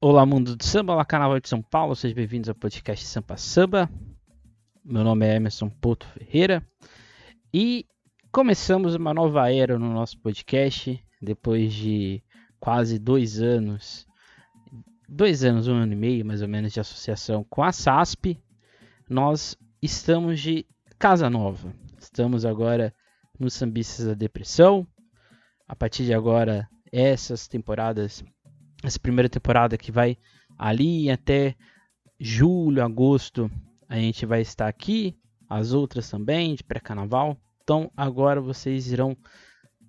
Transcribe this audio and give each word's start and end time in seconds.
Olá, 0.00 0.24
mundo 0.24 0.54
do 0.54 0.64
samba, 0.64 0.92
olá, 0.92 1.04
carnaval 1.04 1.40
de 1.40 1.48
São 1.48 1.60
Paulo, 1.60 1.96
sejam 1.96 2.14
bem-vindos 2.14 2.48
ao 2.48 2.54
podcast 2.54 3.04
Sampa 3.04 3.36
Samba. 3.36 3.90
Meu 4.84 5.02
nome 5.02 5.26
é 5.26 5.34
Emerson 5.34 5.68
Porto 5.68 6.06
Ferreira 6.06 6.64
e 7.52 7.84
começamos 8.30 8.94
uma 8.94 9.12
nova 9.12 9.52
era 9.52 9.76
no 9.76 9.92
nosso 9.92 10.16
podcast 10.20 11.04
depois 11.20 11.74
de 11.74 12.22
quase 12.60 12.96
dois 12.96 13.42
anos, 13.42 14.06
dois 15.08 15.42
anos, 15.42 15.66
um 15.66 15.74
ano 15.74 15.92
e 15.94 15.96
meio 15.96 16.24
mais 16.24 16.42
ou 16.42 16.48
menos 16.48 16.72
de 16.72 16.78
associação 16.78 17.42
com 17.50 17.64
a 17.64 17.72
SASP. 17.72 18.40
Nós 19.10 19.58
estamos 19.82 20.38
de 20.38 20.64
casa 20.96 21.28
nova, 21.28 21.74
estamos 21.98 22.46
agora 22.46 22.94
no 23.36 23.50
Sambistas 23.50 24.06
da 24.06 24.14
Depressão. 24.14 24.86
A 25.66 25.74
partir 25.74 26.04
de 26.04 26.14
agora, 26.14 26.68
essas 26.92 27.48
temporadas 27.48 28.22
essa 28.82 28.98
primeira 28.98 29.28
temporada 29.28 29.76
que 29.76 29.90
vai 29.90 30.16
ali 30.56 31.10
até 31.10 31.54
julho, 32.18 32.84
agosto, 32.84 33.50
a 33.88 33.96
gente 33.96 34.26
vai 34.26 34.40
estar 34.40 34.68
aqui, 34.68 35.16
as 35.48 35.72
outras 35.72 36.10
também 36.10 36.54
de 36.54 36.62
pré-carnaval. 36.62 37.36
Então 37.62 37.90
agora 37.96 38.40
vocês 38.40 38.90
irão 38.90 39.16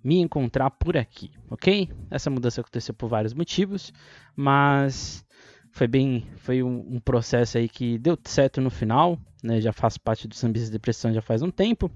me 0.02 0.18
encontrar 0.18 0.70
por 0.70 0.96
aqui, 0.96 1.30
ok? 1.50 1.88
Essa 2.10 2.30
mudança 2.30 2.60
aconteceu 2.60 2.94
por 2.94 3.08
vários 3.08 3.34
motivos, 3.34 3.92
mas 4.34 5.24
foi 5.72 5.86
bem, 5.86 6.26
foi 6.38 6.62
um, 6.62 6.96
um 6.96 7.00
processo 7.00 7.58
aí 7.58 7.68
que 7.68 7.98
deu 7.98 8.18
certo 8.24 8.60
no 8.60 8.70
final, 8.70 9.18
né? 9.42 9.60
Já 9.60 9.72
faço 9.72 10.00
parte 10.00 10.26
do 10.26 10.34
Sambis 10.34 10.66
de 10.66 10.72
Depressão 10.72 11.12
já 11.12 11.20
faz 11.20 11.42
um 11.42 11.50
tempo, 11.50 11.90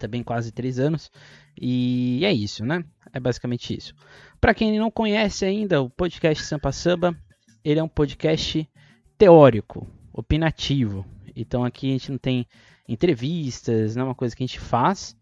também 0.00 0.22
quase 0.22 0.50
três 0.50 0.78
anos, 0.78 1.10
e 1.60 2.24
é 2.24 2.32
isso, 2.32 2.64
né? 2.64 2.82
É 3.12 3.20
basicamente 3.20 3.76
isso. 3.76 3.94
Para 4.40 4.54
quem 4.54 4.78
não 4.78 4.90
conhece 4.90 5.44
ainda, 5.44 5.82
o 5.82 5.90
podcast 5.90 6.42
Sampa 6.44 6.72
Samba, 6.72 7.14
ele 7.62 7.78
é 7.78 7.82
um 7.82 7.88
podcast 7.88 8.68
teórico, 9.18 9.86
opinativo. 10.12 11.04
Então 11.36 11.64
aqui 11.64 11.90
a 11.90 11.92
gente 11.92 12.10
não 12.10 12.18
tem 12.18 12.46
entrevistas, 12.88 13.94
não 13.94 14.04
é 14.04 14.06
uma 14.06 14.14
coisa 14.14 14.34
que 14.34 14.42
a 14.42 14.46
gente 14.46 14.58
faz. 14.58 15.14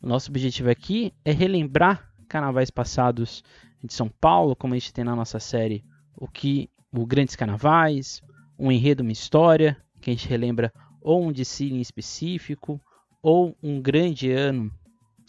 O 0.00 0.06
nosso 0.06 0.30
objetivo 0.30 0.70
aqui 0.70 1.12
é 1.24 1.32
relembrar 1.32 2.12
carnavais 2.28 2.70
passados 2.70 3.42
de 3.82 3.92
São 3.92 4.08
Paulo, 4.08 4.54
como 4.54 4.74
a 4.74 4.78
gente 4.78 4.92
tem 4.92 5.04
na 5.04 5.16
nossa 5.16 5.40
série 5.40 5.82
o 6.14 6.28
que 6.28 6.68
o 6.92 7.06
Grandes 7.06 7.34
Carnavais, 7.34 8.20
um 8.58 8.70
enredo, 8.70 9.02
uma 9.02 9.12
história, 9.12 9.76
que 10.00 10.10
a 10.10 10.12
gente 10.12 10.28
relembra 10.28 10.72
ou 11.00 11.24
um 11.24 11.32
desfile 11.32 11.76
em 11.76 11.80
específico, 11.80 12.80
ou 13.22 13.56
um 13.62 13.80
grande 13.80 14.30
ano 14.30 14.70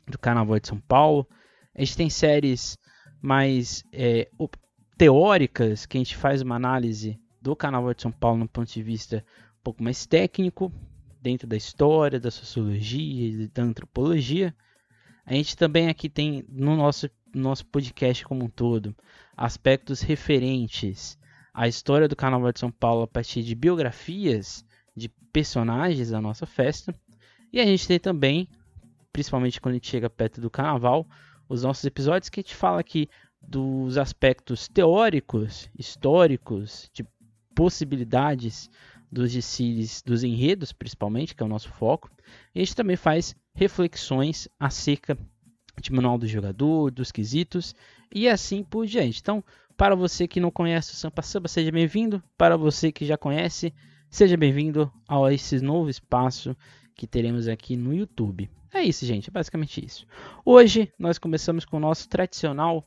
do 0.08 0.18
Carnaval 0.18 0.59
de 0.59 0.68
São 0.68 0.80
Paulo. 0.80 1.28
A 1.76 1.80
gente 1.80 1.98
tem 1.98 2.09
séries 2.09 2.78
mais 3.22 3.84
é, 3.92 4.30
teóricas, 4.98 5.86
que 5.86 5.98
a 5.98 6.00
gente 6.00 6.16
faz 6.16 6.42
uma 6.42 6.56
análise 6.56 7.20
do 7.42 7.56
Carnaval 7.56 7.94
de 7.94 8.02
São 8.02 8.12
Paulo 8.12 8.40
no 8.40 8.48
ponto 8.48 8.72
de 8.72 8.84
vista 8.84 9.23
um 9.60 9.64
pouco 9.64 9.84
mais 9.84 10.06
técnico, 10.06 10.72
dentro 11.22 11.48
da 11.48 11.58
história, 11.58 12.20
da 12.20 12.32
sociologia 12.32 13.44
e 13.44 13.48
da 13.48 13.64
antropologia. 13.64 14.56
A 15.26 15.34
gente 15.34 15.56
também 15.56 15.90
aqui 15.90 16.10
tem 16.10 16.44
no 16.50 16.76
nosso, 16.76 17.10
nosso 17.34 17.66
podcast 17.66 18.26
como 18.26 18.45
um 18.45 18.50
todo 18.50 18.95
aspectos 19.38 20.02
referentes 20.02 21.17
à 21.54 21.67
história 21.67 22.08
do 22.08 22.16
Carnaval 22.16 22.52
de 22.52 22.60
São 22.60 22.72
Paulo 22.72 23.04
a 23.04 23.08
partir 23.08 23.44
de 23.44 23.56
biografias 23.56 24.66
de 24.95 25.08
personagens 25.32 26.10
da 26.10 26.20
nossa 26.22 26.45
festa. 26.45 26.94
E 27.52 27.59
a 27.59 27.66
gente 27.66 27.88
tem 27.88 28.00
também, 28.00 28.47
principalmente 29.11 29.59
quando 29.59 29.73
a 29.73 29.75
gente 29.75 29.89
chega 29.89 30.09
perto 30.09 30.39
do 30.39 30.50
Carnaval, 30.50 31.08
os 31.47 31.64
nossos 31.64 31.83
episódios 31.83 32.30
que 32.30 32.39
a 32.39 32.44
gente 32.44 32.55
fala 32.55 32.80
aqui 32.80 33.09
dos 33.42 33.97
aspectos 33.97 34.67
teóricos, 34.67 35.70
históricos, 35.77 36.89
de 36.94 37.05
possibilidades 37.55 38.70
dos 39.11 39.31
desfiles, 39.33 40.02
dos 40.02 40.23
enredos 40.23 40.72
principalmente, 40.72 41.36
que 41.36 41.42
é 41.42 41.45
o 41.45 41.50
nosso 41.50 41.70
foco. 41.70 42.09
E 42.53 42.59
a 42.59 42.64
gente 42.64 42.75
também 42.75 42.95
faz 42.95 43.36
reflexões 43.53 44.48
acerca 44.59 45.17
de 45.82 45.92
manual 45.92 46.17
do 46.17 46.27
jogador, 46.27 46.92
dos 46.92 47.11
quesitos 47.11 47.73
e 48.14 48.27
assim 48.27 48.64
por 48.64 48.86
diante. 48.86 49.20
Então, 49.20 49.43
para 49.76 49.95
você 49.95 50.27
que 50.27 50.39
não 50.39 50.52
conhece 50.52 50.93
o 50.93 50.95
Sampa 50.95 51.21
Samba, 51.21 51.48
seja 51.48 51.71
bem-vindo. 51.71 52.21
Para 52.38 52.58
você 52.58 52.92
que 52.92 53.05
já 53.05 53.17
conhece, 53.17 53.73
seja 54.09 54.38
bem-vindo 54.38 54.92
a 55.08 55.33
esse 55.33 55.59
novo 55.61 55.89
espaço 55.89 56.55
que 56.99 57.08
teremos 57.08 57.48
aqui 57.48 57.77
no 57.77 57.93
YouTube. 57.93 58.49
É 58.73 58.83
isso, 58.83 59.05
gente, 59.05 59.30
é 59.30 59.32
basicamente 59.32 59.83
isso. 59.83 60.05
Hoje 60.43 60.92
nós 60.99 61.17
começamos 61.17 61.64
com 61.64 61.77
o 61.77 61.80
nosso 61.80 62.10
tradicional 62.10 62.86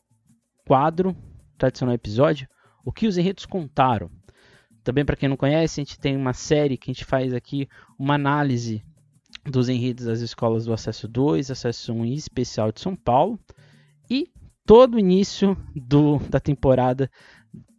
quadro, 0.67 1.17
tradicional 1.57 1.95
episódio, 1.95 2.47
o 2.85 2.93
que 2.93 3.07
os 3.07 3.17
enredos 3.17 3.47
contaram. 3.47 4.11
Também 4.85 5.03
para 5.03 5.17
quem 5.17 5.31
não 5.31 5.37
conhece, 5.37 5.81
a 5.81 5.85
gente 5.85 5.99
tem 5.99 6.15
uma 6.15 6.35
série 6.35 6.77
que 6.77 6.91
a 6.91 6.93
gente 6.93 7.07
faz 7.07 7.33
aqui 7.33 7.67
uma 7.99 8.17
análise 8.17 8.85
dos 9.47 9.71
enredos 9.71 10.05
das 10.05 10.21
escolas 10.21 10.67
do 10.67 10.75
Acesso 10.75 11.09
2, 11.09 11.51
Acesso 11.51 11.95
1 11.95 12.05
e 12.05 12.15
Especial 12.15 12.71
de 12.71 12.83
São 12.83 12.95
Paulo. 12.95 13.41
E 14.11 14.31
todo 14.67 14.99
início 14.99 15.57
do, 15.75 16.19
da 16.29 16.39
temporada 16.39 17.11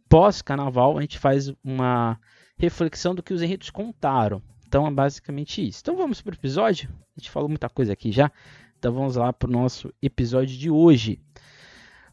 pós-carnaval 0.08 0.98
a 0.98 1.00
gente 1.00 1.16
faz 1.16 1.52
uma 1.62 2.18
reflexão 2.58 3.14
do 3.14 3.22
que 3.22 3.32
os 3.32 3.40
enredos 3.40 3.70
contaram. 3.70 4.42
Então 4.74 4.88
é 4.88 4.90
basicamente 4.90 5.64
isso. 5.64 5.78
Então 5.82 5.96
vamos 5.96 6.20
para 6.20 6.32
o 6.32 6.34
episódio. 6.34 6.90
A 7.16 7.20
gente 7.20 7.30
falou 7.30 7.48
muita 7.48 7.68
coisa 7.68 7.92
aqui 7.92 8.10
já. 8.10 8.32
Então 8.76 8.92
vamos 8.92 9.14
lá 9.14 9.32
para 9.32 9.48
o 9.48 9.52
nosso 9.52 9.94
episódio 10.02 10.58
de 10.58 10.68
hoje. 10.68 11.20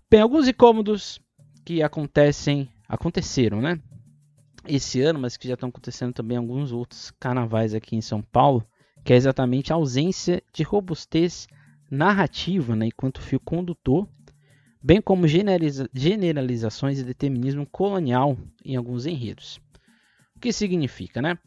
Bem, 0.07 0.22
alguns 0.22 0.47
incômodos 0.47 1.19
que 1.66 1.81
acontecem, 1.81 2.69
aconteceram, 2.88 3.61
né? 3.61 3.81
Esse 4.67 5.01
ano, 5.01 5.17
mas 5.17 5.38
que 5.38 5.47
já 5.47 5.55
estão 5.55 5.69
acontecendo 5.69 6.13
também 6.13 6.38
alguns 6.38 6.72
outros 6.72 7.09
carnavais 7.19 7.73
aqui 7.73 7.95
em 7.95 8.01
São 8.01 8.22
Paulo, 8.22 8.63
que 9.03 9.11
é 9.11 9.16
exatamente 9.16 9.73
a 9.73 9.75
ausência 9.75 10.43
de 10.53 10.61
robustez 10.61 11.47
narrativa, 11.89 12.75
né, 12.75 12.85
enquanto 12.85 13.23
fio 13.23 13.39
condutor, 13.39 14.07
bem 14.83 15.01
como 15.01 15.28
generaliza 15.28 15.89
generalizações 15.91 16.99
e 16.99 17.03
determinismo 17.03 17.66
colonial 17.66 18.38
em 18.63 18.75
alguns 18.75 19.07
enredos. 19.07 19.59
O 20.35 20.39
que 20.39 20.53
significa, 20.53 21.23
né? 21.23 21.39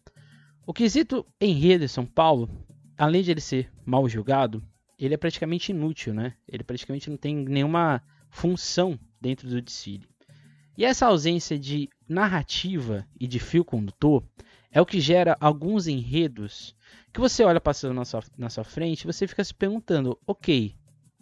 O 0.67 0.73
quesito 0.73 1.27
enredo 1.39 1.85
em 1.85 1.89
São 1.89 2.07
Paulo, 2.07 2.49
além 2.97 3.23
de 3.23 3.31
ele 3.31 3.41
ser 3.41 3.71
mal 3.85 4.09
julgado, 4.09 4.65
ele 4.99 5.13
é 5.13 5.17
praticamente 5.19 5.73
inútil, 5.73 6.15
né? 6.15 6.35
Ele 6.49 6.65
praticamente 6.65 7.11
não 7.11 7.19
tem 7.19 7.37
nenhuma 7.37 8.03
função 8.31 8.99
dentro 9.21 9.47
do 9.47 9.61
desfile. 9.61 10.09
E 10.77 10.85
essa 10.85 11.07
ausência 11.07 11.59
de 11.59 11.91
narrativa 12.09 13.07
e 13.21 13.27
de 13.27 13.39
fio 13.39 13.63
condutor 13.63 14.25
é 14.71 14.81
o 14.81 14.87
que 14.87 15.01
gera 15.01 15.37
alguns 15.39 15.87
enredos 15.87 16.75
que 17.13 17.21
você 17.21 17.45
olha 17.45 17.61
passando 17.61 17.95
na 17.95 18.05
sua, 18.07 18.23
na 18.37 18.49
sua 18.49 18.65
frente 18.65 19.03
e 19.03 19.07
você 19.07 19.27
fica 19.27 19.45
se 19.45 19.53
perguntando, 19.53 20.19
ok, 20.27 20.75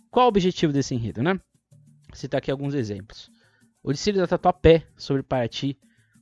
qual 0.08 0.26
o 0.26 0.28
objetivo 0.28 0.72
desse 0.72 0.94
enredo, 0.94 1.20
né? 1.20 1.34
Vou 2.08 2.16
citar 2.16 2.38
aqui 2.38 2.50
alguns 2.50 2.74
exemplos. 2.74 3.28
O 3.82 3.92
desfile 3.92 4.18
da 4.18 4.26
Tatuapé 4.28 4.86
sobre 4.96 5.24
Paraty, 5.24 5.76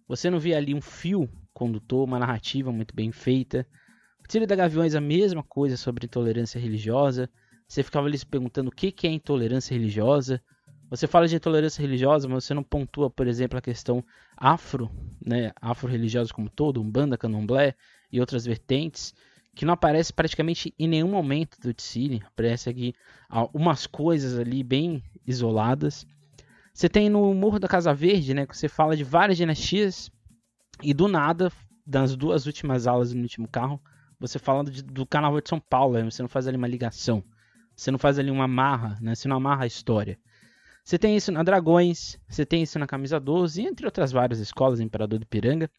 você 0.08 0.30
não 0.30 0.40
vê 0.40 0.54
ali 0.54 0.74
um 0.74 0.80
fio 0.80 1.28
condutor, 1.52 2.04
uma 2.04 2.18
narrativa 2.18 2.70
muito 2.72 2.94
bem 2.94 3.12
feita. 3.12 3.66
O 4.22 4.28
Trilho 4.28 4.46
da 4.46 4.56
Gaviões, 4.56 4.94
a 4.94 5.00
mesma 5.00 5.42
coisa 5.42 5.76
sobre 5.76 6.06
intolerância 6.06 6.60
religiosa. 6.60 7.28
Você 7.66 7.82
ficava 7.82 8.06
ali 8.06 8.18
se 8.18 8.26
perguntando 8.26 8.68
o 8.68 8.72
que, 8.72 8.94
é 9.06 9.10
intolerância 9.10 9.74
religiosa. 9.74 10.42
Você 10.90 11.06
fala 11.06 11.28
de 11.28 11.36
intolerância 11.36 11.80
religiosa, 11.80 12.28
mas 12.28 12.44
você 12.44 12.52
não 12.52 12.64
pontua, 12.64 13.08
por 13.08 13.28
exemplo, 13.28 13.56
a 13.56 13.62
questão 13.62 14.04
afro, 14.36 14.90
né, 15.24 15.52
afro-religiosa 15.60 16.34
como 16.34 16.50
todo, 16.50 16.82
umbanda, 16.82 17.16
candomblé 17.16 17.74
e 18.10 18.18
outras 18.18 18.44
vertentes, 18.44 19.14
que 19.54 19.64
não 19.64 19.74
aparece 19.74 20.12
praticamente 20.12 20.74
em 20.76 20.88
nenhum 20.88 21.08
momento 21.08 21.60
do 21.60 21.72
Tsiri. 21.72 22.20
Aparece 22.26 22.68
aqui 22.68 22.94
umas 23.54 23.86
coisas 23.86 24.36
ali 24.36 24.64
bem 24.64 25.02
isoladas. 25.24 26.04
Você 26.74 26.88
tem 26.88 27.08
no 27.08 27.32
Morro 27.34 27.60
da 27.60 27.68
Casa 27.68 27.94
Verde, 27.94 28.34
né, 28.34 28.46
que 28.46 28.56
você 28.56 28.68
fala 28.68 28.96
de 28.96 29.04
várias 29.04 29.38
dinastias, 29.38 30.10
e 30.82 30.94
do 30.94 31.08
nada, 31.08 31.52
das 31.86 32.16
duas 32.16 32.46
últimas 32.46 32.86
aulas 32.86 33.12
no 33.12 33.22
último 33.22 33.48
carro, 33.48 33.80
você 34.18 34.38
falando 34.38 34.70
de, 34.70 34.82
do 34.82 35.06
Carnaval 35.06 35.40
de 35.40 35.48
São 35.48 35.58
Paulo, 35.58 35.94
né? 35.94 36.04
você 36.04 36.22
não 36.22 36.28
faz 36.28 36.46
ali 36.46 36.56
uma 36.56 36.68
ligação, 36.68 37.24
você 37.74 37.90
não 37.90 37.98
faz 37.98 38.18
ali 38.18 38.30
uma 38.30 38.44
amarra, 38.44 38.98
né? 39.00 39.14
você 39.14 39.26
não 39.26 39.36
amarra 39.36 39.64
a 39.64 39.66
história. 39.66 40.18
Você 40.84 40.98
tem 40.98 41.16
isso 41.16 41.30
na 41.30 41.42
Dragões, 41.42 42.18
você 42.28 42.44
tem 42.44 42.62
isso 42.62 42.78
na 42.78 42.86
Camisa 42.86 43.20
12, 43.20 43.62
entre 43.62 43.86
outras 43.86 44.12
várias 44.12 44.38
escolas, 44.40 44.80
Imperador 44.80 45.18
do 45.18 45.26
Piranga. 45.26 45.70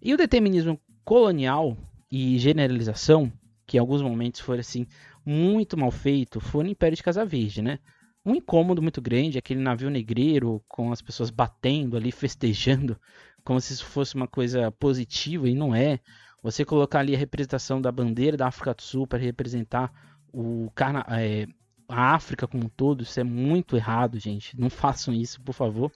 E 0.00 0.12
o 0.12 0.16
determinismo 0.16 0.80
colonial 1.04 1.76
e 2.10 2.38
generalização, 2.38 3.32
que 3.66 3.76
em 3.76 3.80
alguns 3.80 4.02
momentos 4.02 4.40
foi 4.40 4.58
assim 4.58 4.86
muito 5.24 5.78
mal 5.78 5.90
feito, 5.90 6.40
foi 6.40 6.64
no 6.64 6.70
Império 6.70 6.96
de 6.96 7.02
Casa 7.02 7.24
Verde, 7.24 7.62
né? 7.62 7.78
Um 8.24 8.34
incômodo 8.34 8.82
muito 8.82 9.00
grande, 9.00 9.38
aquele 9.38 9.60
navio 9.60 9.90
negreiro 9.90 10.62
com 10.68 10.92
as 10.92 11.02
pessoas 11.02 11.30
batendo 11.30 11.96
ali, 11.96 12.12
festejando 12.12 12.98
como 13.44 13.60
se 13.60 13.72
isso 13.72 13.84
fosse 13.84 14.14
uma 14.14 14.26
coisa 14.26 14.70
positiva 14.72 15.48
e 15.48 15.54
não 15.54 15.74
é. 15.74 16.00
Você 16.42 16.64
colocar 16.64 17.00
ali 17.00 17.14
a 17.14 17.18
representação 17.18 17.80
da 17.80 17.92
bandeira 17.92 18.36
da 18.36 18.48
África 18.48 18.74
do 18.74 18.82
Sul 18.82 19.06
para 19.06 19.18
representar 19.18 19.92
o 20.32 20.70
carna 20.74 21.04
é, 21.10 21.46
a 21.88 22.14
África 22.14 22.46
como 22.46 22.64
um 22.64 22.68
todo, 22.68 23.02
isso 23.02 23.20
é 23.20 23.24
muito 23.24 23.76
errado, 23.76 24.18
gente. 24.18 24.58
Não 24.58 24.70
façam 24.70 25.12
isso, 25.12 25.40
por 25.40 25.52
favor. 25.52 25.92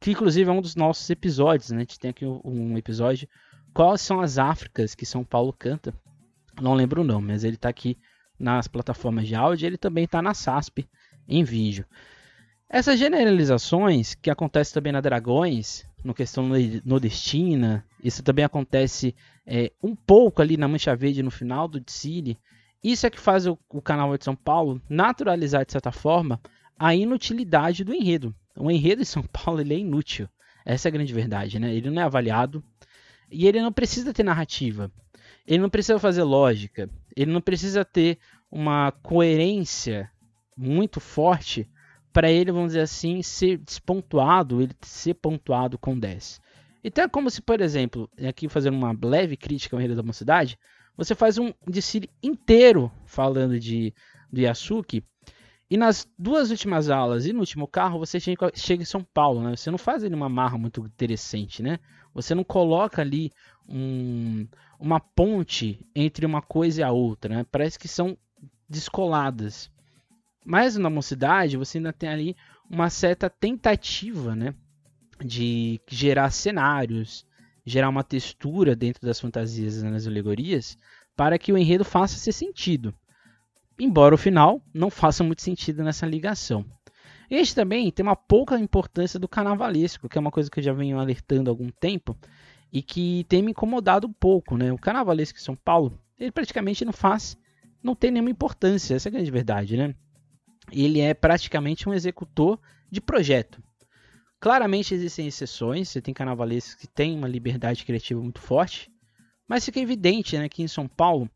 que 0.00 0.10
inclusive 0.10 0.48
é 0.48 0.52
um 0.52 0.60
dos 0.60 0.74
nossos 0.74 1.08
episódios, 1.10 1.70
né? 1.70 1.78
A 1.78 1.80
gente 1.80 1.98
tem 1.98 2.10
aqui 2.10 2.24
um 2.26 2.76
episódio 2.78 3.28
quais 3.72 4.00
são 4.00 4.20
as 4.20 4.38
Áfricas 4.38 4.94
que 4.94 5.06
São 5.06 5.24
Paulo 5.24 5.52
canta. 5.52 5.94
Não 6.60 6.74
lembro 6.74 7.02
o 7.02 7.04
nome, 7.04 7.28
mas 7.28 7.44
ele 7.44 7.56
está 7.56 7.68
aqui 7.68 7.98
nas 8.38 8.66
plataformas 8.68 9.26
de 9.26 9.34
áudio, 9.34 9.66
ele 9.66 9.78
também 9.78 10.04
está 10.04 10.22
na 10.22 10.34
SASP 10.34 10.88
em 11.28 11.44
vídeo. 11.44 11.84
Essas 12.68 12.98
generalizações 12.98 14.14
que 14.14 14.30
acontecem 14.30 14.74
também 14.74 14.92
na 14.92 15.00
Dragões, 15.00 15.84
no 16.04 16.14
questão 16.14 16.48
nordestina, 16.84 17.84
isso 18.02 18.22
também 18.22 18.44
acontece 18.44 19.14
é, 19.46 19.72
um 19.82 19.96
pouco 19.96 20.42
ali 20.42 20.56
na 20.56 20.68
Mancha 20.68 20.94
Verde 20.94 21.22
no 21.22 21.30
final 21.30 21.66
do 21.66 21.80
Tsili. 21.80 22.38
Isso 22.82 23.06
é 23.06 23.10
que 23.10 23.18
faz 23.18 23.46
o, 23.46 23.58
o 23.70 23.80
canal 23.80 24.16
de 24.16 24.24
São 24.24 24.36
Paulo 24.36 24.80
naturalizar, 24.88 25.64
de 25.64 25.72
certa 25.72 25.90
forma, 25.90 26.38
a 26.78 26.94
inutilidade 26.94 27.82
do 27.82 27.94
enredo. 27.94 28.34
O 28.56 28.70
enredo 28.70 29.02
de 29.02 29.08
São 29.08 29.22
Paulo 29.22 29.60
ele 29.60 29.74
é 29.74 29.78
inútil. 29.78 30.28
Essa 30.64 30.88
é 30.88 30.90
a 30.90 30.92
grande 30.92 31.12
verdade, 31.12 31.58
né? 31.58 31.74
Ele 31.74 31.90
não 31.90 32.02
é 32.02 32.04
avaliado 32.04 32.62
e 33.30 33.46
ele 33.46 33.60
não 33.60 33.72
precisa 33.72 34.12
ter 34.12 34.22
narrativa. 34.22 34.90
Ele 35.46 35.62
não 35.62 35.70
precisa 35.70 35.98
fazer 35.98 36.22
lógica. 36.22 36.88
Ele 37.16 37.32
não 37.32 37.40
precisa 37.40 37.84
ter 37.84 38.18
uma 38.50 38.92
coerência 38.92 40.10
muito 40.56 41.00
forte 41.00 41.68
para 42.14 42.30
ele, 42.30 42.52
vamos 42.52 42.68
dizer 42.68 42.82
assim, 42.82 43.20
ser 43.22 43.58
despontuado, 43.58 44.62
ele 44.62 44.72
ser 44.80 45.14
pontuado 45.14 45.76
com 45.76 45.98
10. 45.98 46.40
Então 46.84 47.04
é 47.04 47.08
como 47.08 47.28
se, 47.28 47.42
por 47.42 47.60
exemplo, 47.60 48.08
aqui 48.26 48.48
fazendo 48.48 48.76
uma 48.76 48.96
leve 49.02 49.36
crítica 49.36 49.74
ao 49.74 49.80
Enredo 49.80 49.96
da 49.96 50.02
Mocidade, 50.06 50.56
você 50.96 51.12
faz 51.14 51.38
um 51.38 51.52
desfile 51.66 52.08
inteiro 52.22 52.90
falando 53.04 53.58
de 53.58 53.92
do 54.32 54.40
Yasuki, 54.40 55.04
e 55.70 55.76
nas 55.76 56.06
duas 56.18 56.50
últimas 56.50 56.88
aulas 56.88 57.26
e 57.26 57.32
no 57.32 57.40
último 57.40 57.66
carro 57.66 57.98
você 57.98 58.20
chega, 58.20 58.50
chega 58.54 58.82
em 58.82 58.86
São 58.86 59.02
Paulo, 59.02 59.42
né? 59.42 59.56
Você 59.56 59.70
não 59.70 59.78
faz 59.78 60.04
ali 60.04 60.14
uma 60.14 60.28
marra 60.28 60.56
muito 60.56 60.80
interessante, 60.84 61.62
né? 61.62 61.78
Você 62.12 62.34
não 62.34 62.44
coloca 62.44 63.02
ali 63.02 63.32
um, 63.68 64.46
uma 64.78 65.00
ponte 65.00 65.84
entre 65.94 66.26
uma 66.26 66.42
coisa 66.42 66.80
e 66.80 66.84
a 66.84 66.92
outra, 66.92 67.36
né? 67.36 67.46
Parece 67.50 67.78
que 67.78 67.88
são 67.88 68.16
descoladas. 68.68 69.70
Mas 70.44 70.76
na 70.76 70.90
mocidade 70.90 71.56
você 71.56 71.78
ainda 71.78 71.92
tem 71.92 72.08
ali 72.08 72.36
uma 72.68 72.90
certa 72.90 73.30
tentativa, 73.30 74.36
né? 74.36 74.54
De 75.24 75.80
gerar 75.88 76.30
cenários, 76.30 77.24
gerar 77.64 77.88
uma 77.88 78.04
textura 78.04 78.76
dentro 78.76 79.06
das 79.06 79.18
fantasias 79.18 79.82
nas 79.82 80.06
alegorias, 80.06 80.76
para 81.16 81.38
que 81.38 81.52
o 81.52 81.58
enredo 81.58 81.84
faça 81.84 82.18
ser 82.18 82.32
sentido. 82.32 82.94
Embora 83.78 84.14
o 84.14 84.18
final 84.18 84.62
não 84.72 84.90
faça 84.90 85.24
muito 85.24 85.42
sentido 85.42 85.82
nessa 85.82 86.06
ligação. 86.06 86.64
Este 87.30 87.54
também 87.54 87.90
tem 87.90 88.04
uma 88.04 88.16
pouca 88.16 88.58
importância 88.58 89.18
do 89.18 89.26
carnavalesco, 89.26 90.08
que 90.08 90.18
é 90.18 90.20
uma 90.20 90.30
coisa 90.30 90.50
que 90.50 90.60
eu 90.60 90.62
já 90.62 90.72
venho 90.72 90.98
alertando 90.98 91.50
há 91.50 91.52
algum 91.52 91.70
tempo 91.70 92.16
e 92.72 92.82
que 92.82 93.24
tem 93.28 93.42
me 93.42 93.52
incomodado 93.52 94.06
um 94.06 94.12
pouco. 94.12 94.56
Né? 94.56 94.72
O 94.72 94.78
carnavalesco 94.78 95.38
em 95.38 95.42
São 95.42 95.56
Paulo, 95.56 95.98
ele 96.18 96.30
praticamente 96.30 96.84
não 96.84 96.92
faz, 96.92 97.36
não 97.82 97.94
tem 97.94 98.10
nenhuma 98.10 98.30
importância, 98.30 98.94
essa 98.94 99.08
é 99.08 99.10
a 99.10 99.12
grande 99.12 99.30
verdade. 99.30 99.76
Né? 99.76 99.94
Ele 100.72 101.00
é 101.00 101.14
praticamente 101.14 101.88
um 101.88 101.94
executor 101.94 102.58
de 102.90 103.00
projeto. 103.00 103.62
Claramente 104.40 104.94
existem 104.94 105.26
exceções, 105.26 105.88
você 105.88 106.02
tem 106.02 106.12
carnavalescos 106.12 106.74
que 106.74 106.86
têm 106.86 107.16
uma 107.16 107.28
liberdade 107.28 107.84
criativa 107.84 108.20
muito 108.20 108.40
forte, 108.40 108.90
mas 109.48 109.64
fica 109.64 109.80
evidente 109.80 110.36
né, 110.36 110.48
que 110.48 110.62
em 110.62 110.68
São 110.68 110.86
Paulo 110.86 111.30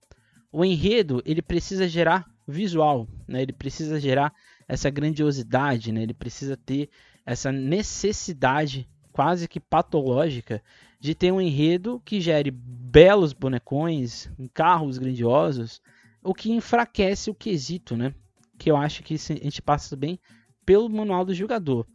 o 0.52 0.64
enredo 0.64 1.22
ele 1.24 1.42
precisa 1.42 1.88
gerar 1.88 2.28
visual, 2.46 3.06
né? 3.26 3.42
ele 3.42 3.52
precisa 3.52 4.00
gerar 4.00 4.32
essa 4.66 4.90
grandiosidade, 4.90 5.92
né? 5.92 6.02
ele 6.02 6.14
precisa 6.14 6.56
ter 6.56 6.88
essa 7.24 7.52
necessidade 7.52 8.88
quase 9.12 9.48
que 9.48 9.60
patológica 9.60 10.62
de 11.00 11.14
ter 11.14 11.32
um 11.32 11.40
enredo 11.40 12.00
que 12.04 12.20
gere 12.20 12.50
belos 12.50 13.32
bonecões, 13.32 14.30
carros 14.54 14.98
grandiosos, 14.98 15.80
o 16.22 16.34
que 16.34 16.50
enfraquece 16.50 17.30
o 17.30 17.34
quesito, 17.34 17.96
né? 17.96 18.14
Que 18.58 18.70
eu 18.70 18.76
acho 18.76 19.02
que 19.02 19.14
a 19.14 19.16
gente 19.16 19.62
passa 19.62 19.96
bem 19.96 20.18
pelo 20.66 20.88
manual 20.88 21.24
do 21.24 21.32
jogador. 21.32 21.86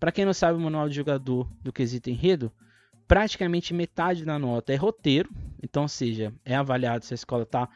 Para 0.00 0.12
quem 0.12 0.24
não 0.24 0.34
sabe 0.34 0.58
o 0.58 0.62
manual 0.62 0.88
do 0.88 0.94
jogador 0.94 1.50
do 1.62 1.72
quesito 1.72 2.10
enredo, 2.10 2.52
praticamente 3.06 3.72
metade 3.72 4.24
da 4.24 4.38
nota 4.38 4.72
é 4.72 4.76
roteiro, 4.76 5.30
então, 5.62 5.88
seja, 5.88 6.32
é 6.44 6.54
avaliado 6.54 7.04
se 7.04 7.14
a 7.14 7.16
escola 7.16 7.42
está 7.42 7.68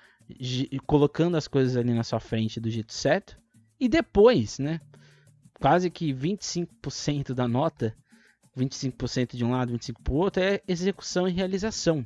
colocando 0.86 1.36
as 1.36 1.48
coisas 1.48 1.76
ali 1.76 1.92
na 1.92 2.04
sua 2.04 2.20
frente 2.20 2.60
do 2.60 2.70
jeito 2.70 2.92
certo. 2.92 3.38
E 3.78 3.88
depois, 3.88 4.58
né, 4.58 4.80
quase 5.54 5.90
que 5.90 6.12
25% 6.12 7.32
da 7.34 7.48
nota, 7.48 7.96
25% 8.56 9.36
de 9.36 9.44
um 9.44 9.52
lado, 9.52 9.72
25% 9.72 9.96
para 10.02 10.12
o 10.12 10.16
outro, 10.16 10.42
é 10.42 10.60
execução 10.68 11.26
e 11.26 11.32
realização. 11.32 12.04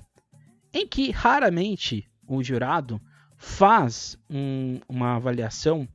Em 0.73 0.87
que 0.87 1.11
raramente 1.11 2.09
o 2.27 2.43
jurado 2.43 3.01
faz 3.37 4.19
um, 4.31 4.81
uma 4.89 5.17
avaliação 5.17 5.89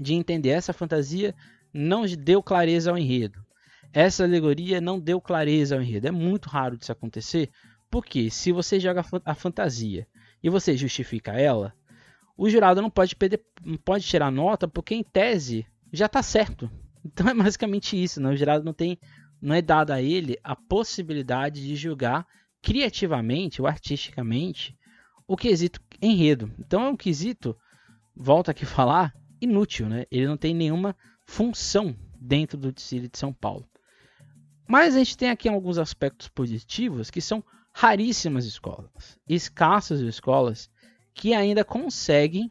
de 0.00 0.14
entender 0.14 0.50
essa 0.50 0.72
fantasia 0.72 1.34
não 1.72 2.04
deu 2.06 2.42
clareza 2.42 2.90
ao 2.90 2.98
enredo. 2.98 3.44
Essa 3.92 4.24
alegoria 4.24 4.80
não 4.80 4.98
deu 4.98 5.20
clareza 5.20 5.76
ao 5.76 5.82
enredo. 5.82 6.08
É 6.08 6.10
muito 6.10 6.48
raro 6.48 6.76
disso 6.76 6.92
acontecer, 6.92 7.50
porque 7.90 8.30
se 8.30 8.52
você 8.52 8.80
joga 8.80 9.04
a 9.24 9.34
fantasia 9.34 10.06
e 10.42 10.50
você 10.50 10.76
justifica 10.76 11.32
ela, 11.32 11.72
o 12.36 12.48
jurado 12.50 12.82
não 12.82 12.90
pode, 12.90 13.14
perder, 13.14 13.40
não 13.64 13.76
pode 13.76 14.04
tirar 14.04 14.30
nota 14.30 14.66
porque 14.66 14.94
em 14.94 15.02
tese 15.02 15.66
já 15.92 16.06
está 16.06 16.22
certo. 16.22 16.70
Então 17.06 17.28
é 17.28 17.34
basicamente 17.34 18.02
isso, 18.02 18.18
né? 18.18 18.30
o 18.30 18.36
jurado 18.36 18.64
não 18.64 18.72
tem, 18.72 18.98
não 19.38 19.54
é 19.54 19.60
dado 19.60 19.90
a 19.90 20.00
ele 20.00 20.38
a 20.42 20.56
possibilidade 20.56 21.62
de 21.62 21.76
julgar 21.76 22.26
criativamente 22.62 23.60
ou 23.60 23.68
artisticamente 23.68 24.74
o 25.28 25.36
quesito 25.36 25.78
enredo. 26.00 26.50
Então 26.58 26.82
é 26.82 26.88
um 26.88 26.96
quesito, 26.96 27.54
volta 28.16 28.52
aqui 28.52 28.64
a 28.64 28.66
falar, 28.68 29.14
inútil, 29.44 29.88
né? 29.88 30.04
Ele 30.10 30.26
não 30.26 30.36
tem 30.36 30.54
nenhuma 30.54 30.96
função 31.24 31.96
dentro 32.20 32.58
do 32.58 32.72
Distrito 32.72 33.12
de 33.12 33.18
São 33.18 33.32
Paulo. 33.32 33.68
Mas 34.66 34.94
a 34.94 34.98
gente 34.98 35.16
tem 35.16 35.30
aqui 35.30 35.48
alguns 35.48 35.78
aspectos 35.78 36.28
positivos 36.28 37.10
que 37.10 37.20
são 37.20 37.44
raríssimas 37.72 38.44
escolas, 38.46 39.18
escassas 39.28 40.00
escolas 40.00 40.70
que 41.12 41.34
ainda 41.34 41.64
conseguem 41.64 42.50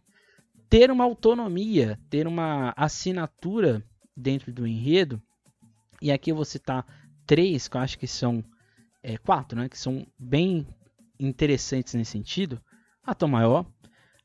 ter 0.70 0.92
uma 0.92 1.04
autonomia, 1.04 2.00
ter 2.10 2.28
uma 2.28 2.74
assinatura 2.76 3.84
dentro 4.16 4.52
do 4.52 4.66
enredo. 4.66 5.22
E 6.02 6.12
aqui 6.12 6.32
eu 6.32 6.36
vou 6.36 6.46
citar 6.46 6.86
três, 7.26 7.68
que 7.68 7.78
eu 7.78 7.82
acho 7.82 7.98
que 7.98 8.08
são 8.08 8.44
é, 9.02 9.18
quatro, 9.18 9.58
né, 9.58 9.70
que 9.70 9.78
são 9.78 10.06
bem 10.18 10.68
interessantes 11.20 11.94
nesse 11.94 12.12
sentido. 12.12 12.62
A 13.04 13.14
Tom 13.14 13.28
Maior, 13.28 13.66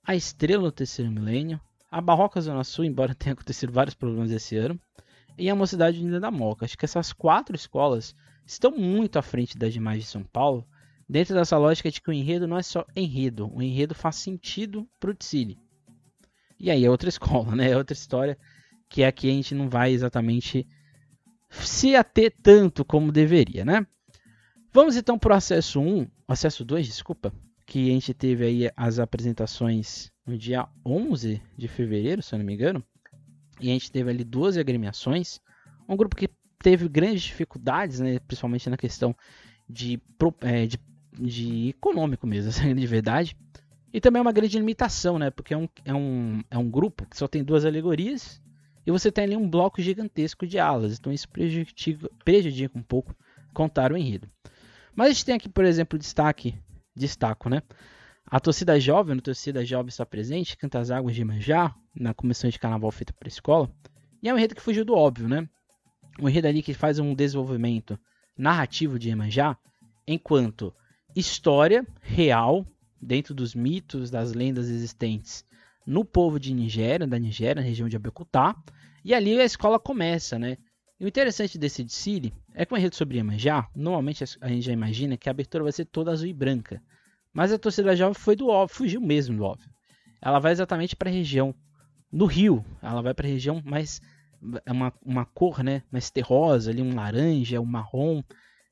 a 0.04 0.14
Estrela 0.14 0.64
do 0.64 0.72
Terceiro 0.72 1.10
Milênio, 1.10 1.60
a 1.90 2.00
Barroca 2.00 2.40
Zona 2.40 2.64
Sul, 2.64 2.84
embora 2.84 3.14
tenha 3.14 3.32
acontecido 3.32 3.72
vários 3.72 3.94
problemas 3.94 4.30
esse 4.30 4.56
ano, 4.56 4.78
e 5.36 5.48
a 5.48 5.54
Mocidade 5.54 6.00
Unida 6.00 6.20
da 6.20 6.30
Moca. 6.30 6.64
Acho 6.64 6.76
que 6.76 6.84
essas 6.84 7.12
quatro 7.12 7.54
escolas 7.54 8.14
estão 8.44 8.70
muito 8.72 9.18
à 9.18 9.22
frente 9.22 9.56
das 9.56 9.72
demais 9.72 10.02
de 10.02 10.08
São 10.08 10.22
Paulo 10.22 10.66
dentro 11.08 11.34
dessa 11.34 11.56
lógica 11.56 11.90
de 11.90 12.02
que 12.02 12.10
o 12.10 12.12
enredo 12.12 12.46
não 12.46 12.58
é 12.58 12.62
só 12.62 12.84
enredo, 12.94 13.50
o 13.54 13.62
enredo 13.62 13.94
faz 13.94 14.16
sentido 14.16 14.86
para 15.00 15.10
o 15.10 15.14
Tsili. 15.14 15.58
E 16.58 16.70
aí 16.70 16.84
é 16.84 16.90
outra 16.90 17.08
escola, 17.10 17.54
né? 17.54 17.70
É 17.70 17.76
outra 17.76 17.94
história 17.94 18.38
que 18.88 19.04
aqui 19.04 19.28
a 19.28 19.32
gente 19.32 19.54
não 19.54 19.68
vai 19.68 19.92
exatamente 19.92 20.66
se 21.50 21.94
ater 21.94 22.34
tanto 22.42 22.84
como 22.84 23.12
deveria, 23.12 23.64
né? 23.64 23.86
Vamos 24.72 24.96
então 24.96 25.18
para 25.18 25.32
o 25.32 25.36
acesso 25.36 25.80
1, 25.80 26.06
acesso 26.26 26.64
2, 26.64 26.86
desculpa, 26.86 27.32
que 27.66 27.88
a 27.90 27.92
gente 27.92 28.12
teve 28.12 28.44
aí 28.44 28.70
as 28.76 28.98
apresentações 28.98 30.10
no 30.28 30.38
dia 30.38 30.68
11 30.84 31.42
de 31.56 31.66
fevereiro, 31.66 32.22
se 32.22 32.34
eu 32.34 32.38
não 32.38 32.46
me 32.46 32.54
engano, 32.54 32.84
e 33.60 33.70
a 33.70 33.72
gente 33.72 33.90
teve 33.90 34.10
ali 34.10 34.22
12 34.22 34.60
agremiações, 34.60 35.40
um 35.88 35.96
grupo 35.96 36.14
que 36.14 36.28
teve 36.60 36.88
grandes 36.88 37.22
dificuldades, 37.22 37.98
né, 37.98 38.18
principalmente 38.20 38.70
na 38.70 38.76
questão 38.76 39.16
de, 39.68 40.00
é, 40.42 40.66
de 40.66 40.78
de 41.18 41.70
econômico 41.70 42.26
mesmo, 42.26 42.50
essa 42.50 42.62
de 42.72 42.86
verdade. 42.86 43.36
E 43.92 44.00
também 44.00 44.20
é 44.20 44.22
uma 44.22 44.32
grande 44.32 44.58
limitação, 44.58 45.18
né? 45.18 45.30
Porque 45.30 45.54
é 45.54 45.56
um, 45.56 45.68
é, 45.84 45.94
um, 45.94 46.42
é 46.50 46.58
um 46.58 46.70
grupo 46.70 47.06
que 47.06 47.16
só 47.16 47.26
tem 47.26 47.42
duas 47.42 47.64
alegorias 47.64 48.40
e 48.86 48.90
você 48.90 49.10
tem 49.10 49.24
ali 49.24 49.36
um 49.36 49.48
bloco 49.48 49.80
gigantesco 49.80 50.46
de 50.46 50.58
alas. 50.58 50.98
Então 50.98 51.12
isso 51.12 51.28
prejudica, 51.28 52.10
prejudica 52.24 52.78
um 52.78 52.82
pouco 52.82 53.14
contar 53.54 53.92
o 53.92 53.96
enredo. 53.96 54.28
Mas 54.94 55.08
a 55.08 55.12
gente 55.12 55.24
tem 55.24 55.34
aqui, 55.34 55.48
por 55.48 55.64
exemplo, 55.64 55.98
destaque, 55.98 56.54
destaco, 56.94 57.48
né? 57.48 57.62
A 58.30 58.38
torcida 58.38 58.78
jovem, 58.78 59.16
a 59.16 59.22
torcida 59.22 59.64
jovem 59.64 59.88
está 59.88 60.04
presente, 60.04 60.54
canta 60.54 60.78
as 60.78 60.90
águas 60.90 61.14
de 61.14 61.24
Manjá, 61.24 61.74
na 61.94 62.12
comissão 62.12 62.50
de 62.50 62.58
carnaval 62.58 62.90
feita 62.90 63.10
para 63.14 63.26
a 63.26 63.30
escola. 63.30 63.70
E 64.22 64.28
é 64.28 64.34
um 64.34 64.36
enredo 64.36 64.54
que 64.54 64.60
fugiu 64.60 64.84
do 64.84 64.94
óbvio, 64.94 65.26
né? 65.26 65.48
Um 66.20 66.28
enredo 66.28 66.46
ali 66.46 66.62
que 66.62 66.74
faz 66.74 66.98
um 66.98 67.14
desenvolvimento 67.14 67.98
narrativo 68.36 68.98
de 68.98 69.08
Iemanjá, 69.08 69.56
enquanto 70.06 70.74
história 71.16 71.86
real 72.02 72.66
dentro 73.00 73.34
dos 73.34 73.54
mitos, 73.54 74.10
das 74.10 74.34
lendas 74.34 74.68
existentes 74.68 75.42
no 75.86 76.04
povo 76.04 76.38
de 76.38 76.52
Nigéria, 76.52 77.06
da 77.06 77.18
Nigéria, 77.18 77.62
na 77.62 77.66
região 77.66 77.88
de 77.88 77.96
Abeokuta. 77.96 78.54
E 79.02 79.14
ali 79.14 79.40
a 79.40 79.44
escola 79.44 79.80
começa, 79.80 80.38
né? 80.38 80.58
E 81.00 81.04
o 81.06 81.08
interessante 81.08 81.56
desse 81.56 81.82
desfile 81.82 82.34
é 82.52 82.66
que 82.66 82.74
o 82.74 82.76
enredo 82.76 82.94
sobre 82.94 83.16
Iemanjá, 83.16 83.70
normalmente 83.74 84.22
a 84.38 84.48
gente 84.48 84.66
já 84.66 84.72
imagina 84.72 85.16
que 85.16 85.30
a 85.30 85.32
abertura 85.32 85.64
vai 85.64 85.72
ser 85.72 85.86
toda 85.86 86.10
azul 86.10 86.28
e 86.28 86.34
branca. 86.34 86.82
Mas 87.38 87.52
a 87.52 87.58
torcida 87.58 87.94
jovem 87.94 88.14
foi 88.14 88.34
do 88.34 88.48
óbvio, 88.48 88.76
fugiu 88.76 89.00
mesmo 89.00 89.36
do 89.36 89.44
óbvio. 89.44 89.70
Ela 90.20 90.40
vai 90.40 90.50
exatamente 90.50 90.96
para 90.96 91.08
a 91.08 91.12
região 91.12 91.54
do 92.12 92.26
rio, 92.26 92.64
ela 92.82 93.00
vai 93.00 93.14
para 93.14 93.28
a 93.28 93.30
região 93.30 93.62
mais 93.64 94.00
é 94.66 94.72
uma, 94.72 94.92
uma 95.00 95.24
cor, 95.24 95.62
né, 95.62 95.84
mais 95.88 96.10
terrosa, 96.10 96.72
ali 96.72 96.82
um 96.82 96.96
laranja, 96.96 97.60
um 97.60 97.64
marrom, 97.64 98.24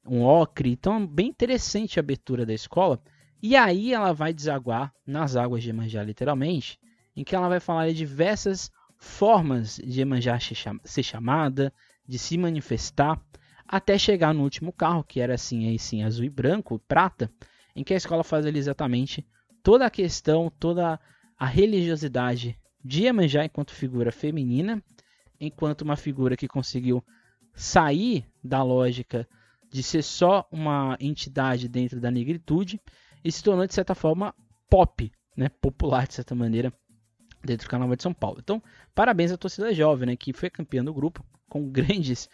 um 0.05 0.25
ocre. 0.25 0.73
Então, 0.73 0.97
é 1.01 1.07
bem 1.07 1.29
interessante 1.29 2.01
a 2.01 2.03
abertura 2.03 2.45
da 2.45 2.53
escola. 2.53 3.01
E 3.41 3.55
aí 3.55 3.95
ela 3.95 4.13
vai 4.13 4.35
desaguar 4.35 4.93
nas 5.07 5.37
águas 5.37 5.63
de 5.63 5.69
Iemanjá, 5.69 6.03
literalmente, 6.03 6.77
em 7.15 7.23
que 7.23 7.37
ela 7.37 7.49
vai 7.49 7.61
falar 7.61 7.87
de 7.87 7.95
diversas 7.95 8.69
formas 8.99 9.77
de 9.77 10.01
Iemanjá 10.01 10.41
ser 10.41 11.03
chamada, 11.05 11.73
de 12.05 12.19
se 12.19 12.37
manifestar, 12.37 13.23
até 13.65 13.97
chegar 13.97 14.35
no 14.35 14.43
último 14.43 14.73
carro, 14.73 15.05
que 15.05 15.21
era 15.21 15.35
assim, 15.35 15.69
aí 15.69 15.79
sim, 15.79 16.03
azul 16.03 16.25
e 16.25 16.31
branco, 16.31 16.81
prata, 16.89 17.31
em 17.77 17.85
que 17.85 17.93
a 17.93 17.97
escola 17.97 18.25
faz 18.25 18.47
ali 18.47 18.59
exatamente 18.59 19.25
toda 19.63 19.85
a 19.85 19.91
questão, 19.91 20.51
toda 20.59 20.99
a 21.39 21.47
religiosidade 21.47 22.59
de 22.83 23.03
Iemanjá 23.03 23.45
enquanto 23.45 23.73
figura 23.73 24.11
feminina, 24.11 24.83
enquanto 25.39 25.83
uma 25.83 25.97
figura 25.97 26.37
que 26.37 26.49
conseguiu 26.49 27.05
sair 27.53 28.27
da 28.43 28.63
lógica 28.63 29.29
de 29.71 29.83
ser 29.83 30.03
só 30.03 30.49
uma 30.51 30.97
entidade 30.99 31.69
dentro 31.69 32.01
da 32.01 32.11
negritude 32.11 32.81
e 33.23 33.31
se 33.31 33.43
tornou 33.43 33.67
de 33.67 33.75
certa 33.75 33.95
forma 33.95 34.35
pop, 34.71 35.13
né, 35.37 35.49
popular 35.49 36.07
de 36.07 36.15
certa 36.15 36.35
maneira 36.35 36.73
dentro 37.45 37.67
do 37.67 37.71
Carnaval 37.71 37.97
de 37.97 38.03
São 38.03 38.15
Paulo. 38.15 38.39
Então, 38.41 38.63
parabéns 38.95 39.33
à 39.33 39.37
torcida 39.37 39.75
jovem, 39.75 40.07
né, 40.07 40.17
que 40.17 40.33
foi 40.33 40.49
campeã 40.49 40.83
do 40.83 40.95
grupo 40.95 41.23
com 41.49 41.69
grandes 41.69 42.29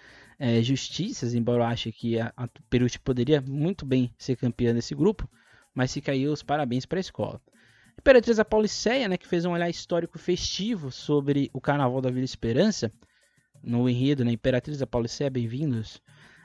é, 0.45 0.61
justiças, 0.61 1.35
embora 1.35 1.63
eu 1.63 1.67
ache 1.69 1.93
que 1.93 2.19
a, 2.19 2.33
a 2.37 2.49
Peruche 2.69 2.99
poderia 2.99 3.41
muito 3.41 3.87
bem 3.87 4.13
ser 4.19 4.35
campeã 4.35 4.75
desse 4.75 4.93
grupo, 4.93 5.31
mas 5.73 5.93
fica 5.95 6.11
aí 6.11 6.27
os 6.27 6.43
parabéns 6.43 6.85
para 6.85 6.99
a 6.99 7.01
escola. 7.01 7.41
Imperatriz 7.97 8.41
a 8.41 8.45
Pauliceia, 8.45 9.07
né, 9.07 9.17
que 9.17 9.29
fez 9.29 9.45
um 9.45 9.53
olhar 9.53 9.71
histórico 9.71 10.19
festivo 10.19 10.91
sobre 10.91 11.49
o 11.53 11.61
Carnaval 11.61 12.01
da 12.01 12.11
Vila 12.11 12.25
Esperança, 12.25 12.91
no 13.63 13.89
enredo, 13.89 14.25
né, 14.25 14.33
Imperatriz 14.33 14.79
da 14.79 14.87
Pauliceia, 14.87 15.31
bem-vindos 15.31 16.03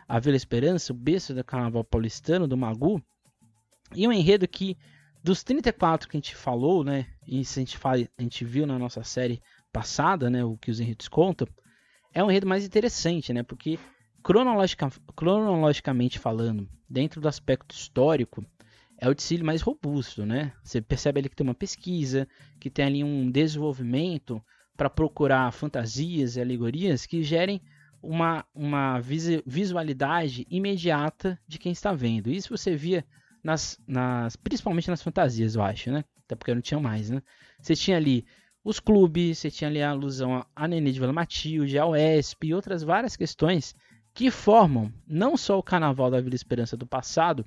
à 0.07 0.19
Vila 0.19 0.37
Esperança, 0.37 0.93
o 0.93 0.95
berço 0.95 1.33
do 1.33 1.43
Carnaval 1.43 1.83
paulistano, 1.83 2.47
do 2.47 2.55
Magu, 2.55 3.01
e 3.95 4.07
um 4.07 4.13
enredo 4.13 4.47
que, 4.47 4.77
dos 5.23 5.41
34 5.41 6.07
que 6.07 6.15
a 6.15 6.19
gente 6.19 6.35
falou, 6.35 6.83
né, 6.83 7.07
e 7.25 7.39
a 7.39 7.43
gente, 7.43 7.75
fala, 7.75 8.07
a 8.15 8.21
gente 8.21 8.45
viu 8.45 8.67
na 8.67 8.77
nossa 8.77 9.03
série 9.03 9.41
passada, 9.73 10.29
né, 10.29 10.45
o 10.45 10.55
que 10.55 10.69
os 10.69 10.79
enredos 10.79 11.07
contam, 11.07 11.47
é 12.17 12.23
um 12.23 12.31
enredo 12.31 12.47
mais 12.47 12.65
interessante, 12.65 13.31
né, 13.31 13.43
porque 13.43 13.77
cronologica, 14.23 14.89
cronologicamente 15.15 16.17
falando, 16.17 16.67
dentro 16.89 17.21
do 17.21 17.27
aspecto 17.27 17.75
histórico, 17.75 18.43
é 18.97 19.07
o 19.07 19.13
Tsili 19.13 19.43
mais 19.43 19.61
robusto, 19.61 20.25
né? 20.25 20.51
Você 20.63 20.81
percebe 20.81 21.19
ali 21.19 21.29
que 21.29 21.35
tem 21.35 21.45
uma 21.45 21.53
pesquisa, 21.53 22.27
que 22.59 22.71
tem 22.71 22.85
ali 22.85 23.03
um 23.03 23.29
desenvolvimento 23.29 24.43
para 24.75 24.89
procurar 24.89 25.51
fantasias 25.51 26.35
e 26.35 26.41
alegorias 26.41 27.05
que 27.05 27.21
gerem 27.21 27.61
uma, 28.01 28.43
uma 28.55 28.99
visualidade 29.45 30.47
imediata 30.49 31.39
de 31.47 31.59
quem 31.59 31.71
está 31.71 31.93
vendo. 31.93 32.31
Isso 32.31 32.49
você 32.49 32.75
via 32.75 33.05
nas, 33.43 33.79
nas, 33.87 34.35
principalmente 34.35 34.89
nas 34.89 35.03
fantasias, 35.03 35.53
eu 35.53 35.61
acho, 35.61 35.91
né? 35.91 36.03
Até 36.25 36.35
porque 36.35 36.55
não 36.55 36.61
tinha 36.61 36.79
mais, 36.79 37.11
né? 37.11 37.21
Você 37.61 37.75
tinha 37.75 37.97
ali 37.97 38.25
os 38.67 38.81
clubes, 38.81 39.37
você 39.37 39.49
tinha 39.49 39.69
ali 39.69 39.81
a 39.81 39.91
alusão 39.91 40.45
a 40.53 40.67
Nenê 40.67 40.91
de 40.91 40.99
Vila 40.99 41.13
Matilde, 41.13 41.79
ao 41.79 41.95
ESP 41.95 42.47
e 42.47 42.53
outras 42.53 42.83
várias 42.83 43.15
questões 43.15 43.73
que 44.13 44.29
formam 44.29 44.91
não 45.07 45.37
só 45.37 45.57
o 45.57 45.63
carnaval 45.63 46.11
da 46.11 46.19
Vila 46.19 46.35
Esperança 46.35 46.75
do 46.75 46.85
passado, 46.85 47.45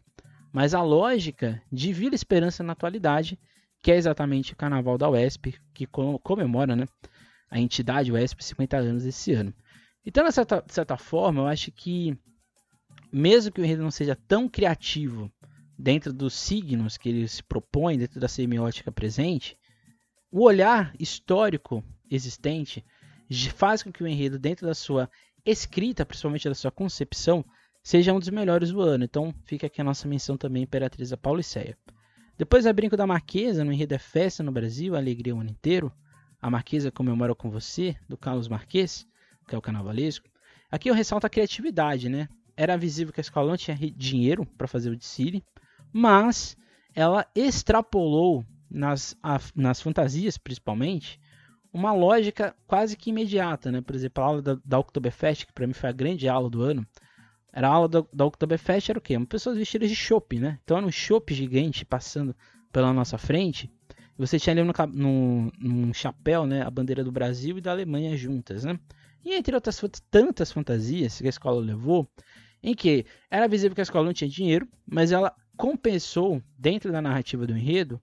mas 0.51 0.73
a 0.73 0.83
lógica 0.83 1.61
de 1.71 1.93
Vila 1.93 2.15
Esperança 2.15 2.63
na 2.63 2.73
atualidade, 2.73 3.39
que 3.83 3.93
é 3.93 3.97
exatamente 3.97 4.55
o 4.55 4.57
Carnaval 4.57 4.97
da 4.97 5.11
UESP, 5.11 5.61
que 5.75 5.87
comemora 5.87 6.75
né, 6.75 6.87
a 7.51 7.61
entidade 7.61 8.11
UESP 8.11 8.43
50 8.43 8.79
anos 8.79 9.05
esse 9.05 9.35
ano. 9.35 9.53
Então, 10.07 10.25
de 10.25 10.33
certa, 10.33 10.65
de 10.67 10.73
certa 10.73 10.97
forma, 10.97 11.43
eu 11.43 11.47
acho 11.47 11.71
que, 11.71 12.17
mesmo 13.13 13.53
que 13.53 13.61
o 13.61 13.65
enredo 13.65 13.83
não 13.83 13.91
seja 13.91 14.17
tão 14.27 14.49
criativo 14.49 15.31
dentro 15.79 16.15
dos 16.15 16.33
signos 16.33 16.97
que 16.97 17.11
ele 17.11 17.29
se 17.29 17.43
propõe, 17.43 17.99
dentro 17.99 18.19
da 18.19 18.27
semiótica 18.27 18.91
presente, 18.91 19.60
o 20.31 20.45
olhar 20.45 20.95
histórico 20.99 21.85
existente 22.11 22.85
faz 23.57 23.83
com 23.83 23.93
que 23.93 24.03
o 24.03 24.07
enredo, 24.07 24.39
dentro 24.39 24.67
da 24.67 24.75
sua 24.75 25.11
escrita, 25.45 26.05
principalmente 26.05 26.49
da 26.49 26.55
sua 26.55 26.71
concepção, 26.71 27.45
seja 27.83 28.13
um 28.13 28.19
dos 28.19 28.29
melhores 28.29 28.71
do 28.71 28.81
ano. 28.81 29.05
Então 29.05 29.35
fica 29.45 29.67
aqui 29.67 29.81
a 29.81 29.85
nossa 29.85 30.07
menção 30.07 30.37
também 30.37 30.63
Imperatriz 30.63 31.11
da 31.11 31.17
Pauliceia. 31.17 31.77
Depois 32.37 32.67
a 32.67 32.73
Brinco 32.73 32.97
da 32.97 33.07
Marquesa, 33.07 33.65
no 33.65 33.73
Enredo 33.73 33.95
é 33.95 33.99
Festa 33.99 34.43
no 34.43 34.53
Brasil, 34.53 34.97
Alegria 34.97 35.35
o 35.35 35.41
ano 35.41 35.51
inteiro. 35.51 35.93
A 36.41 36.49
Marquesa 36.49 36.91
comemora 36.91 37.35
com 37.35 37.51
você, 37.51 37.95
do 38.09 38.17
Carlos 38.17 38.49
Marques, 38.49 39.07
que 39.47 39.55
é 39.55 39.59
o 39.59 39.61
carnavalesco. 39.61 40.27
Aqui 40.71 40.89
eu 40.89 40.95
ressalto 40.95 41.27
a 41.27 41.31
criatividade, 41.31 42.09
né? 42.09 42.29
Era 42.57 42.79
visível 42.79 43.13
que 43.13 43.21
a 43.21 43.23
escola 43.23 43.51
não 43.51 43.57
tinha 43.57 43.77
dinheiro 43.77 44.47
para 44.57 44.67
fazer 44.67 44.91
o 44.91 44.97
desfile, 44.97 45.45
mas 45.93 46.57
ela 46.95 47.27
extrapolou 47.35 48.45
nas, 48.71 49.17
a, 49.23 49.41
nas 49.55 49.81
fantasias, 49.81 50.39
principalmente, 50.39 51.21
uma 51.73 51.93
lógica 51.93 52.55
quase 52.67 52.97
que 52.97 53.11
imediata, 53.11 53.71
né? 53.71 53.81
Por 53.81 53.95
exemplo, 53.95 54.23
a 54.23 54.27
aula 54.27 54.43
da, 54.43 54.59
da 54.65 54.79
Oktoberfest, 54.79 55.47
que 55.47 55.53
para 55.53 55.67
mim 55.67 55.73
foi 55.73 55.89
a 55.89 55.93
grande 55.93 56.29
aula 56.29 56.51
do 56.51 56.63
ano, 56.63 56.87
era 57.53 57.69
a 57.69 57.73
aula 57.73 57.89
da, 57.89 58.05
da 58.13 58.25
Oktoberfest, 58.25 58.91
era 58.91 58.99
o 58.99 59.03
quê? 59.03 59.17
Uma 59.17 59.27
pessoas 59.27 59.57
vestidas 59.57 59.89
de 59.89 59.97
chopp, 59.97 60.39
né? 60.39 60.59
Então 60.63 60.77
era 60.77 60.87
um 60.87 60.91
chopp 60.93 61.33
gigante 61.35 61.85
passando 61.85 62.35
pela 62.73 62.93
nossa 62.93 63.19
frente. 63.19 63.71
Você 64.17 64.39
tinha 64.39 64.53
ali 64.53 64.63
no, 64.63 64.73
no, 64.93 65.53
num 65.59 65.95
chapéu, 65.95 66.47
né? 66.47 66.63
A 66.63 66.71
bandeira 66.71 67.03
do 67.03 67.11
Brasil 67.11 67.59
e 67.59 67.61
da 67.61 67.71
Alemanha 67.71 68.17
juntas, 68.17 68.65
né? 68.65 68.79
E 69.25 69.35
entre 69.35 69.55
outras 69.55 69.81
tantas 70.11 70.51
fantasias 70.53 71.19
que 71.19 71.27
a 71.27 71.31
escola 71.31 71.61
levou, 71.61 72.09
em 72.63 72.75
que 72.75 73.05
era 73.31 73.49
visível 73.49 73.75
que 73.75 73.81
a 73.81 73.83
escola 73.83 74.05
não 74.05 74.13
tinha 74.13 74.29
dinheiro, 74.29 74.69
mas 74.87 75.13
ela 75.13 75.35
compensou, 75.57 76.43
dentro 76.59 76.91
da 76.91 77.03
narrativa 77.03 77.47
do 77.47 77.57
enredo, 77.57 78.01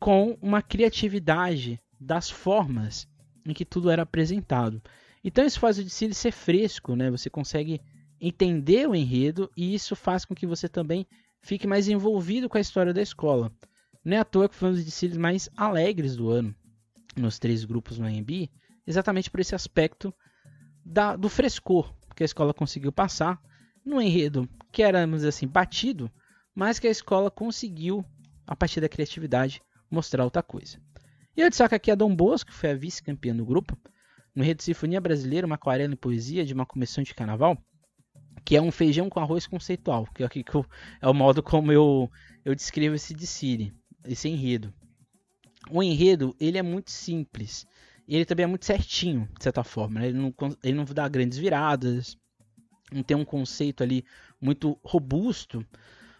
com 0.00 0.38
uma 0.40 0.62
criatividade 0.62 1.78
das 2.00 2.30
formas 2.30 3.06
em 3.46 3.52
que 3.52 3.64
tudo 3.64 3.90
era 3.90 4.02
apresentado. 4.02 4.82
Então 5.22 5.44
isso 5.44 5.60
faz 5.60 5.78
o 5.78 5.84
desfile 5.84 6.14
ser 6.14 6.32
fresco, 6.32 6.96
né? 6.96 7.10
Você 7.10 7.28
consegue 7.28 7.80
entender 8.18 8.88
o 8.88 8.94
enredo 8.94 9.50
e 9.56 9.74
isso 9.74 9.94
faz 9.94 10.24
com 10.24 10.34
que 10.34 10.46
você 10.46 10.68
também 10.68 11.06
fique 11.42 11.66
mais 11.66 11.88
envolvido 11.88 12.48
com 12.48 12.56
a 12.56 12.60
história 12.60 12.92
da 12.92 13.02
escola. 13.02 13.52
Não 14.02 14.16
é 14.16 14.20
à 14.20 14.24
toa 14.24 14.48
que 14.48 14.54
foi 14.54 14.70
um 14.70 14.72
dos 14.72 14.84
desfiles 14.84 15.18
mais 15.18 15.48
alegres 15.56 16.16
do 16.16 16.30
ano 16.30 16.54
nos 17.16 17.38
três 17.38 17.64
grupos 17.64 17.98
no 17.98 18.06
AMB, 18.06 18.50
exatamente 18.86 19.30
por 19.30 19.40
esse 19.40 19.54
aspecto 19.54 20.14
da, 20.84 21.16
do 21.16 21.28
frescor 21.28 21.94
que 22.16 22.22
a 22.22 22.26
escola 22.26 22.54
conseguiu 22.54 22.92
passar 22.92 23.40
no 23.84 24.00
enredo 24.00 24.48
que 24.72 24.82
era, 24.82 25.00
vamos 25.00 25.18
dizer 25.18 25.28
assim, 25.28 25.46
batido, 25.46 26.10
mas 26.54 26.78
que 26.78 26.86
a 26.86 26.90
escola 26.90 27.30
conseguiu, 27.30 28.04
a 28.46 28.54
partir 28.54 28.80
da 28.80 28.88
criatividade, 28.88 29.60
mostrar 29.90 30.24
outra 30.24 30.42
coisa. 30.42 30.78
E 31.36 31.40
eu 31.40 31.48
destaco 31.48 31.74
aqui 31.74 31.90
a 31.90 31.94
Dom 31.94 32.14
Bosco, 32.14 32.50
que 32.50 32.56
foi 32.56 32.70
a 32.70 32.74
vice-campeã 32.74 33.34
do 33.34 33.44
grupo, 33.44 33.76
no 34.34 34.42
enredo 34.42 34.62
Sinfonia 34.62 35.00
Brasileira, 35.00 35.46
uma 35.46 35.56
aquarela 35.56 35.92
em 35.92 35.96
poesia 35.96 36.44
de 36.44 36.54
uma 36.54 36.66
comissão 36.66 37.02
de 37.02 37.14
carnaval, 37.14 37.58
que 38.44 38.56
é 38.56 38.62
um 38.62 38.70
feijão 38.70 39.08
com 39.08 39.20
arroz 39.20 39.46
conceitual, 39.46 40.06
que 40.14 40.22
é, 40.22 40.28
que 40.28 40.44
eu, 40.54 40.64
é 41.00 41.08
o 41.08 41.14
modo 41.14 41.42
como 41.42 41.72
eu, 41.72 42.10
eu 42.44 42.54
descrevo 42.54 42.94
esse 42.94 43.14
Siri, 43.26 43.72
esse 44.04 44.28
enredo. 44.28 44.72
O 45.70 45.82
enredo 45.82 46.34
ele 46.40 46.58
é 46.58 46.62
muito 46.62 46.90
simples 46.90 47.66
e 48.08 48.16
ele 48.16 48.24
também 48.24 48.44
é 48.44 48.46
muito 48.46 48.64
certinho, 48.64 49.28
de 49.36 49.44
certa 49.44 49.62
forma. 49.62 50.00
Né? 50.00 50.08
Ele, 50.08 50.18
não, 50.18 50.34
ele 50.64 50.76
não 50.76 50.84
dá 50.84 51.08
grandes 51.08 51.38
viradas, 51.38 52.16
não 52.92 53.02
tem 53.02 53.16
um 53.16 53.24
conceito 53.24 53.82
ali 53.82 54.04
muito 54.40 54.78
robusto, 54.82 55.64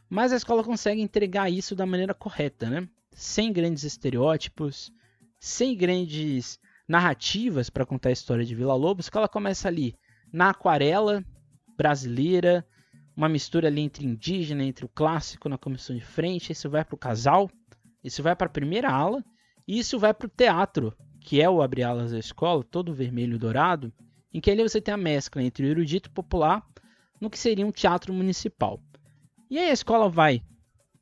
mas 0.08 0.32
a 0.32 0.36
escola 0.36 0.62
consegue 0.62 1.00
entregar 1.00 1.50
isso 1.50 1.74
da 1.74 1.86
maneira 1.86 2.14
correta, 2.14 2.68
né? 2.68 2.88
Sem 3.12 3.52
grandes 3.52 3.84
estereótipos, 3.84 4.92
sem 5.38 5.76
grandes 5.76 6.58
narrativas 6.86 7.70
para 7.70 7.86
contar 7.86 8.08
a 8.08 8.12
história 8.12 8.44
de 8.44 8.54
Vila 8.54 8.74
Lobos, 8.74 9.08
que 9.08 9.16
ela 9.16 9.28
começa 9.28 9.68
ali 9.68 9.94
na 10.32 10.50
aquarela, 10.50 11.24
brasileira, 11.76 12.66
uma 13.16 13.28
mistura 13.28 13.68
ali 13.68 13.80
entre 13.80 14.04
indígena, 14.04 14.64
entre 14.64 14.84
o 14.84 14.88
clássico 14.88 15.48
na 15.48 15.58
comissão 15.58 15.94
de 15.94 16.04
frente. 16.04 16.52
Isso 16.52 16.68
vai 16.68 16.84
para 16.84 16.94
o 16.94 16.98
casal, 16.98 17.50
isso 18.02 18.22
vai 18.22 18.34
para 18.34 18.46
a 18.46 18.50
primeira 18.50 18.90
ala, 18.90 19.24
e 19.66 19.78
isso 19.78 19.98
vai 19.98 20.12
para 20.12 20.26
o 20.26 20.30
teatro, 20.30 20.96
que 21.20 21.40
é 21.40 21.48
o 21.48 21.62
abre 21.62 21.82
alas 21.82 22.12
da 22.12 22.18
escola, 22.18 22.64
todo 22.64 22.94
vermelho 22.94 23.36
e 23.36 23.38
dourado, 23.38 23.92
em 24.32 24.40
que 24.40 24.50
ali 24.50 24.62
você 24.62 24.80
tem 24.80 24.94
a 24.94 24.96
mescla 24.96 25.42
entre 25.42 25.66
o 25.66 25.70
erudito 25.70 26.10
popular 26.10 26.66
no 27.20 27.28
que 27.28 27.38
seria 27.38 27.66
um 27.66 27.72
teatro 27.72 28.12
municipal. 28.12 28.80
E 29.50 29.58
aí 29.58 29.70
a 29.70 29.72
escola 29.72 30.08
vai, 30.08 30.42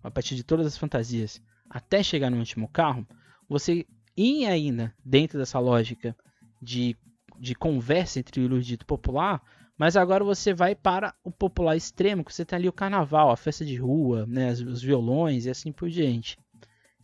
a 0.03 0.11
partir 0.11 0.35
de 0.35 0.43
todas 0.43 0.67
as 0.67 0.77
fantasias, 0.77 1.41
até 1.71 2.03
chegar 2.03 2.31
no 2.31 2.39
último 2.39 2.69
carro, 2.69 3.07
você 3.49 3.87
ir 4.17 4.47
ainda 4.47 4.95
dentro 5.05 5.39
dessa 5.39 5.59
lógica 5.59 6.17
de, 6.61 6.97
de 7.39 7.55
conversa 7.55 8.19
entre 8.19 8.41
o 8.41 8.45
erudito 8.45 8.85
popular, 8.87 9.43
Mas 9.79 9.97
agora 9.97 10.25
você 10.25 10.53
vai 10.53 10.75
para 10.75 11.15
o 11.23 11.31
popular 11.31 11.77
extremo, 11.77 12.25
que 12.25 12.35
você 12.35 12.45
tem 12.45 12.57
ali 12.57 12.69
o 12.69 12.73
carnaval, 12.73 13.31
a 13.31 13.37
festa 13.37 13.65
de 13.65 13.77
rua, 13.77 14.27
né, 14.27 14.51
os 14.51 14.83
violões 14.83 15.47
e 15.47 15.51
assim 15.51 15.71
por 15.71 15.89
diante. 15.89 16.37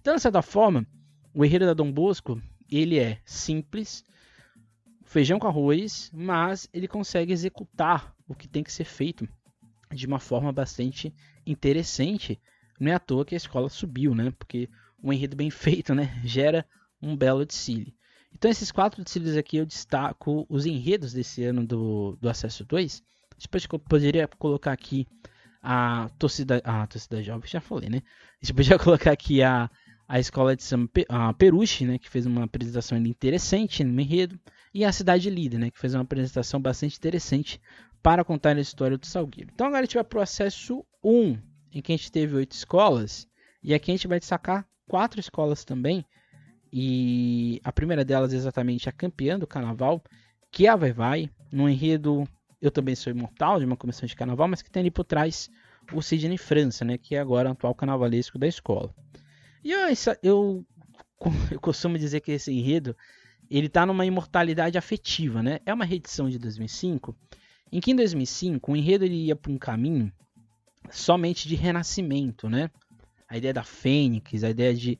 Então, 0.00 0.16
de 0.16 0.21
certa 0.21 0.42
forma, 0.42 0.85
o 1.33 1.44
enredo 1.44 1.66
da 1.66 1.73
Dom 1.73 1.92
Bosco, 1.92 2.42
ele 2.68 2.99
é 2.99 3.21
simples, 3.25 4.04
feijão 5.04 5.38
com 5.38 5.47
arroz, 5.47 6.11
mas 6.12 6.68
ele 6.73 6.88
consegue 6.88 7.33
executar 7.33 8.12
o 8.26 8.35
que 8.35 8.49
tem 8.49 8.64
que 8.64 8.73
ser 8.73 8.85
feito 8.85 9.28
de 9.92 10.06
uma 10.06 10.18
forma 10.18 10.52
bastante 10.52 11.14
interessante. 11.47 12.40
Não 12.78 12.90
é 12.90 12.95
à 12.95 12.99
toa 12.99 13.25
que 13.25 13.35
a 13.35 13.37
escola 13.37 13.69
subiu, 13.69 14.14
né? 14.14 14.33
Porque 14.38 14.69
um 15.02 15.12
enredo 15.12 15.37
bem 15.37 15.50
feito, 15.50 15.95
né, 15.95 16.21
gera 16.25 16.66
um 17.00 17.16
belo 17.16 17.45
desfile. 17.45 17.95
Então, 18.33 18.50
esses 18.50 18.73
quatro 18.73 19.02
desfiles 19.04 19.37
aqui 19.37 19.59
eu 19.59 19.66
destaco 19.66 20.45
os 20.49 20.66
enredos 20.66 21.12
desse 21.12 21.45
ano 21.45 21.64
do, 21.64 22.19
do 22.21 22.28
Acesso 22.28 22.64
2. 22.64 23.02
Depois 23.38 23.66
eu 23.71 23.78
poderia 23.78 24.26
colocar 24.26 24.73
aqui 24.73 25.07
a 25.62 26.11
torcida, 26.19 26.61
a 26.64 26.87
torcida 26.87 27.23
jovem, 27.23 27.49
já 27.49 27.61
falei, 27.61 27.88
né? 27.88 28.02
A 28.43 28.45
gente 28.45 28.54
podia 28.54 28.78
colocar 28.78 29.12
aqui 29.12 29.43
a, 29.43 29.71
a 30.09 30.19
escola 30.19 30.57
de 30.57 30.62
samba 30.62 30.90
a 31.09 31.33
Peruche, 31.33 31.85
né, 31.85 31.99
que 31.99 32.09
fez 32.11 32.26
uma 32.26 32.45
apresentação 32.45 32.99
interessante 32.99 33.83
no 33.85 34.00
enredo, 34.00 34.38
e 34.73 34.85
a 34.85 34.93
Cidade 34.93 35.31
Líder, 35.31 35.59
né, 35.59 35.71
que 35.71 35.78
fez 35.78 35.95
uma 35.95 36.02
apresentação 36.02 36.61
bastante 36.61 36.97
interessante 36.97 37.61
para 38.02 38.25
contar 38.25 38.57
a 38.57 38.61
história 38.61 38.99
do 38.99 39.07
Salgueiro. 39.07 39.50
Então 39.54 39.66
agora 39.66 39.83
a 39.83 39.85
gente 39.85 39.95
vai 39.95 40.04
para 40.04 40.19
o 40.19 40.23
acesso 40.23 40.85
1, 41.02 41.38
em 41.75 41.83
que 41.83 41.93
a 41.93 41.97
gente 41.97 42.12
teve 42.12 42.37
oito 42.37 42.52
escolas, 42.52 43.26
e 43.62 43.75
aqui 43.75 43.90
a 43.90 43.95
gente 43.95 44.07
vai 44.07 44.19
destacar 44.19 44.66
quatro 44.87 45.19
escolas 45.19 45.64
também, 45.64 46.04
e 46.73 47.61
a 47.64 47.73
primeira 47.73 48.04
delas 48.04 48.33
é 48.33 48.37
exatamente 48.37 48.88
a 48.88 48.93
campeã 48.93 49.38
do 49.38 49.47
carnaval, 49.47 50.02
que 50.50 50.66
é 50.66 50.71
a 50.71 50.76
Vai 50.76 50.93
Vai, 50.93 51.31
no 51.50 51.69
enredo 51.69 52.26
Eu 52.61 52.71
Também 52.71 52.95
Sou 52.95 53.12
Imortal, 53.12 53.59
de 53.59 53.66
uma 53.66 53.76
comissão 53.76 54.07
de 54.07 54.16
carnaval, 54.16 54.49
mas 54.49 54.62
que 54.62 54.71
tem 54.71 54.81
ali 54.81 54.90
por 54.90 55.04
trás 55.04 55.50
o 55.93 56.00
Sidney 56.00 56.38
França, 56.38 56.85
né, 56.85 56.97
que 56.97 57.14
é 57.14 57.19
agora 57.19 57.49
o 57.49 57.52
atual 57.52 57.75
carnavalesco 57.75 58.38
da 58.38 58.47
escola. 58.47 58.95
E 59.62 59.73
eu, 59.73 59.81
eu, 60.23 60.66
eu 61.50 61.61
costumo 61.61 61.99
dizer 61.99 62.21
que 62.21 62.33
esse 62.33 62.52
enredo 62.52 62.97
ele 63.50 63.66
está 63.66 63.85
numa 63.85 64.07
imortalidade 64.07 64.78
afetiva, 64.78 65.43
né? 65.43 65.61
É 65.66 65.73
uma 65.73 65.85
reedição 65.85 66.31
de 66.31 66.38
2005, 66.38 67.14
em 67.71 67.81
que 67.81 67.90
em 67.90 67.97
2005 67.97 68.73
o 68.73 68.76
enredo 68.76 69.04
ele 69.04 69.26
ia 69.26 69.37
para 69.37 69.52
um 69.52 69.59
caminho 69.59 70.12
somente 70.90 71.48
de 71.48 71.54
renascimento, 71.54 72.48
né? 72.48 72.70
A 73.28 73.36
ideia 73.36 73.54
da 73.54 73.64
fênix, 73.64 74.44
a 74.44 74.50
ideia 74.50 74.74
de 74.74 74.98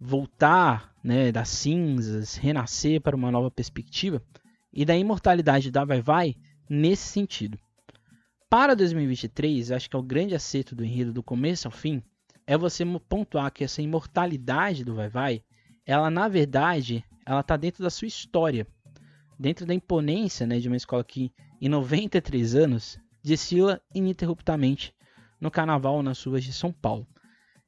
voltar 0.00 0.94
né, 1.02 1.32
das 1.32 1.48
cinzas, 1.48 2.36
renascer 2.36 3.00
para 3.00 3.16
uma 3.16 3.30
nova 3.30 3.50
perspectiva, 3.50 4.22
e 4.72 4.84
da 4.84 4.96
imortalidade 4.96 5.70
da 5.70 5.84
Vai 5.84 6.00
Vai 6.00 6.36
nesse 6.68 7.08
sentido. 7.08 7.58
Para 8.48 8.74
2023, 8.74 9.72
acho 9.72 9.90
que 9.90 9.96
é 9.96 9.98
o 9.98 10.02
grande 10.02 10.34
acerto 10.34 10.74
do 10.74 10.84
enredo 10.84 11.12
do 11.12 11.22
começo 11.22 11.68
ao 11.68 11.72
fim, 11.72 12.02
é 12.46 12.56
você 12.56 12.84
pontuar 13.08 13.52
que 13.52 13.64
essa 13.64 13.82
imortalidade 13.82 14.84
do 14.84 14.94
Vai 14.94 15.08
Vai, 15.08 15.42
ela 15.84 16.10
na 16.10 16.28
verdade, 16.28 17.04
ela 17.26 17.40
está 17.40 17.56
dentro 17.56 17.82
da 17.82 17.90
sua 17.90 18.08
história, 18.08 18.66
dentro 19.38 19.66
da 19.66 19.74
imponência 19.74 20.46
né, 20.46 20.58
de 20.58 20.68
uma 20.68 20.76
escola 20.76 21.04
que 21.04 21.32
em 21.60 21.68
93 21.68 22.54
anos 22.54 22.98
desfila 23.22 23.80
ininterruptamente 23.94 24.94
no 25.40 25.50
carnaval 25.50 26.02
nas 26.02 26.22
ruas 26.22 26.44
de 26.44 26.52
São 26.52 26.72
Paulo. 26.72 27.06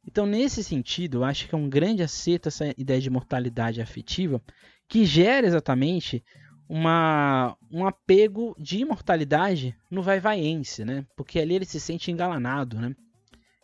Então, 0.06 0.26
nesse 0.26 0.64
sentido, 0.64 1.18
eu 1.18 1.24
acho 1.24 1.48
que 1.48 1.54
é 1.54 1.58
um 1.58 1.68
grande 1.68 2.02
acerto 2.02 2.48
essa 2.48 2.74
ideia 2.76 3.00
de 3.00 3.10
mortalidade 3.10 3.80
afetiva, 3.80 4.42
que 4.88 5.04
gera 5.04 5.46
exatamente 5.46 6.24
uma, 6.68 7.56
um 7.70 7.86
apego 7.86 8.54
de 8.58 8.78
imortalidade 8.78 9.76
no 9.90 10.02
vai-vaiense, 10.02 10.84
né? 10.84 11.04
Porque 11.16 11.38
ali 11.38 11.54
ele 11.54 11.64
se 11.64 11.78
sente 11.78 12.10
engalanado, 12.10 12.78
né? 12.80 12.94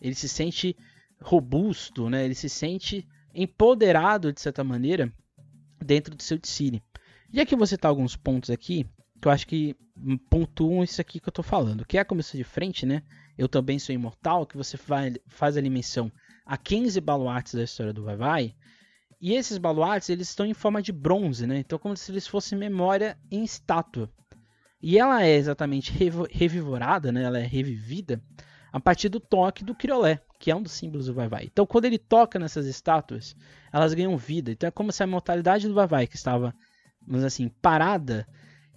Ele 0.00 0.14
se 0.14 0.28
sente 0.28 0.76
robusto, 1.22 2.10
né? 2.10 2.24
Ele 2.24 2.34
se 2.34 2.48
sente 2.48 3.06
empoderado 3.34 4.32
de 4.32 4.40
certa 4.40 4.62
maneira 4.62 5.12
dentro 5.84 6.14
do 6.14 6.22
seu 6.22 6.38
Tsiri. 6.38 6.82
E 7.32 7.40
aqui 7.40 7.56
você 7.56 7.76
tá 7.76 7.88
alguns 7.88 8.16
pontos 8.16 8.50
aqui 8.50 8.86
que 9.20 9.28
eu 9.28 9.32
acho 9.32 9.46
que 9.46 9.76
pontuam 10.28 10.82
isso 10.84 11.00
aqui 11.00 11.18
que 11.18 11.28
eu 11.28 11.30
estou 11.30 11.44
falando, 11.44 11.84
que 11.84 11.96
é 11.96 12.00
a 12.00 12.04
comissão 12.04 12.36
de 12.36 12.44
frente, 12.44 12.84
né? 12.84 13.02
Eu 13.36 13.48
também 13.48 13.78
sou 13.78 13.94
imortal, 13.94 14.46
que 14.46 14.56
você 14.56 14.76
faz 14.76 15.56
a 15.56 15.62
menção 15.62 16.10
a 16.44 16.56
15 16.56 17.00
baluartes 17.00 17.54
da 17.54 17.64
história 17.64 17.92
do 17.92 18.04
Vai 18.04 18.16
Vai. 18.16 18.54
E 19.20 19.32
esses 19.34 19.58
baluartes 19.58 20.10
eles 20.10 20.28
estão 20.28 20.44
em 20.44 20.54
forma 20.54 20.82
de 20.82 20.92
bronze, 20.92 21.46
né? 21.46 21.58
Então 21.58 21.78
como 21.78 21.96
se 21.96 22.12
eles 22.12 22.26
fossem 22.26 22.58
memória 22.58 23.18
em 23.30 23.42
estátua. 23.44 24.10
E 24.80 24.98
ela 24.98 25.24
é 25.24 25.34
exatamente 25.34 25.92
revivorada, 26.30 27.10
né? 27.10 27.22
Ela 27.22 27.38
é 27.38 27.46
revivida 27.46 28.22
a 28.70 28.78
partir 28.78 29.08
do 29.08 29.18
toque 29.18 29.64
do 29.64 29.74
criolé, 29.74 30.20
que 30.38 30.50
é 30.50 30.56
um 30.56 30.62
dos 30.62 30.72
símbolos 30.72 31.06
do 31.06 31.14
Vai 31.14 31.28
Vai. 31.28 31.44
Então 31.44 31.64
quando 31.66 31.86
ele 31.86 31.98
toca 31.98 32.38
nessas 32.38 32.66
estátuas, 32.66 33.34
elas 33.72 33.94
ganham 33.94 34.16
vida. 34.18 34.50
Então 34.50 34.68
é 34.68 34.70
como 34.70 34.92
se 34.92 35.02
a 35.02 35.06
mortalidade 35.06 35.66
do 35.66 35.74
Vai 35.74 35.86
Vai, 35.86 36.06
que 36.06 36.16
estava, 36.16 36.54
vamos 37.06 37.24
assim, 37.24 37.48
parada, 37.48 38.28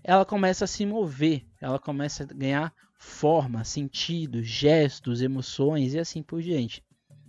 ela 0.03 0.25
começa 0.25 0.65
a 0.65 0.67
se 0.67 0.85
mover, 0.85 1.45
ela 1.59 1.79
começa 1.79 2.23
a 2.23 2.27
ganhar 2.27 2.73
forma, 2.97 3.63
sentido, 3.63 4.43
gestos, 4.43 5.21
emoções 5.21 5.93
e 5.93 5.99
assim 5.99 6.21
por 6.21 6.41
diante. 6.41 6.83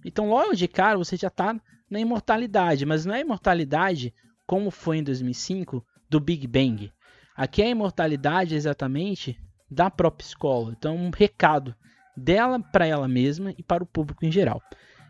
Então, 0.05 0.29
logo 0.29 0.55
de 0.55 0.67
cara, 0.67 0.99
você 0.99 1.17
já 1.17 1.29
está 1.29 1.59
na 1.89 2.01
imortalidade, 2.01 2.87
mas 2.87 3.05
não 3.05 3.15
é 3.15 3.21
imortalidade 3.21 4.15
como 4.47 4.71
foi 4.71 4.99
em 4.99 5.03
2005 5.03 5.85
do 6.09 6.19
Big 6.19 6.47
Bang. 6.47 6.93
Aqui 7.37 7.63
é 7.63 7.67
a 7.67 7.71
imortalidade 7.71 8.55
exatamente 8.55 9.39
da 9.71 9.91
própria 9.91 10.27
escola. 10.27 10.75
Então, 10.77 10.97
um 10.97 11.11
recado 11.11 11.75
dela 12.17 12.61
para 12.61 12.87
ela 12.87 13.07
mesma 13.07 13.55
e 13.57 13.63
para 13.63 13.83
o 13.83 13.87
público 13.87 14.25
em 14.25 14.33
geral. 14.33 14.61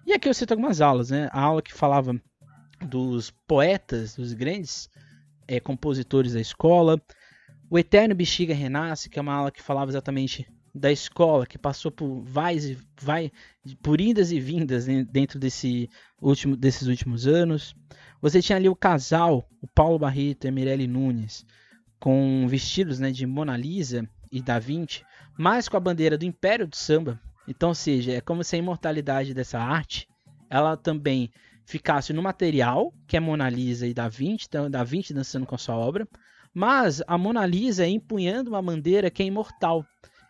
E 0.06 0.12
aqui 0.12 0.28
eu 0.28 0.34
cito 0.34 0.52
algumas 0.52 0.80
aulas, 0.80 1.10
né? 1.10 1.28
A 1.32 1.40
aula 1.40 1.62
que 1.62 1.72
falava 1.72 2.20
dos 2.80 3.30
poetas, 3.30 4.16
dos 4.16 4.32
grandes 4.32 4.88
é, 5.46 5.60
compositores 5.60 6.34
da 6.34 6.40
escola. 6.40 7.00
O 7.70 7.78
Eterno 7.78 8.16
Bexiga 8.16 8.52
Renasce, 8.52 9.08
que 9.08 9.16
é 9.16 9.22
uma 9.22 9.32
aula 9.32 9.52
que 9.52 9.62
falava 9.62 9.92
exatamente 9.92 10.44
da 10.74 10.90
escola 10.90 11.46
que 11.46 11.56
passou 11.56 11.92
por 11.92 12.20
vais, 12.22 12.76
vai, 13.00 13.30
por 13.80 14.00
indas 14.00 14.32
e 14.32 14.40
vindas 14.40 14.86
dentro 14.86 15.38
desse 15.38 15.88
último, 16.20 16.56
desses 16.56 16.88
últimos 16.88 17.28
anos. 17.28 17.76
Você 18.20 18.42
tinha 18.42 18.56
ali 18.56 18.68
o 18.68 18.74
casal, 18.74 19.48
o 19.62 19.68
Paulo 19.68 20.00
Barreto 20.00 20.46
e 20.46 20.48
a 20.48 20.52
Mirelle 20.52 20.88
Nunes, 20.88 21.46
com 22.00 22.44
vestidos 22.48 22.98
né, 22.98 23.12
de 23.12 23.24
Mona 23.24 23.56
Lisa 23.56 24.08
e 24.32 24.42
Da 24.42 24.58
Vinci, 24.58 25.04
mas 25.38 25.68
com 25.68 25.76
a 25.76 25.80
bandeira 25.80 26.18
do 26.18 26.24
Império 26.24 26.66
do 26.66 26.74
Samba. 26.74 27.20
Então, 27.46 27.68
ou 27.68 27.74
seja, 27.74 28.12
é 28.12 28.20
como 28.20 28.42
se 28.42 28.56
a 28.56 28.58
imortalidade 28.58 29.32
dessa 29.32 29.60
arte 29.60 30.08
ela 30.48 30.76
também 30.76 31.30
ficasse 31.64 32.12
no 32.12 32.20
material, 32.20 32.92
que 33.06 33.16
é 33.16 33.20
Mona 33.20 33.48
Lisa 33.48 33.86
e 33.86 33.94
Da 33.94 34.08
Vinci, 34.08 34.46
então 34.48 34.68
Da 34.68 34.82
Vinci 34.82 35.14
dançando 35.14 35.46
com 35.46 35.54
a 35.54 35.58
sua 35.58 35.76
obra, 35.76 36.08
mas 36.52 37.02
a 37.06 37.16
Mona 37.16 37.46
Lisa 37.46 37.86
empunhando 37.86 38.50
uma 38.50 38.62
bandeira 38.62 39.10
que 39.10 39.22
é 39.22 39.26
imortal, 39.26 39.84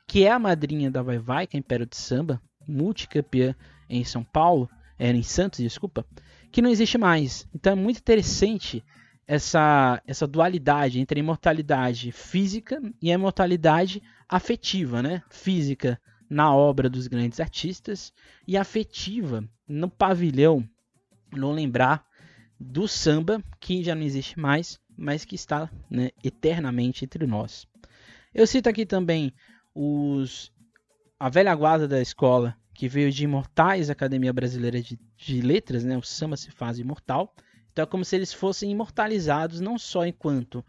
que 0.07 0.25
é 0.25 0.31
a 0.31 0.39
madrinha 0.39 0.91
da 0.91 1.03
Vai 1.03 1.19
Vai, 1.19 1.47
que 1.47 1.57
é 1.57 1.61
Império 1.61 1.87
de 1.87 1.97
Samba, 1.97 2.41
multicampeã 2.67 3.55
em 3.89 4.05
São 4.05 4.23
Paulo, 4.23 4.69
era 4.99 5.17
em 5.17 5.23
Santos, 5.23 5.61
desculpa, 5.61 6.05
que 6.53 6.61
não 6.61 6.71
existe 6.71 6.99
mais. 6.99 7.49
Então 7.55 7.73
é 7.73 7.77
muito 7.77 7.99
interessante 7.99 8.85
essa, 9.27 10.03
essa 10.07 10.27
dualidade 10.27 10.99
entre 10.99 11.21
a 11.21 11.23
imortalidade 11.23 12.13
física 12.13 12.81
e 13.01 13.11
a 13.11 13.15
imortalidade 13.15 14.03
afetiva, 14.29 15.03
né? 15.03 15.23
Física 15.31 16.01
na 16.29 16.55
obra 16.55 16.91
dos 16.91 17.07
grandes 17.07 17.41
artistas 17.41 18.13
e 18.47 18.57
afetiva 18.57 19.45
no 19.67 19.89
pavilhão, 19.89 20.69
no 21.33 21.51
lembrar 21.53 22.05
do 22.59 22.87
samba, 22.87 23.43
que 23.59 23.83
já 23.83 23.95
não 23.95 24.03
existe 24.03 24.39
mais, 24.39 24.79
mas 25.01 25.25
que 25.25 25.35
está 25.35 25.71
né, 25.91 26.11
eternamente 26.23 27.05
entre 27.05 27.27
nós. 27.27 27.67
Eu 28.35 28.47
cito 28.47 28.69
aqui 28.69 28.85
também 28.85 29.33
os 29.75 30.53
a 31.19 31.29
velha 31.29 31.55
guarda 31.55 31.89
da 31.89 32.01
escola, 32.01 32.57
que 32.75 32.89
veio 32.89 33.11
de 33.11 33.25
Imortais 33.25 33.91
Academia 33.91 34.33
Brasileira 34.33 34.81
de, 34.81 34.99
de 35.17 35.41
Letras, 35.41 35.85
né? 35.85 35.97
o 35.97 36.03
samba 36.03 36.37
se 36.37 36.51
faz 36.51 36.79
imortal. 36.79 37.35
Então 37.73 37.83
é 37.83 37.87
como 37.87 38.05
se 38.05 38.17
eles 38.17 38.33
fossem 38.33 38.71
imortalizados 38.71 39.61
não 39.61 39.79
só 39.79 40.07
enquanto 40.07 40.65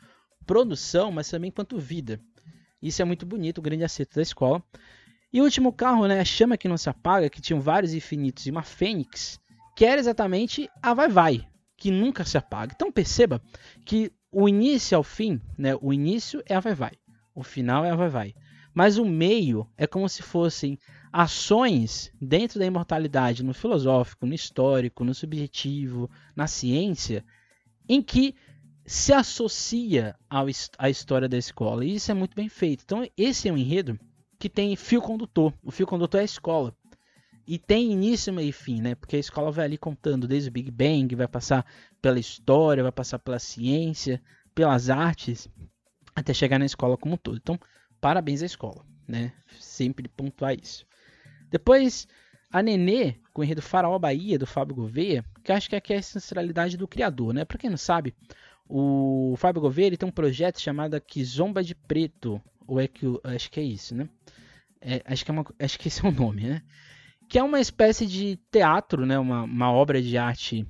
produção, 0.45 1.11
mas 1.11 1.29
também 1.29 1.49
enquanto 1.49 1.77
vida. 1.77 2.19
Isso 2.81 3.01
é 3.01 3.05
muito 3.05 3.25
bonito, 3.25 3.59
o 3.59 3.61
grande 3.61 3.83
acerto 3.83 4.15
da 4.15 4.21
escola. 4.21 4.63
E 5.31 5.39
o 5.39 5.43
último 5.43 5.71
carro, 5.71 6.07
né, 6.07 6.19
a 6.19 6.25
chama 6.25 6.57
que 6.57 6.67
não 6.67 6.77
se 6.77 6.89
apaga, 6.89 7.29
que 7.29 7.41
tinham 7.41 7.61
vários 7.61 7.93
infinitos 7.93 8.45
e 8.45 8.51
uma 8.51 8.63
fênix, 8.63 9.39
que 9.75 9.85
era 9.85 9.99
exatamente 9.99 10.69
a 10.81 10.93
Vai 10.93 11.07
Vai, 11.07 11.47
que 11.77 11.91
nunca 11.91 12.25
se 12.25 12.37
apaga. 12.37 12.73
Então 12.75 12.91
perceba 12.91 13.41
que 13.85 14.11
o 14.31 14.47
início 14.47 14.97
ao 14.97 15.03
fim, 15.03 15.41
né, 15.57 15.75
o 15.81 15.91
início 15.91 16.41
é 16.45 16.55
a 16.55 16.59
Vai 16.59 16.73
Vai, 16.73 16.93
o 17.35 17.43
final 17.43 17.83
é 17.83 17.91
a 17.91 17.95
Vai 17.95 18.09
Vai. 18.09 18.35
Mas 18.73 18.97
o 18.97 19.03
meio 19.03 19.67
é 19.77 19.85
como 19.85 20.07
se 20.07 20.23
fossem 20.23 20.79
ações 21.11 22.09
dentro 22.21 22.57
da 22.57 22.65
imortalidade, 22.65 23.43
no 23.43 23.53
filosófico, 23.53 24.25
no 24.25 24.33
histórico, 24.33 25.03
no 25.03 25.13
subjetivo, 25.13 26.09
na 26.33 26.47
ciência, 26.47 27.25
em 27.89 28.01
que 28.01 28.33
se 28.85 29.11
associa 29.13 30.15
ao, 30.29 30.45
à 30.77 30.89
história 30.89 31.27
da 31.27 31.37
escola. 31.37 31.83
E 31.83 31.95
isso 31.95 32.11
é 32.11 32.13
muito 32.13 32.33
bem 32.33 32.47
feito. 32.47 32.83
Então, 32.85 33.05
esse 33.17 33.49
é 33.49 33.53
um 33.53 33.57
enredo 33.57 33.99
que 34.39 34.49
tem 34.49 34.75
fio 34.75 35.01
condutor. 35.01 35.53
O 35.61 35.69
fio 35.69 35.85
condutor 35.85 36.19
é 36.19 36.21
a 36.21 36.25
escola. 36.25 36.73
E 37.51 37.59
tem 37.59 37.91
início, 37.91 38.31
meio 38.31 38.47
e 38.47 38.53
fim, 38.53 38.79
né? 38.79 38.95
Porque 38.95 39.17
a 39.17 39.19
escola 39.19 39.51
vai 39.51 39.65
ali 39.65 39.77
contando 39.77 40.25
desde 40.25 40.47
o 40.47 40.51
Big 40.53 40.71
Bang, 40.71 41.13
vai 41.15 41.27
passar 41.27 41.65
pela 42.01 42.17
história, 42.17 42.81
vai 42.81 42.93
passar 42.93 43.19
pela 43.19 43.39
ciência, 43.39 44.21
pelas 44.55 44.89
artes, 44.89 45.49
até 46.15 46.33
chegar 46.33 46.57
na 46.57 46.65
escola 46.65 46.95
como 46.95 47.15
um 47.15 47.17
todo. 47.17 47.35
Então, 47.35 47.59
parabéns 47.99 48.41
à 48.41 48.45
escola, 48.45 48.85
né? 49.05 49.33
Sempre 49.59 50.07
pontuar 50.07 50.57
isso. 50.57 50.85
Depois, 51.49 52.07
a 52.49 52.63
Nenê, 52.63 53.15
com 53.33 53.41
o 53.41 53.43
enredo 53.43 53.61
Faraó 53.61 53.99
Bahia, 53.99 54.39
do 54.39 54.47
Fábio 54.47 54.73
Gouveia, 54.73 55.25
que 55.43 55.51
acho 55.51 55.69
que 55.69 55.75
aqui 55.75 55.91
é 55.91 55.97
a 55.97 55.99
ancestralidade 55.99 56.77
do 56.77 56.87
criador, 56.87 57.33
né? 57.33 57.43
Pra 57.43 57.57
quem 57.57 57.69
não 57.69 57.75
sabe, 57.75 58.15
o 58.65 59.35
Fábio 59.35 59.61
Gouveia 59.61 59.97
tem 59.97 60.07
um 60.07 60.13
projeto 60.13 60.61
chamado 60.61 61.01
Kizomba 61.01 61.61
de 61.61 61.75
Preto, 61.75 62.41
ou 62.65 62.79
é 62.79 62.87
que 62.87 63.05
acho 63.25 63.51
que 63.51 63.59
é 63.59 63.63
isso, 63.63 63.93
né? 63.93 64.07
É, 64.79 65.01
acho, 65.03 65.25
que 65.25 65.31
é 65.31 65.33
uma, 65.33 65.45
acho 65.59 65.77
que 65.77 65.89
esse 65.89 66.05
é 66.05 66.07
o 66.07 66.13
nome, 66.13 66.43
né? 66.43 66.61
Que 67.31 67.39
é 67.39 67.43
uma 67.43 67.61
espécie 67.61 68.05
de 68.05 68.35
teatro, 68.51 69.05
né? 69.05 69.17
Uma, 69.17 69.43
uma 69.43 69.71
obra 69.71 70.01
de 70.01 70.17
arte 70.17 70.67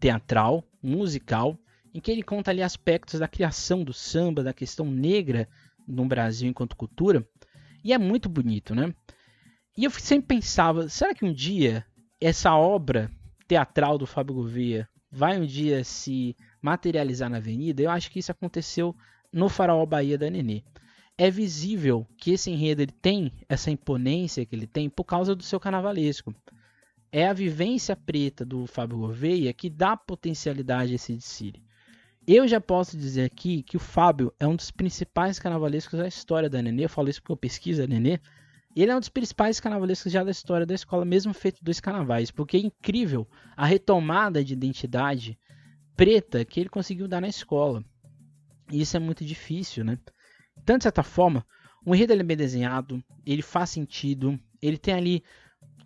teatral, 0.00 0.64
musical, 0.82 1.58
em 1.92 2.00
que 2.00 2.10
ele 2.10 2.22
conta 2.22 2.50
ali 2.50 2.62
aspectos 2.62 3.20
da 3.20 3.28
criação 3.28 3.84
do 3.84 3.92
samba, 3.92 4.42
da 4.42 4.54
questão 4.54 4.90
negra 4.90 5.46
no 5.86 6.06
Brasil 6.06 6.48
enquanto 6.48 6.76
cultura, 6.76 7.28
e 7.84 7.92
é 7.92 7.98
muito 7.98 8.26
bonito, 8.26 8.74
né? 8.74 8.94
E 9.76 9.84
eu 9.84 9.90
sempre 9.90 10.36
pensava, 10.36 10.88
será 10.88 11.14
que 11.14 11.26
um 11.26 11.32
dia 11.32 11.84
essa 12.18 12.54
obra 12.54 13.10
teatral 13.46 13.98
do 13.98 14.06
Fábio 14.06 14.36
Gouveia 14.36 14.88
vai 15.12 15.38
um 15.38 15.44
dia 15.44 15.84
se 15.84 16.34
materializar 16.62 17.28
na 17.28 17.36
avenida? 17.36 17.82
Eu 17.82 17.90
acho 17.90 18.10
que 18.10 18.18
isso 18.18 18.32
aconteceu 18.32 18.96
no 19.30 19.50
Faraó 19.50 19.84
Bahia 19.84 20.16
da 20.16 20.30
Nenê. 20.30 20.64
É 21.18 21.30
visível 21.30 22.06
que 22.18 22.32
esse 22.32 22.50
enredo 22.50 22.82
ele 22.82 22.92
tem 22.92 23.32
essa 23.48 23.70
imponência 23.70 24.44
que 24.44 24.54
ele 24.54 24.66
tem 24.66 24.90
por 24.90 25.04
causa 25.04 25.34
do 25.34 25.42
seu 25.42 25.58
carnavalesco. 25.58 26.34
É 27.10 27.26
a 27.26 27.32
vivência 27.32 27.96
preta 27.96 28.44
do 28.44 28.66
Fábio 28.66 28.98
Gouveia 28.98 29.52
que 29.54 29.70
dá 29.70 29.96
potencialidade 29.96 30.92
a 30.92 30.96
esse 30.96 31.14
desfile. 31.14 31.62
Eu 32.26 32.46
já 32.46 32.60
posso 32.60 32.98
dizer 32.98 33.24
aqui 33.24 33.62
que 33.62 33.76
o 33.76 33.80
Fábio 33.80 34.30
é 34.38 34.46
um 34.46 34.56
dos 34.56 34.70
principais 34.70 35.38
carnavalescos 35.38 35.98
da 35.98 36.08
história 36.08 36.50
da 36.50 36.60
Nenê. 36.60 36.84
Eu 36.84 36.88
falo 36.88 37.08
isso 37.08 37.22
porque 37.22 37.32
eu 37.32 37.36
pesquiso 37.36 37.82
a 37.82 37.86
Nenê. 37.86 38.20
Ele 38.74 38.90
é 38.90 38.96
um 38.96 39.00
dos 39.00 39.08
principais 39.08 39.58
carnavalescos 39.58 40.12
já 40.12 40.22
da 40.22 40.30
história 40.30 40.66
da 40.66 40.74
escola, 40.74 41.04
mesmo 41.04 41.32
feito 41.32 41.64
dois 41.64 41.80
carnavais, 41.80 42.30
porque 42.30 42.58
é 42.58 42.60
incrível 42.60 43.26
a 43.56 43.64
retomada 43.64 44.44
de 44.44 44.52
identidade 44.52 45.38
preta 45.96 46.44
que 46.44 46.60
ele 46.60 46.68
conseguiu 46.68 47.08
dar 47.08 47.22
na 47.22 47.28
escola. 47.28 47.82
E 48.70 48.82
isso 48.82 48.94
é 48.96 49.00
muito 49.00 49.24
difícil, 49.24 49.82
né? 49.82 49.98
Então, 50.62 50.76
de 50.76 50.82
certa 50.82 51.02
forma, 51.02 51.46
o 51.84 51.94
enredo 51.94 52.12
é 52.12 52.22
bem 52.22 52.36
desenhado, 52.36 53.02
ele 53.24 53.42
faz 53.42 53.70
sentido, 53.70 54.38
ele 54.60 54.78
tem 54.78 54.94
ali 54.94 55.22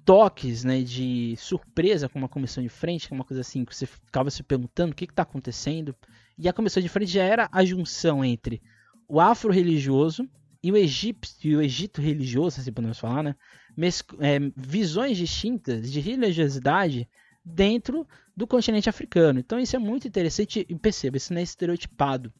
toques 0.04 0.64
né, 0.64 0.82
de 0.82 1.34
surpresa 1.36 2.08
com 2.08 2.18
uma 2.18 2.28
comissão 2.28 2.62
de 2.62 2.68
frente, 2.68 3.06
que 3.06 3.14
é 3.14 3.16
uma 3.16 3.24
coisa 3.24 3.42
assim 3.42 3.64
que 3.64 3.74
você 3.74 3.86
ficava 3.86 4.30
se 4.30 4.42
perguntando 4.42 4.92
o 4.92 4.94
que 4.94 5.04
está 5.04 5.22
acontecendo. 5.22 5.94
E 6.38 6.48
a 6.48 6.52
comissão 6.52 6.82
de 6.82 6.88
frente 6.88 7.12
já 7.12 7.22
era 7.22 7.48
a 7.52 7.64
junção 7.64 8.24
entre 8.24 8.62
o 9.06 9.20
afro-religioso 9.20 10.28
e 10.62 10.72
o 10.72 10.76
Egito, 10.76 11.28
e 11.42 11.56
o 11.56 11.62
Egito 11.62 12.00
religioso, 12.00 12.60
assim 12.60 12.72
podemos 12.72 12.98
falar, 12.98 13.22
né? 13.22 13.34
Mes 13.76 14.02
é, 14.20 14.38
visões 14.56 15.16
distintas 15.16 15.90
de 15.90 16.00
religiosidade 16.00 17.08
dentro 17.44 18.06
do 18.36 18.46
continente 18.46 18.88
africano. 18.88 19.38
Então 19.38 19.58
isso 19.58 19.76
é 19.76 19.78
muito 19.78 20.06
interessante 20.06 20.66
e 20.68 20.74
perceba, 20.76 21.16
isso 21.16 21.32
não 21.32 21.40
é 21.40 21.42
estereotipado. 21.44 22.32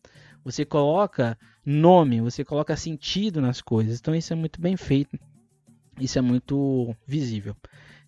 Você 0.44 0.64
coloca 0.64 1.38
nome, 1.64 2.20
você 2.20 2.44
coloca 2.44 2.76
sentido 2.76 3.40
nas 3.40 3.61
coisas. 3.61 3.98
Então 3.98 4.14
isso 4.14 4.33
é 4.33 4.37
muito 4.37 4.61
bem 4.61 4.76
feito. 4.76 5.18
Isso 6.00 6.18
é 6.18 6.22
muito 6.22 6.94
visível. 7.07 7.55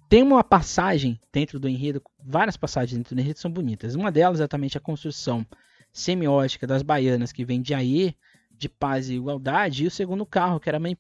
Tem 0.09 0.23
uma 0.23 0.45
passagem 0.45 1.19
dentro 1.33 1.59
do 1.59 1.69
enredo, 1.69 2.03
várias 2.23 2.57
passagens 2.57 2.97
dentro 2.97 3.15
do 3.15 3.21
enredo 3.21 3.39
são 3.39 3.51
bonitas. 3.51 3.95
Uma 3.95 4.13
delas 4.13 4.41
é 4.41 4.43
exatamente 4.43 4.77
a 4.77 4.81
construção 4.81 5.47
semiótica 5.93 6.67
das 6.67 6.83
baianas 6.83 7.33
que 7.33 7.45
vem 7.45 7.61
de 7.61 7.75
Aie, 7.75 8.17
de 8.51 8.69
paz 8.69 9.09
e 9.09 9.15
igualdade, 9.15 9.85
e 9.85 9.87
o 9.87 9.91
segundo 9.91 10.25
carro, 10.25 10.61
que 10.61 10.69
era 10.69 10.77
a 10.77 10.81
Mãe, 10.81 10.97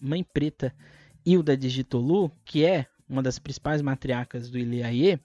Mãe 0.00 0.22
Preta 0.22 0.74
Hilda 1.24 1.56
de 1.56 1.68
Gitolu, 1.68 2.30
que 2.44 2.64
é 2.64 2.86
uma 3.08 3.22
das 3.22 3.38
principais 3.38 3.82
matriarcas 3.82 4.50
do 4.50 4.58
Ilhaie, 4.58 5.18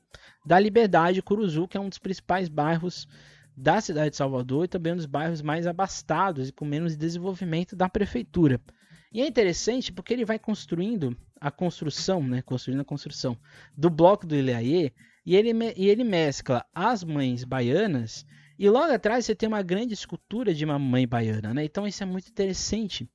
da 0.45 0.59
Liberdade 0.59 1.21
Curuzu, 1.21 1.67
que 1.67 1.77
é 1.77 1.79
um 1.79 1.89
dos 1.89 1.97
principais 1.97 2.49
bairros 2.49 3.07
da 3.59 3.81
cidade 3.81 4.11
de 4.11 4.15
Salvador 4.15 4.63
e 4.63 4.67
também 4.69 4.95
dos 4.95 5.05
bairros 5.05 5.41
mais 5.41 5.67
abastados 5.67 6.47
e 6.47 6.51
com 6.53 6.63
menos 6.63 6.95
desenvolvimento 6.95 7.75
da 7.75 7.89
prefeitura. 7.89 8.61
E 9.11 9.21
é 9.21 9.27
interessante 9.27 9.91
porque 9.91 10.13
ele 10.13 10.23
vai 10.23 10.39
construindo 10.39 11.17
a 11.41 11.51
construção, 11.51 12.23
né, 12.23 12.41
construindo 12.41 12.79
a 12.79 12.85
construção 12.85 13.37
do 13.75 13.89
bloco 13.89 14.25
do 14.25 14.35
Ilhaie, 14.35 14.93
e 15.25 15.35
ele, 15.35 15.51
e 15.75 15.89
ele 15.89 16.03
mescla 16.05 16.65
as 16.73 17.03
mães 17.03 17.43
baianas 17.43 18.25
e 18.57 18.69
logo 18.69 18.93
atrás 18.93 19.25
você 19.25 19.35
tem 19.35 19.47
uma 19.47 19.61
grande 19.61 19.93
escultura 19.93 20.53
de 20.53 20.63
uma 20.63 20.79
mãe 20.79 21.07
baiana, 21.07 21.53
né? 21.53 21.63
Então 21.65 21.85
isso 21.85 22.01
é 22.01 22.05
muito 22.05 22.29
interessante. 22.29 23.09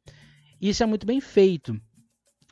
Isso 0.60 0.82
é 0.82 0.86
muito 0.86 1.06
bem 1.06 1.20
feito. 1.20 1.80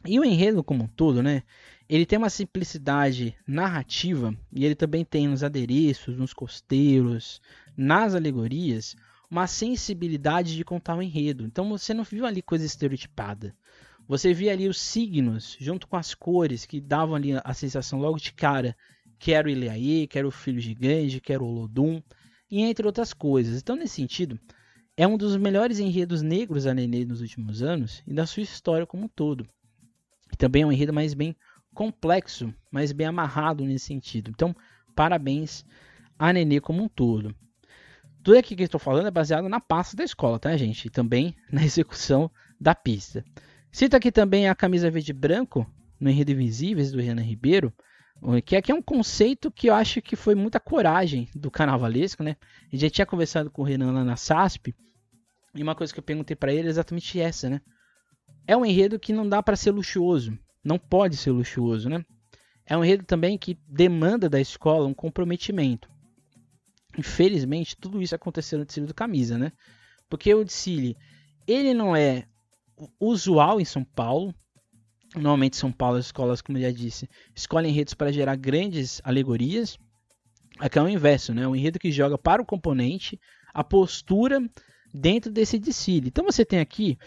E 0.04 0.18
o 0.18 0.24
enredo 0.24 0.64
como 0.64 0.84
um 0.84 0.88
todo, 0.88 1.22
né? 1.22 1.42
Ele 1.88 2.06
tem 2.06 2.18
uma 2.18 2.30
simplicidade 2.30 3.36
narrativa 3.46 4.34
e 4.52 4.64
ele 4.64 4.74
também 4.74 5.04
tem 5.04 5.28
nos 5.28 5.44
adereços, 5.44 6.16
nos 6.16 6.32
costeiros, 6.32 7.40
nas 7.76 8.14
alegorias, 8.14 8.96
uma 9.30 9.46
sensibilidade 9.46 10.56
de 10.56 10.64
contar 10.64 10.94
o 10.94 10.98
um 10.98 11.02
enredo. 11.02 11.44
Então 11.44 11.68
você 11.68 11.94
não 11.94 12.04
viu 12.04 12.26
ali 12.26 12.42
coisa 12.42 12.66
estereotipada. 12.66 13.54
Você 14.06 14.34
via 14.34 14.52
ali 14.52 14.68
os 14.68 14.80
signos 14.80 15.56
junto 15.60 15.86
com 15.86 15.96
as 15.96 16.14
cores 16.14 16.66
que 16.66 16.80
davam 16.80 17.14
ali 17.14 17.30
a 17.42 17.54
sensação 17.54 17.98
logo 17.98 18.18
de 18.18 18.32
cara 18.32 18.76
que 19.18 19.32
era 19.32 19.46
o 19.46 19.50
Ileaê, 19.50 20.08
que 20.08 20.18
era 20.18 20.26
o 20.26 20.32
filho 20.32 20.60
gigante, 20.60 21.20
que 21.20 21.32
era 21.32 21.42
o 21.42 21.48
Lodum 21.48 22.02
e 22.50 22.60
entre 22.60 22.84
outras 22.84 23.14
coisas. 23.14 23.62
Então, 23.62 23.76
nesse 23.76 23.94
sentido, 23.94 24.38
é 24.96 25.06
um 25.06 25.16
dos 25.16 25.36
melhores 25.36 25.78
enredos 25.78 26.22
negros 26.22 26.66
a 26.66 26.74
Nenê 26.74 27.04
nos 27.04 27.20
últimos 27.20 27.62
anos 27.62 28.02
e 28.04 28.12
da 28.12 28.26
sua 28.26 28.42
história 28.42 28.84
como 28.84 29.04
um 29.04 29.08
todo. 29.08 29.48
E 30.32 30.36
também 30.36 30.62
é 30.62 30.66
um 30.66 30.72
enredo 30.72 30.92
mais 30.92 31.14
bem 31.14 31.36
complexo, 31.72 32.52
mais 32.70 32.90
bem 32.90 33.06
amarrado 33.06 33.64
nesse 33.64 33.86
sentido. 33.86 34.30
Então, 34.30 34.54
parabéns 34.94 35.64
a 36.18 36.32
Nenê 36.32 36.60
como 36.60 36.82
um 36.82 36.88
todo. 36.88 37.34
Tudo 38.22 38.38
aqui 38.38 38.54
que 38.54 38.62
eu 38.62 38.66
estou 38.66 38.80
falando 38.80 39.06
é 39.08 39.10
baseado 39.10 39.48
na 39.48 39.60
pasta 39.60 39.96
da 39.96 40.04
escola, 40.04 40.38
tá, 40.38 40.56
gente? 40.56 40.86
E 40.86 40.90
também 40.90 41.34
na 41.50 41.62
execução 41.64 42.30
da 42.60 42.74
pista. 42.74 43.24
Cito 43.70 43.96
aqui 43.96 44.12
também 44.12 44.48
a 44.48 44.54
camisa 44.54 44.90
verde 44.90 45.10
e 45.10 45.14
branco 45.14 45.66
no 45.98 46.10
Enredo 46.10 46.32
Invisíveis 46.32 46.92
do 46.92 47.00
Renan 47.00 47.22
Ribeiro, 47.22 47.72
que 48.44 48.54
aqui 48.54 48.70
é 48.70 48.74
um 48.74 48.82
conceito 48.82 49.50
que 49.50 49.68
eu 49.68 49.74
acho 49.74 50.00
que 50.00 50.14
foi 50.14 50.34
muita 50.34 50.60
coragem 50.60 51.28
do 51.34 51.50
carnavalesco, 51.50 52.22
né? 52.22 52.36
A 52.72 52.76
já 52.76 52.90
tinha 52.90 53.06
conversado 53.06 53.50
com 53.50 53.62
o 53.62 53.64
Renan 53.64 53.92
lá 53.92 54.04
na 54.04 54.16
SASP, 54.16 54.74
e 55.54 55.62
uma 55.62 55.74
coisa 55.74 55.92
que 55.92 55.98
eu 55.98 56.04
perguntei 56.04 56.34
para 56.34 56.52
ele 56.52 56.68
é 56.68 56.70
exatamente 56.70 57.20
essa, 57.20 57.50
né? 57.50 57.60
É 58.46 58.56
um 58.56 58.64
enredo 58.64 58.98
que 58.98 59.12
não 59.12 59.28
dá 59.28 59.42
para 59.42 59.56
ser 59.56 59.70
luxuoso, 59.70 60.38
não 60.64 60.78
pode 60.78 61.16
ser 61.16 61.30
luxuoso, 61.30 61.88
né? 61.88 62.04
É 62.64 62.76
um 62.76 62.84
enredo 62.84 63.04
também 63.04 63.36
que 63.36 63.58
demanda 63.68 64.28
da 64.28 64.40
escola 64.40 64.86
um 64.86 64.94
comprometimento. 64.94 65.91
Infelizmente, 66.96 67.76
tudo 67.76 68.02
isso 68.02 68.14
aconteceu 68.14 68.58
no 68.58 68.64
desfile 68.64 68.86
do 68.86 68.94
camisa, 68.94 69.38
né? 69.38 69.52
Porque 70.08 70.34
o 70.34 70.44
desfile, 70.44 70.96
ele 71.46 71.72
não 71.72 71.96
é 71.96 72.26
usual 73.00 73.60
em 73.60 73.64
São 73.64 73.84
Paulo, 73.84 74.34
Normalmente 75.14 75.56
São 75.56 75.70
Paulo, 75.70 75.98
as 75.98 76.06
escolas, 76.06 76.40
como 76.40 76.56
eu 76.56 76.62
já 76.62 76.70
disse, 76.70 77.08
escolhem 77.34 77.70
enredos 77.70 77.92
para 77.92 78.12
gerar 78.12 78.34
grandes 78.36 79.00
alegorias. 79.04 79.78
Aqui 80.58 80.78
é 80.78 80.82
o 80.82 80.88
inverso, 80.88 81.34
né? 81.34 81.46
Um 81.46 81.54
enredo 81.54 81.78
que 81.78 81.92
joga 81.92 82.16
para 82.16 82.40
o 82.40 82.46
componente 82.46 83.20
a 83.52 83.62
postura 83.62 84.40
dentro 84.92 85.30
desse 85.30 85.58
desfile. 85.58 86.08
Então 86.08 86.24
você 86.24 86.44
tem 86.44 86.60
aqui, 86.60 86.98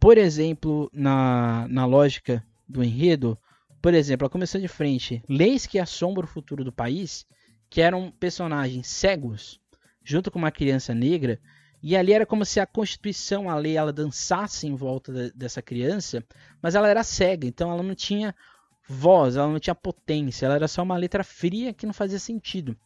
por 0.00 0.18
exemplo, 0.18 0.90
na, 0.92 1.66
na 1.68 1.86
lógica 1.86 2.44
do 2.68 2.82
enredo, 2.82 3.38
por 3.80 3.94
exemplo, 3.94 4.26
a 4.26 4.30
comissão 4.30 4.60
de 4.60 4.68
frente, 4.68 5.22
leis 5.28 5.64
que 5.64 5.78
assombram 5.78 6.24
o 6.24 6.30
futuro 6.30 6.64
do 6.64 6.72
país, 6.72 7.26
que 7.72 7.80
eram 7.80 8.10
personagens 8.10 8.86
cegos, 8.86 9.58
junto 10.04 10.30
com 10.30 10.38
uma 10.38 10.50
criança 10.50 10.94
negra, 10.94 11.40
e 11.82 11.96
ali 11.96 12.12
era 12.12 12.26
como 12.26 12.44
se 12.44 12.60
a 12.60 12.66
Constituição, 12.66 13.48
a 13.48 13.54
lei, 13.54 13.78
ela 13.78 13.90
dançasse 13.90 14.66
em 14.66 14.74
volta 14.74 15.10
de, 15.10 15.32
dessa 15.32 15.62
criança, 15.62 16.22
mas 16.60 16.74
ela 16.74 16.86
era 16.86 17.02
cega, 17.02 17.46
então 17.46 17.72
ela 17.72 17.82
não 17.82 17.94
tinha 17.94 18.34
voz, 18.86 19.36
ela 19.36 19.48
não 19.48 19.58
tinha 19.58 19.74
potência, 19.74 20.44
ela 20.44 20.56
era 20.56 20.68
só 20.68 20.82
uma 20.82 20.98
letra 20.98 21.24
fria 21.24 21.72
que 21.72 21.86
não 21.86 21.94
fazia 21.94 22.18
sentido. 22.18 22.76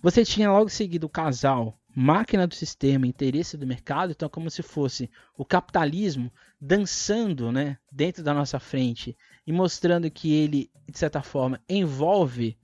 Você 0.00 0.24
tinha 0.24 0.50
logo 0.50 0.70
seguido 0.70 1.06
o 1.06 1.10
casal, 1.10 1.78
máquina 1.94 2.46
do 2.46 2.54
sistema, 2.54 3.06
interesse 3.06 3.58
do 3.58 3.66
mercado, 3.66 4.12
então 4.12 4.24
é 4.24 4.30
como 4.30 4.50
se 4.50 4.62
fosse 4.62 5.10
o 5.36 5.44
capitalismo 5.44 6.32
dançando 6.58 7.52
né, 7.52 7.76
dentro 7.92 8.24
da 8.24 8.32
nossa 8.32 8.58
frente 8.58 9.14
e 9.46 9.52
mostrando 9.52 10.10
que 10.10 10.32
ele, 10.32 10.70
de 10.90 10.98
certa 10.98 11.22
forma, 11.22 11.60
envolve 11.68 12.56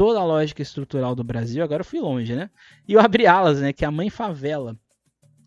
toda 0.00 0.18
a 0.18 0.24
lógica 0.24 0.62
estrutural 0.62 1.14
do 1.14 1.22
Brasil, 1.22 1.62
agora 1.62 1.82
eu 1.82 1.84
fui 1.84 2.00
longe, 2.00 2.34
né? 2.34 2.48
E 2.88 2.96
o 2.96 3.00
Abre 3.00 3.26
Alas, 3.26 3.60
né, 3.60 3.70
que 3.70 3.84
é 3.84 3.88
a 3.88 3.90
mãe 3.90 4.08
favela, 4.08 4.74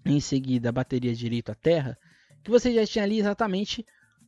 em 0.05 0.19
seguida 0.19 0.69
a 0.69 0.71
bateria 0.71 1.15
Direito 1.15 1.51
à 1.51 1.55
Terra, 1.55 1.97
que 2.43 2.51
você 2.51 2.71
já 2.71 2.85
tinha 2.85 3.03
ali 3.03 3.17
exatamente 3.17 3.83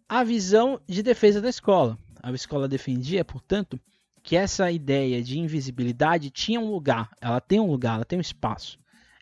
a 0.09 0.23
visão 0.23 0.81
de 0.87 1.03
defesa 1.03 1.39
da 1.39 1.47
escola. 1.47 1.95
A 2.23 2.31
escola 2.31 2.67
defendia, 2.67 3.23
portanto, 3.23 3.79
que 4.23 4.35
essa 4.35 4.71
ideia 4.71 5.21
de 5.21 5.37
invisibilidade 5.37 6.31
tinha 6.31 6.59
um 6.59 6.71
lugar, 6.71 7.11
ela 7.21 7.39
tem 7.39 7.59
um 7.59 7.69
lugar, 7.69 7.97
ela 7.97 8.05
tem 8.05 8.17
um 8.17 8.21
espaço. 8.21 8.79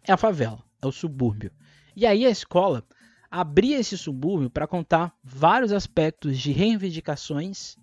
É 0.08 0.14
a 0.14 0.18
favela, 0.18 0.64
é 0.82 0.88
o 0.88 0.92
subúrbio. 0.94 1.52
E 1.98 2.06
aí 2.06 2.26
a 2.26 2.30
escola 2.30 2.82
abria 3.30 3.78
esse 3.78 3.98
subúrbio 3.98 4.50
para 4.50 4.66
contar 4.66 5.14
vários 5.22 5.74
aspectos 5.74 6.40
de 6.40 6.54
reivindicações 6.54 7.76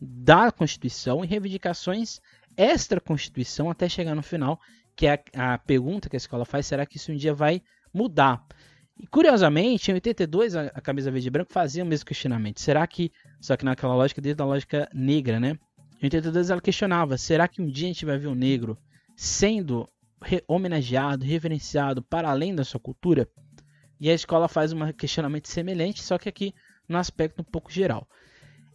da 0.00 0.50
Constituição 0.50 1.24
e 1.24 1.28
reivindicações 1.28 2.20
extra-Constituição 2.58 3.70
até 3.70 3.88
chegar 3.88 4.14
no 4.14 4.22
final, 4.22 4.60
que 4.96 5.06
é 5.06 5.22
a, 5.34 5.54
a, 5.54 5.58
pergunta 5.58 6.08
que 6.10 6.16
a 6.16 6.18
escola 6.18 6.44
faz, 6.44 6.66
será 6.66 6.84
que 6.84 6.96
isso 6.96 7.12
um 7.12 7.16
dia 7.16 7.32
vai 7.32 7.62
mudar? 7.94 8.44
E 8.98 9.06
curiosamente, 9.06 9.92
em 9.92 9.94
82, 9.94 10.56
a, 10.56 10.62
a 10.74 10.80
camisa 10.80 11.10
verde 11.10 11.28
e 11.28 11.30
branco 11.30 11.52
fazia 11.52 11.84
o 11.84 11.86
mesmo 11.86 12.04
questionamento. 12.04 12.60
Será 12.60 12.84
que, 12.86 13.12
só 13.40 13.56
que 13.56 13.64
naquela 13.64 13.94
lógica 13.94 14.20
desde 14.20 14.42
a 14.42 14.44
lógica 14.44 14.88
negra, 14.92 15.38
né? 15.38 15.56
Em 16.02 16.06
82 16.06 16.50
ela 16.50 16.60
questionava, 16.60 17.16
será 17.16 17.46
que 17.46 17.62
um 17.62 17.66
dia 17.66 17.86
a 17.86 17.92
gente 17.92 18.04
vai 18.04 18.18
ver 18.18 18.26
o 18.26 18.34
negro 18.34 18.76
sendo 19.16 19.88
re 20.20 20.42
homenageado, 20.48 21.24
reverenciado 21.24 22.02
para 22.02 22.28
além 22.28 22.54
da 22.54 22.64
sua 22.64 22.80
cultura? 22.80 23.28
E 24.00 24.10
a 24.10 24.14
escola 24.14 24.48
faz 24.48 24.72
um 24.72 24.92
questionamento 24.92 25.48
semelhante, 25.48 26.02
só 26.02 26.18
que 26.18 26.28
aqui 26.28 26.52
no 26.88 26.98
aspecto 26.98 27.40
um 27.40 27.44
pouco 27.44 27.70
geral. 27.70 28.08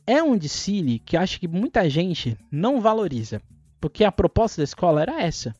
É 0.05 0.21
um 0.21 0.37
desfile 0.37 0.99
que 0.99 1.15
acho 1.15 1.39
que 1.39 1.47
muita 1.47 1.89
gente 1.89 2.37
não 2.51 2.81
valoriza, 2.81 3.41
porque 3.83 4.05
a 4.05 4.11
proposta 4.13 4.61
da 4.61 4.63
escola 4.63 5.01
era 5.01 5.21
essa. 5.21 5.53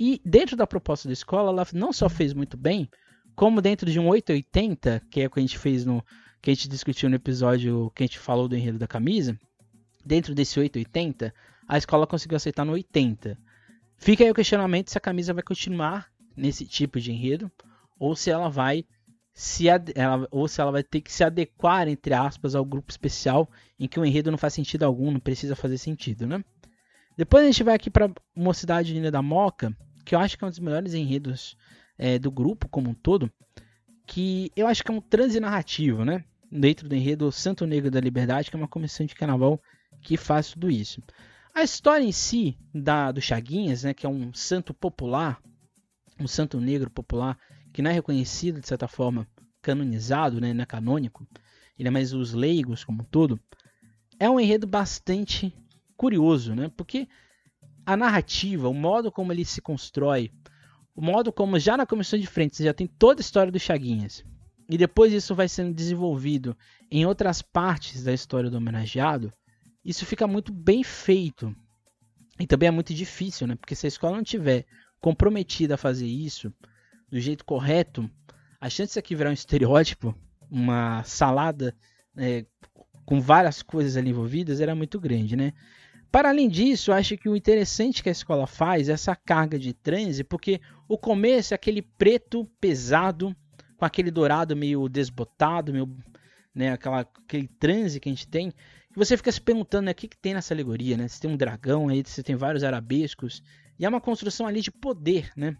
E 0.00 0.18
dentro 0.24 0.56
da 0.56 0.66
proposta 0.66 1.06
da 1.06 1.12
escola, 1.12 1.50
ela 1.50 1.66
não 1.74 1.92
só 1.92 2.08
fez 2.08 2.32
muito 2.32 2.56
bem, 2.56 2.88
como 3.36 3.60
dentro 3.60 3.90
de 3.90 4.00
um 4.00 4.08
880, 4.08 5.02
que 5.10 5.20
é 5.20 5.26
o 5.26 5.30
que 5.30 5.40
a 5.40 5.42
gente 5.42 5.58
fez 5.58 5.84
no 5.84 6.02
que 6.40 6.50
a 6.50 6.54
gente 6.54 6.70
discutiu 6.70 7.10
no 7.10 7.16
episódio 7.16 7.92
que 7.94 8.02
a 8.02 8.06
gente 8.06 8.18
falou 8.18 8.48
do 8.48 8.56
enredo 8.56 8.78
da 8.78 8.86
camisa, 8.86 9.38
dentro 10.02 10.34
desse 10.34 10.58
880, 10.58 11.34
a 11.68 11.76
escola 11.76 12.06
conseguiu 12.06 12.36
aceitar 12.36 12.64
no 12.64 12.72
80. 12.72 13.36
Fica 13.98 14.24
aí 14.24 14.30
o 14.30 14.34
questionamento 14.34 14.90
se 14.90 14.96
a 14.96 15.00
camisa 15.00 15.34
vai 15.34 15.42
continuar 15.42 16.10
nesse 16.34 16.64
tipo 16.64 16.98
de 16.98 17.12
enredo 17.12 17.52
ou 17.98 18.16
se 18.16 18.30
ela 18.30 18.48
vai 18.48 18.86
se 19.34 19.68
ela, 19.68 20.26
ou 20.30 20.48
se 20.48 20.62
ela 20.62 20.72
vai 20.72 20.82
ter 20.82 21.02
que 21.02 21.12
se 21.12 21.22
adequar 21.22 21.88
entre 21.88 22.14
aspas 22.14 22.54
ao 22.54 22.64
grupo 22.64 22.90
especial 22.90 23.50
em 23.78 23.86
que 23.86 24.00
o 24.00 24.04
enredo 24.04 24.30
não 24.30 24.38
faz 24.38 24.54
sentido 24.54 24.84
algum, 24.84 25.10
não 25.10 25.20
precisa 25.20 25.54
fazer 25.54 25.76
sentido, 25.76 26.26
né? 26.26 26.42
Depois 27.16 27.44
a 27.44 27.46
gente 27.46 27.62
vai 27.62 27.74
aqui 27.74 27.90
para 27.90 28.10
Mocidade 28.34 28.92
Linda 28.92 29.10
da 29.10 29.22
Moca, 29.22 29.76
que 30.04 30.14
eu 30.14 30.18
acho 30.18 30.36
que 30.36 30.44
é 30.44 30.46
um 30.46 30.50
dos 30.50 30.58
melhores 30.58 30.94
enredos 30.94 31.56
é, 31.96 32.18
do 32.18 32.30
grupo 32.30 32.68
como 32.68 32.90
um 32.90 32.94
todo, 32.94 33.30
que 34.06 34.50
eu 34.56 34.66
acho 34.66 34.82
que 34.82 34.90
é 34.90 34.94
um 34.94 35.00
transe 35.00 35.38
narrativo, 35.38 36.04
né? 36.04 36.24
Dentro 36.50 36.88
do 36.88 36.94
enredo 36.94 37.30
Santo 37.32 37.66
Negro 37.66 37.90
da 37.90 38.00
Liberdade, 38.00 38.50
que 38.50 38.56
é 38.56 38.58
uma 38.58 38.68
comissão 38.68 39.06
de 39.06 39.14
carnaval 39.14 39.60
que 40.02 40.16
faz 40.16 40.50
tudo 40.50 40.70
isso. 40.70 41.02
A 41.54 41.62
história 41.62 42.04
em 42.04 42.12
si 42.12 42.58
da, 42.74 43.12
do 43.12 43.20
Chaguinhas, 43.20 43.84
né, 43.84 43.94
que 43.94 44.04
é 44.04 44.08
um 44.08 44.34
santo 44.34 44.74
popular, 44.74 45.40
um 46.18 46.26
santo 46.26 46.60
negro 46.60 46.90
popular, 46.90 47.38
que 47.72 47.80
não 47.80 47.90
é 47.90 47.94
reconhecido 47.94 48.60
de 48.60 48.66
certa 48.66 48.88
forma, 48.88 49.26
canonizado, 49.62 50.40
né, 50.40 50.52
não 50.52 50.62
é 50.62 50.66
canônico, 50.66 51.26
ele 51.78 51.88
é 51.88 51.90
mais 51.90 52.12
os 52.12 52.34
leigos 52.34 52.84
como 52.84 53.02
um 53.02 53.04
todo, 53.04 53.40
é 54.18 54.28
um 54.28 54.38
enredo 54.38 54.66
bastante 54.66 55.54
curioso, 55.96 56.54
né? 56.54 56.70
Porque 56.76 57.08
a 57.86 57.96
narrativa, 57.96 58.68
o 58.68 58.74
modo 58.74 59.10
como 59.10 59.32
ele 59.32 59.44
se 59.44 59.60
constrói, 59.60 60.30
o 60.94 61.02
modo 61.02 61.32
como 61.32 61.58
já 61.58 61.76
na 61.76 61.86
comissão 61.86 62.18
de 62.18 62.26
frente 62.26 62.56
você 62.56 62.64
já 62.64 62.72
tem 62.72 62.86
toda 62.86 63.20
a 63.20 63.22
história 63.22 63.52
do 63.52 63.58
Chaguinhas, 63.58 64.24
e 64.68 64.78
depois 64.78 65.12
isso 65.12 65.34
vai 65.34 65.48
sendo 65.48 65.74
desenvolvido 65.74 66.56
em 66.90 67.04
outras 67.04 67.42
partes 67.42 68.02
da 68.02 68.12
história 68.12 68.48
do 68.48 68.56
homenageado, 68.56 69.32
isso 69.84 70.06
fica 70.06 70.26
muito 70.26 70.52
bem 70.52 70.82
feito. 70.82 71.54
E 72.40 72.46
também 72.46 72.68
é 72.68 72.72
muito 72.72 72.94
difícil, 72.94 73.46
né? 73.46 73.54
Porque 73.54 73.74
se 73.74 73.86
a 73.86 73.88
escola 73.88 74.16
não 74.16 74.24
tiver 74.24 74.64
comprometida 75.00 75.74
a 75.74 75.78
fazer 75.78 76.06
isso 76.06 76.52
do 77.10 77.20
jeito 77.20 77.44
correto, 77.44 78.10
a 78.60 78.70
chance 78.70 78.98
aqui 78.98 79.14
virar 79.14 79.30
um 79.30 79.34
estereótipo, 79.34 80.14
uma 80.50 81.04
salada 81.04 81.76
é, 82.16 82.46
com 83.04 83.20
várias 83.20 83.62
coisas 83.62 83.96
ali 83.96 84.10
envolvidas, 84.10 84.60
era 84.60 84.74
muito 84.74 84.98
grande, 84.98 85.36
né? 85.36 85.52
Para 86.14 86.28
além 86.28 86.48
disso, 86.48 86.92
acho 86.92 87.18
que 87.18 87.28
o 87.28 87.34
interessante 87.34 88.00
que 88.00 88.08
a 88.08 88.12
escola 88.12 88.46
faz 88.46 88.88
é 88.88 88.92
essa 88.92 89.16
carga 89.16 89.58
de 89.58 89.74
transe, 89.74 90.22
porque 90.22 90.60
o 90.86 90.96
começo 90.96 91.52
é 91.52 91.56
aquele 91.56 91.82
preto 91.82 92.44
pesado, 92.60 93.34
com 93.76 93.84
aquele 93.84 94.12
dourado 94.12 94.54
meio 94.54 94.88
desbotado, 94.88 95.72
meio, 95.72 95.92
né, 96.54 96.70
aquela, 96.70 97.00
aquele 97.00 97.48
transe 97.48 97.98
que 97.98 98.08
a 98.08 98.12
gente 98.12 98.28
tem. 98.28 98.52
Você 98.94 99.16
fica 99.16 99.32
se 99.32 99.40
perguntando 99.40 99.86
né, 99.86 99.90
o 99.90 99.94
que, 99.96 100.06
que 100.06 100.16
tem 100.16 100.34
nessa 100.34 100.54
alegoria, 100.54 100.96
né? 100.96 101.08
Você 101.08 101.20
tem 101.20 101.28
um 101.32 101.36
dragão 101.36 101.88
aí, 101.88 102.00
você 102.06 102.22
tem 102.22 102.36
vários 102.36 102.62
arabescos, 102.62 103.42
e 103.76 103.84
é 103.84 103.88
uma 103.88 104.00
construção 104.00 104.46
ali 104.46 104.60
de 104.60 104.70
poder, 104.70 105.32
né? 105.36 105.56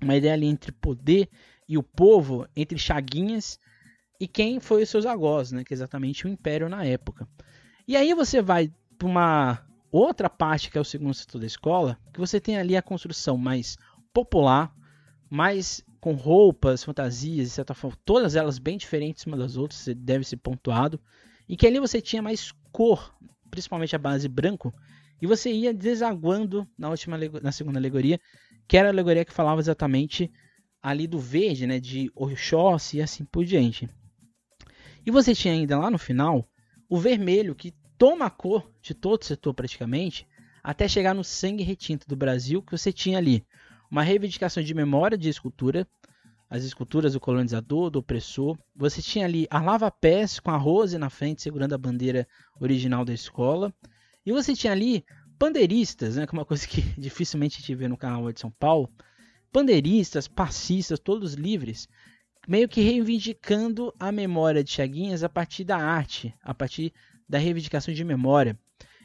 Uma 0.00 0.16
ideia 0.16 0.32
ali 0.32 0.46
entre 0.46 0.72
poder 0.72 1.28
e 1.68 1.76
o 1.76 1.82
povo, 1.82 2.48
entre 2.56 2.78
Chaguinhas 2.78 3.60
e 4.18 4.26
quem 4.26 4.60
foi 4.60 4.84
os 4.84 4.88
seus 4.88 5.04
agós, 5.04 5.52
né? 5.52 5.62
Que 5.62 5.74
é 5.74 5.76
exatamente 5.76 6.24
o 6.24 6.30
Império 6.30 6.70
na 6.70 6.86
época. 6.86 7.28
E 7.86 7.98
aí 7.98 8.14
você 8.14 8.40
vai 8.40 8.72
para 8.96 9.06
uma 9.06 9.73
outra 9.98 10.28
parte 10.28 10.70
que 10.70 10.78
é 10.78 10.80
o 10.80 10.84
segundo 10.84 11.14
setor 11.14 11.40
da 11.40 11.46
escola, 11.46 11.98
que 12.12 12.18
você 12.18 12.40
tem 12.40 12.56
ali 12.56 12.76
a 12.76 12.82
construção 12.82 13.36
mais 13.36 13.76
popular, 14.12 14.74
mais 15.30 15.84
com 16.00 16.14
roupas, 16.14 16.82
fantasias, 16.82 17.48
de 17.48 17.54
certa 17.54 17.74
forma, 17.74 17.96
todas 18.04 18.34
elas 18.34 18.58
bem 18.58 18.76
diferentes 18.76 19.24
umas 19.24 19.38
das 19.38 19.56
outras, 19.56 19.86
deve 19.96 20.24
ser 20.24 20.36
pontuado, 20.38 21.00
e 21.48 21.56
que 21.56 21.66
ali 21.66 21.78
você 21.78 22.00
tinha 22.00 22.20
mais 22.20 22.52
cor, 22.72 23.14
principalmente 23.50 23.94
a 23.94 23.98
base 23.98 24.28
branco, 24.28 24.74
e 25.22 25.26
você 25.26 25.52
ia 25.52 25.72
desaguando 25.72 26.68
na 26.76 26.90
última 26.90 27.16
na 27.40 27.52
segunda 27.52 27.78
alegoria, 27.78 28.20
que 28.66 28.76
era 28.76 28.88
a 28.88 28.92
alegoria 28.92 29.24
que 29.24 29.32
falava 29.32 29.60
exatamente 29.60 30.30
ali 30.82 31.06
do 31.06 31.18
verde, 31.18 31.66
né, 31.66 31.78
de 31.78 32.10
Oxóssi 32.14 32.98
e 32.98 33.02
assim 33.02 33.24
por 33.24 33.44
diante. 33.44 33.88
E 35.06 35.10
você 35.10 35.34
tinha 35.34 35.54
ainda 35.54 35.78
lá 35.78 35.90
no 35.90 35.98
final 35.98 36.46
o 36.88 36.98
vermelho 36.98 37.54
que 37.54 37.72
toma 37.98 38.30
cor 38.30 38.70
de 38.82 38.94
todo 38.94 39.22
o 39.22 39.24
setor 39.24 39.54
praticamente, 39.54 40.26
até 40.62 40.88
chegar 40.88 41.14
no 41.14 41.24
sangue 41.24 41.62
retinto 41.62 42.08
do 42.08 42.16
Brasil, 42.16 42.62
que 42.62 42.72
você 42.72 42.92
tinha 42.92 43.18
ali 43.18 43.44
uma 43.90 44.02
reivindicação 44.02 44.62
de 44.62 44.74
memória 44.74 45.16
de 45.16 45.28
escultura, 45.28 45.86
as 46.48 46.64
esculturas 46.64 47.12
do 47.14 47.20
colonizador, 47.20 47.90
do 47.90 47.98
opressor. 47.98 48.56
Você 48.76 49.02
tinha 49.02 49.24
ali 49.24 49.46
a 49.50 49.60
lava-pés 49.60 50.38
com 50.38 50.50
a 50.50 50.56
Rose 50.56 50.96
na 50.98 51.10
frente, 51.10 51.42
segurando 51.42 51.74
a 51.74 51.78
bandeira 51.78 52.26
original 52.60 53.04
da 53.04 53.12
escola. 53.12 53.74
E 54.24 54.32
você 54.32 54.54
tinha 54.54 54.72
ali 54.72 55.04
pandeiristas, 55.38 56.16
né, 56.16 56.26
que 56.26 56.34
é 56.34 56.38
uma 56.38 56.44
coisa 56.44 56.66
que 56.66 56.80
dificilmente 56.98 57.56
a 57.56 57.60
gente 57.60 57.74
vê 57.74 57.88
no 57.88 57.96
canal 57.96 58.32
de 58.32 58.40
São 58.40 58.50
Paulo. 58.50 58.88
Pandeiristas, 59.52 60.26
passistas, 60.26 60.98
todos 60.98 61.34
livres, 61.34 61.88
meio 62.48 62.68
que 62.68 62.80
reivindicando 62.80 63.94
a 63.98 64.10
memória 64.10 64.64
de 64.64 64.70
Chaguinhas 64.70 65.22
a 65.22 65.28
partir 65.28 65.64
da 65.64 65.76
arte, 65.76 66.34
a 66.42 66.52
partir 66.54 66.92
da 67.28 67.38
reivindicação 67.38 67.92
de 67.92 68.04
memória. 68.04 68.58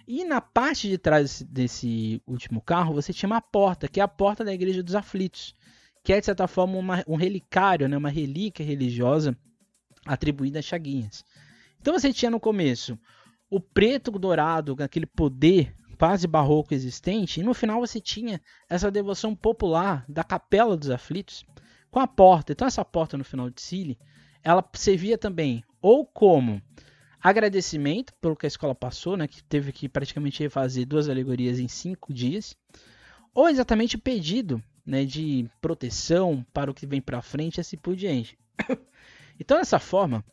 E 0.08 0.24
na 0.26 0.42
parte 0.42 0.90
de 0.90 0.98
trás 0.98 1.42
desse 1.44 2.22
último 2.26 2.62
carro, 2.62 2.94
você 2.94 3.14
tinha 3.14 3.28
uma 3.28 3.42
porta, 3.42 3.88
que 3.88 4.00
é 4.00 4.04
a 4.04 4.08
porta 4.08 4.44
da 4.44 4.54
Igreja 4.54 4.82
dos 4.82 4.96
Aflitos, 4.96 5.56
que 6.04 6.12
é 6.12 6.20
de 6.20 6.26
certa 6.26 6.48
forma 6.48 6.78
uma, 6.78 7.04
um 7.08 7.16
relicário, 7.16 7.88
né, 7.88 7.96
uma 7.96 8.10
relíquia 8.10 8.66
religiosa 8.66 9.38
atribuída 10.06 10.60
a 10.60 10.62
Chaguinhas. 10.62 11.24
Então 11.80 11.94
você 11.94 12.12
tinha 12.12 12.32
no 12.32 12.40
começo 12.40 12.98
o 13.50 13.60
preto 13.60 14.12
dourado, 14.12 14.76
aquele 14.80 15.06
poder 15.06 15.76
quase 15.98 16.28
barroco 16.28 16.74
existente, 16.74 17.40
e 17.40 17.44
no 17.44 17.54
final 17.54 17.80
você 17.80 18.00
tinha 18.00 18.42
essa 18.70 18.90
devoção 18.90 19.36
popular 19.36 20.06
da 20.08 20.24
Capela 20.24 20.78
dos 20.78 20.90
Aflitos 20.90 21.46
com 21.92 22.00
a 22.00 22.08
porta. 22.08 22.54
Então 22.54 22.68
essa 22.68 22.86
porta 22.86 23.18
no 23.18 23.24
final 23.24 23.50
de 23.50 23.62
Cile, 23.62 24.00
ela 24.44 24.68
servia 24.74 25.18
também 25.18 25.64
ou 25.82 26.06
como 26.06 26.62
agradecimento 27.22 28.14
pelo 28.22 28.36
que 28.36 28.46
a 28.46 28.48
escola 28.48 28.74
passou, 28.74 29.18
né, 29.18 29.28
que 29.28 29.44
teve 29.44 29.72
que 29.72 29.90
praticamente 29.90 30.42
refazer 30.42 30.86
duas 30.86 31.10
alegorias 31.10 31.60
em 31.60 31.68
cinco 31.68 32.14
dias, 32.14 32.56
ou 33.34 33.50
exatamente 33.50 33.98
pedido 33.98 34.64
né, 34.86 35.06
de 35.06 35.50
proteção 35.62 36.46
para 36.54 36.72
o 36.72 36.74
que 36.74 36.88
vem 36.88 37.02
para 37.02 37.22
frente 37.22 37.58
e 37.58 37.62
assim 37.62 37.78
por 37.78 37.96
diante. 37.96 38.38
então, 39.40 39.58
dessa 39.58 39.80
forma, 39.80 40.24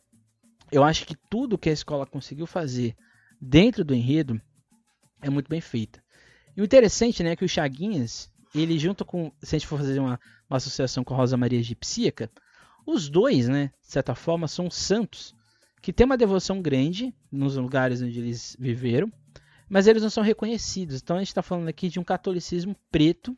eu 0.71 0.83
acho 0.83 1.05
que 1.05 1.15
tudo 1.29 1.57
que 1.57 1.69
a 1.69 1.73
escola 1.73 2.05
conseguiu 2.05 2.47
fazer 2.47 2.95
dentro 3.39 3.83
do 3.83 3.93
enredo 3.93 4.41
é 5.21 5.29
muito 5.29 5.49
bem 5.49 5.61
feita. 5.61 6.03
E 6.55 6.61
o 6.61 6.65
interessante 6.65 7.21
né, 7.21 7.31
é 7.31 7.35
que 7.35 7.45
o 7.45 7.49
Chaguinhas, 7.49 8.31
ele 8.55 8.79
junto 8.79 9.05
com, 9.05 9.31
se 9.43 9.55
a 9.55 9.59
gente 9.59 9.67
for 9.67 9.77
fazer 9.77 9.99
uma, 9.99 10.19
uma 10.49 10.57
associação 10.57 11.03
com 11.03 11.13
a 11.13 11.17
Rosa 11.17 11.37
Maria 11.37 11.59
Egipsíaca, 11.59 12.31
os 12.85 13.09
dois, 13.09 13.47
né, 13.47 13.71
de 13.81 13.91
certa 13.91 14.15
forma, 14.15 14.47
são 14.47 14.71
santos 14.71 15.35
que 15.87 15.93
têm 15.93 16.05
uma 16.05 16.17
devoção 16.17 16.61
grande 16.61 17.15
nos 17.31 17.55
lugares 17.55 18.01
onde 18.01 18.19
eles 18.19 18.57
viveram, 18.59 19.09
mas 19.69 19.87
eles 19.87 20.03
não 20.03 20.09
são 20.09 20.21
reconhecidos. 20.21 21.01
Então 21.01 21.15
a 21.15 21.19
gente 21.19 21.29
está 21.29 21.41
falando 21.41 21.69
aqui 21.69 21.87
de 21.87 21.97
um 21.97 22.03
catolicismo 22.03 22.75
preto 22.91 23.33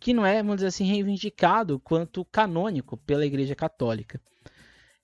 que 0.00 0.14
não 0.14 0.24
é, 0.24 0.42
vamos 0.42 0.56
dizer 0.56 0.68
assim, 0.68 0.86
reivindicado 0.86 1.78
quanto 1.78 2.24
canônico 2.24 2.96
pela 2.96 3.26
Igreja 3.26 3.54
Católica. 3.54 4.18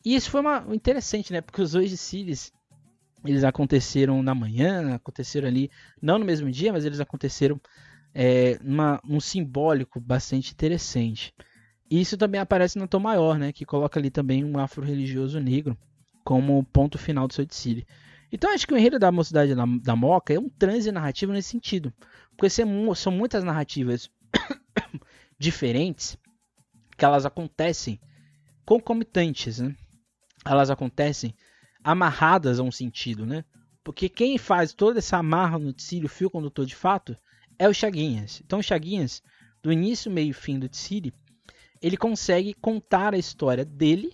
E 0.02 0.14
isso 0.14 0.30
foi 0.30 0.40
uma, 0.40 0.64
interessante, 0.74 1.34
né? 1.34 1.42
Porque 1.42 1.60
os 1.60 1.72
dois 1.72 1.90
desfiles 1.90 2.50
eles 3.26 3.44
aconteceram 3.44 4.22
na 4.22 4.34
manhã, 4.34 4.94
aconteceram 4.94 5.48
ali, 5.48 5.70
não 6.00 6.18
no 6.18 6.24
mesmo 6.24 6.50
dia, 6.50 6.72
mas 6.72 6.86
eles 6.86 6.98
aconteceram 6.98 7.60
é, 8.14 8.58
numa, 8.62 8.98
num 9.04 9.20
simbólico 9.20 10.00
bastante 10.00 10.52
interessante. 10.54 11.34
E 11.90 12.00
isso 12.00 12.16
também 12.16 12.40
aparece 12.40 12.78
no 12.78 12.88
Tom 12.88 13.00
Maior, 13.00 13.38
né, 13.38 13.52
que 13.52 13.66
coloca 13.66 14.00
ali 14.00 14.08
também 14.08 14.42
um 14.42 14.58
afro-religioso 14.58 15.38
negro 15.38 15.76
como 16.30 16.62
ponto 16.62 16.96
final 16.96 17.26
do 17.26 17.34
seu 17.34 17.44
desfile. 17.44 17.84
Então 18.30 18.54
acho 18.54 18.64
que 18.64 18.72
o 18.72 18.76
enredo 18.78 19.00
da 19.00 19.10
Mocidade 19.10 19.52
da, 19.52 19.64
da 19.82 19.96
Moca 19.96 20.32
é 20.32 20.38
um 20.38 20.48
transe 20.48 20.92
narrativo 20.92 21.32
nesse 21.32 21.48
sentido. 21.48 21.92
Porque 22.36 22.48
são 22.48 23.10
muitas 23.10 23.42
narrativas 23.42 24.08
diferentes 25.36 26.16
que 26.96 27.04
elas 27.04 27.26
acontecem 27.26 28.00
concomitantes, 28.64 29.58
né? 29.58 29.74
Elas 30.46 30.70
acontecem 30.70 31.34
amarradas 31.82 32.60
a 32.60 32.62
um 32.62 32.70
sentido, 32.70 33.26
né? 33.26 33.44
Porque 33.82 34.08
quem 34.08 34.38
faz 34.38 34.72
toda 34.72 35.00
essa 35.00 35.16
amarra 35.16 35.58
no 35.58 35.72
Tsiri, 35.72 36.06
o 36.06 36.08
fio 36.08 36.30
condutor 36.30 36.64
de 36.64 36.76
fato, 36.76 37.18
é 37.58 37.68
o 37.68 37.74
Chaguinhas. 37.74 38.40
Então 38.46 38.60
o 38.60 38.62
Chaguinhas, 38.62 39.20
do 39.60 39.72
início, 39.72 40.12
meio 40.12 40.30
e 40.30 40.32
fim 40.32 40.60
do 40.60 40.68
Tsiri, 40.68 41.12
ele 41.82 41.96
consegue 41.96 42.54
contar 42.54 43.14
a 43.14 43.18
história 43.18 43.64
dele, 43.64 44.12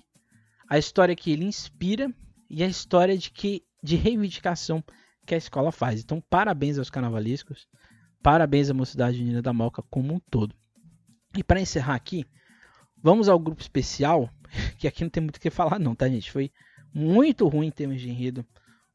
a 0.68 0.78
história 0.78 1.16
que 1.16 1.30
ele 1.30 1.44
inspira 1.44 2.12
e 2.48 2.62
a 2.62 2.66
história 2.66 3.16
de 3.16 3.30
que 3.30 3.62
de 3.82 3.96
reivindicação 3.96 4.82
que 5.24 5.34
a 5.34 5.38
escola 5.38 5.70
faz. 5.70 6.00
Então, 6.00 6.22
parabéns 6.28 6.78
aos 6.78 6.90
carnavalescos, 6.90 7.68
parabéns 8.22 8.70
à 8.70 8.74
Mocidade 8.74 9.20
Unida 9.20 9.42
da 9.42 9.52
Moca 9.52 9.82
como 9.90 10.14
um 10.14 10.20
todo. 10.30 10.54
E 11.36 11.44
para 11.44 11.60
encerrar 11.60 11.94
aqui, 11.94 12.24
vamos 13.02 13.28
ao 13.28 13.38
grupo 13.38 13.60
especial, 13.60 14.30
que 14.78 14.88
aqui 14.88 15.02
não 15.02 15.10
tem 15.10 15.22
muito 15.22 15.36
o 15.36 15.40
que 15.40 15.50
falar 15.50 15.78
não, 15.78 15.94
tá 15.94 16.08
gente? 16.08 16.30
Foi 16.30 16.50
muito 16.92 17.46
ruim 17.46 17.66
em 17.66 17.70
termos 17.70 18.00
de 18.00 18.08
enredo 18.08 18.44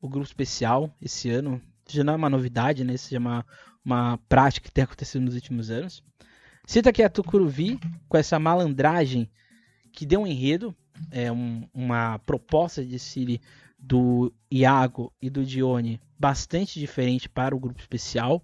o 0.01 0.09
grupo 0.09 0.25
especial 0.25 0.93
esse 1.01 1.29
ano. 1.29 1.61
Já 1.87 2.03
não 2.03 2.13
é 2.13 2.15
uma 2.15 2.29
novidade, 2.29 2.83
né? 2.83 2.93
Isso 2.93 3.11
já 3.11 3.17
é 3.17 3.19
uma, 3.19 3.45
uma 3.83 4.17
prática 4.29 4.65
que 4.65 4.73
tem 4.73 4.83
acontecido 4.83 5.21
nos 5.21 5.35
últimos 5.35 5.69
anos. 5.69 6.03
Cita 6.65 6.89
aqui 6.89 7.03
a 7.03 7.09
Tucuruvi 7.09 7.79
com 8.07 8.17
essa 8.17 8.39
malandragem 8.39 9.29
que 9.91 10.05
deu 10.05 10.21
um 10.21 10.27
enredo, 10.27 10.75
é 11.11 11.31
um, 11.31 11.67
uma 11.73 12.19
proposta 12.19 12.85
de 12.85 12.97
Siri 12.99 13.41
do 13.77 14.31
Iago 14.51 15.11
e 15.21 15.29
do 15.29 15.43
Dione 15.43 15.99
bastante 16.19 16.79
diferente 16.79 17.27
para 17.27 17.55
o 17.55 17.59
grupo 17.59 17.79
especial. 17.79 18.43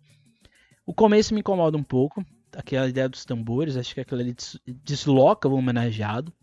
O 0.86 0.94
começo 0.94 1.34
me 1.34 1.42
incomoda 1.42 1.78
um 1.78 1.84
pouco, 1.84 2.26
aquela 2.56 2.88
ideia 2.88 3.08
dos 3.08 3.24
tambores, 3.24 3.78
acho 3.78 3.94
que 3.94 4.02
aquilo 4.02 4.22
ali 4.22 4.36
desloca 4.66 5.48
o 5.48 5.54
homenageado. 5.54 6.34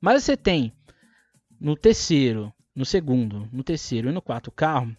Mas 0.00 0.22
você 0.22 0.36
tem 0.36 0.72
no 1.60 1.76
terceiro, 1.76 2.52
no 2.74 2.84
segundo, 2.84 3.48
no 3.52 3.64
terceiro 3.64 4.08
e 4.08 4.12
no 4.12 4.22
quarto 4.22 4.52
carro, 4.52 4.96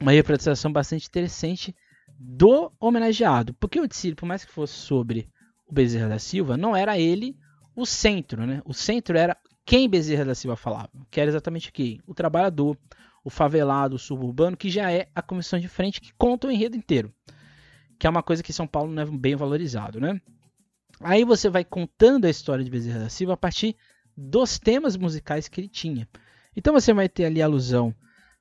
uma 0.00 0.12
representação 0.12 0.72
bastante 0.72 1.06
interessante 1.06 1.74
do 2.18 2.72
homenageado. 2.80 3.52
Porque 3.54 3.80
o 3.80 3.88
Tsiri, 3.88 4.14
por 4.14 4.26
mais 4.26 4.44
que 4.44 4.52
fosse 4.52 4.74
sobre 4.74 5.28
o 5.66 5.72
Bezerra 5.72 6.08
da 6.08 6.18
Silva, 6.18 6.56
não 6.56 6.74
era 6.74 6.98
ele 6.98 7.36
o 7.76 7.84
centro, 7.84 8.46
né? 8.46 8.62
O 8.64 8.72
centro 8.72 9.18
era 9.18 9.36
quem 9.64 9.88
Bezerra 9.88 10.24
da 10.24 10.34
Silva 10.34 10.56
falava, 10.56 10.90
que 11.10 11.20
era 11.20 11.30
exatamente 11.30 11.72
quem? 11.72 12.00
O 12.06 12.14
trabalhador, 12.14 12.76
o 13.24 13.30
favelado, 13.30 13.96
o 13.96 13.98
suburbano, 13.98 14.56
que 14.56 14.68
já 14.68 14.92
é 14.92 15.08
a 15.14 15.22
comissão 15.22 15.58
de 15.58 15.68
frente 15.68 16.00
que 16.00 16.12
conta 16.14 16.46
o 16.46 16.50
enredo 16.50 16.76
inteiro. 16.76 17.12
Que 17.98 18.06
é 18.06 18.10
uma 18.10 18.22
coisa 18.22 18.42
que 18.42 18.52
São 18.52 18.66
Paulo 18.66 18.92
não 18.92 19.02
é 19.02 19.06
bem 19.06 19.34
valorizado, 19.34 20.00
né? 20.00 20.20
Aí 21.00 21.24
você 21.24 21.48
vai 21.48 21.64
contando 21.64 22.26
a 22.26 22.30
história 22.30 22.64
de 22.64 22.70
Bezerra 22.70 23.00
da 23.00 23.08
Silva 23.08 23.32
a 23.32 23.36
partir 23.36 23.74
dos 24.16 24.58
temas 24.58 24.96
musicais 24.96 25.48
que 25.48 25.60
ele 25.60 25.68
tinha. 25.68 26.08
Então 26.54 26.72
você 26.72 26.92
vai 26.92 27.08
ter 27.08 27.24
ali 27.24 27.42
alusão 27.42 27.94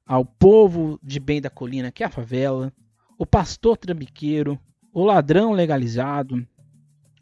ao 0.05 0.25
povo 0.25 0.99
de 1.01 1.19
bem 1.19 1.41
da 1.41 1.49
colina, 1.49 1.91
que 1.91 2.03
é 2.03 2.05
a 2.05 2.11
favela, 2.11 2.71
o 3.17 3.25
pastor 3.25 3.77
trambiqueiro, 3.77 4.59
o 4.91 5.03
ladrão 5.03 5.53
legalizado, 5.53 6.45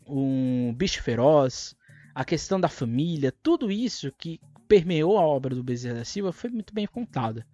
o 0.05 0.73
bicho 0.75 1.01
feroz, 1.01 1.75
a 2.13 2.25
questão 2.25 2.59
da 2.59 2.69
família, 2.69 3.31
tudo 3.43 3.71
isso 3.71 4.11
que 4.17 4.39
permeou 4.67 5.17
a 5.17 5.25
obra 5.25 5.55
do 5.55 5.63
Bezerra 5.63 5.99
da 5.99 6.05
Silva 6.05 6.31
foi 6.31 6.49
muito 6.49 6.73
bem 6.73 6.87
contada. 6.87 7.45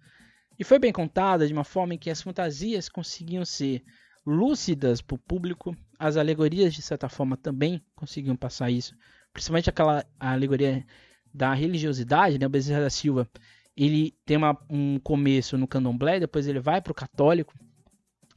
E 0.58 0.64
foi 0.64 0.78
bem 0.78 0.92
contada 0.92 1.46
de 1.46 1.52
uma 1.52 1.64
forma 1.64 1.94
em 1.94 1.98
que 1.98 2.10
as 2.10 2.22
fantasias 2.22 2.88
conseguiam 2.88 3.44
ser 3.44 3.84
lúcidas 4.26 5.00
para 5.00 5.14
o 5.14 5.18
público, 5.18 5.76
as 5.98 6.16
alegorias 6.16 6.74
de 6.74 6.82
certa 6.82 7.08
forma 7.08 7.36
também 7.36 7.82
conseguiam 7.94 8.36
passar 8.36 8.70
isso 8.70 8.94
principalmente 9.32 9.70
aquela 9.70 10.04
alegoria 10.18 10.84
da 11.32 11.54
religiosidade, 11.54 12.38
né? 12.38 12.46
O 12.46 12.50
Bezerra 12.50 12.80
da 12.80 12.90
Silva, 12.90 13.28
ele 13.76 14.12
tem 14.24 14.36
uma, 14.36 14.58
um 14.68 14.98
começo 14.98 15.56
no 15.56 15.68
candomblé, 15.68 16.18
depois 16.18 16.46
ele 16.48 16.60
vai 16.60 16.80
para 16.80 16.90
o 16.90 16.94
católico, 16.94 17.54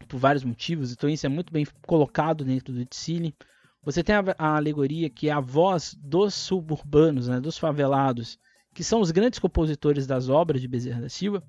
por 0.08 0.20
vários 0.20 0.44
motivos, 0.44 0.92
então 0.92 1.10
isso 1.10 1.26
é 1.26 1.30
muito 1.30 1.54
bem 1.54 1.66
colocado 1.88 2.44
dentro 2.44 2.74
do 2.74 2.86
Tzili. 2.86 3.36
Você 3.84 4.04
tem 4.04 4.16
a, 4.16 4.24
a, 4.38 4.56
alegoria 4.56 5.10
que 5.10 5.30
é 5.30 5.32
a 5.32 5.40
voz 5.40 5.96
dos 6.00 6.34
suburbanos, 6.34 7.28
né, 7.28 7.40
dos 7.40 7.58
favelados, 7.58 8.38
que 8.74 8.84
são 8.84 9.02
os 9.02 9.12
grandes 9.12 9.40
compositores 9.40 10.06
das 10.06 10.30
obras 10.30 10.62
de 10.62 10.68
Bezerra 10.68 11.02
da 11.02 11.10
Silva. 11.10 11.44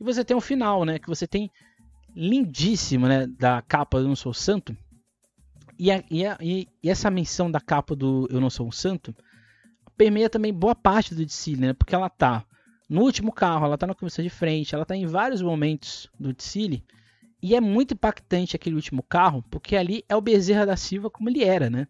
E 0.00 0.04
você 0.04 0.24
tem 0.24 0.36
o 0.36 0.40
final, 0.40 0.84
né, 0.84 0.98
que 0.98 1.08
você 1.08 1.26
tem 1.26 1.50
lindíssimo, 2.14 3.06
né, 3.06 3.26
da 3.26 3.60
capa 3.60 4.00
do 4.00 4.08
Não 4.08 4.16
Sou 4.16 4.32
Santo, 4.32 4.76
e, 5.78 5.90
a, 5.90 6.02
e, 6.10 6.24
a, 6.24 6.38
e, 6.40 6.68
essa 6.82 7.10
menção 7.10 7.50
da 7.50 7.60
capa 7.60 7.94
do 7.94 8.26
Eu 8.30 8.40
Não 8.40 8.48
Sou 8.48 8.66
um 8.66 8.72
Santo 8.72 9.14
permeia 9.96 10.30
também 10.30 10.52
boa 10.52 10.74
parte 10.74 11.14
do 11.14 11.24
desfile, 11.24 11.60
né? 11.60 11.72
Porque 11.72 11.94
ela 11.94 12.08
tá 12.08 12.44
no 12.88 13.02
último 13.02 13.32
carro, 13.32 13.66
ela 13.66 13.78
tá 13.78 13.86
na 13.86 13.94
comissão 13.94 14.22
de 14.22 14.30
frente, 14.30 14.74
ela 14.74 14.84
tá 14.84 14.96
em 14.96 15.06
vários 15.06 15.42
momentos 15.42 16.08
do 16.18 16.32
desfile. 16.32 16.84
E 17.42 17.54
é 17.54 17.60
muito 17.60 17.94
impactante 17.94 18.56
aquele 18.56 18.76
último 18.76 19.02
carro, 19.02 19.44
porque 19.50 19.76
ali 19.76 20.04
é 20.08 20.16
o 20.16 20.20
Bezerra 20.20 20.66
da 20.66 20.76
Silva 20.76 21.10
como 21.10 21.28
ele 21.28 21.44
era, 21.44 21.68
né? 21.68 21.86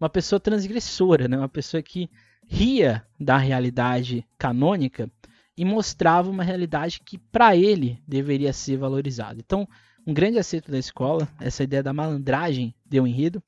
Uma 0.00 0.08
pessoa 0.08 0.40
transgressora, 0.40 1.28
né? 1.28 1.36
Uma 1.36 1.48
pessoa 1.48 1.82
que 1.82 2.10
ria 2.46 3.04
da 3.18 3.36
realidade 3.36 4.26
canônica 4.38 5.10
e 5.56 5.64
mostrava 5.64 6.30
uma 6.30 6.44
realidade 6.44 7.00
que 7.00 7.18
para 7.18 7.56
ele 7.56 8.02
deveria 8.06 8.52
ser 8.52 8.76
valorizada. 8.76 9.40
Então, 9.40 9.66
um 10.06 10.14
grande 10.14 10.38
acerto 10.38 10.70
da 10.70 10.78
escola, 10.78 11.28
essa 11.40 11.64
ideia 11.64 11.82
da 11.82 11.92
malandragem 11.92 12.74
deu 12.84 13.06
enredo. 13.06 13.42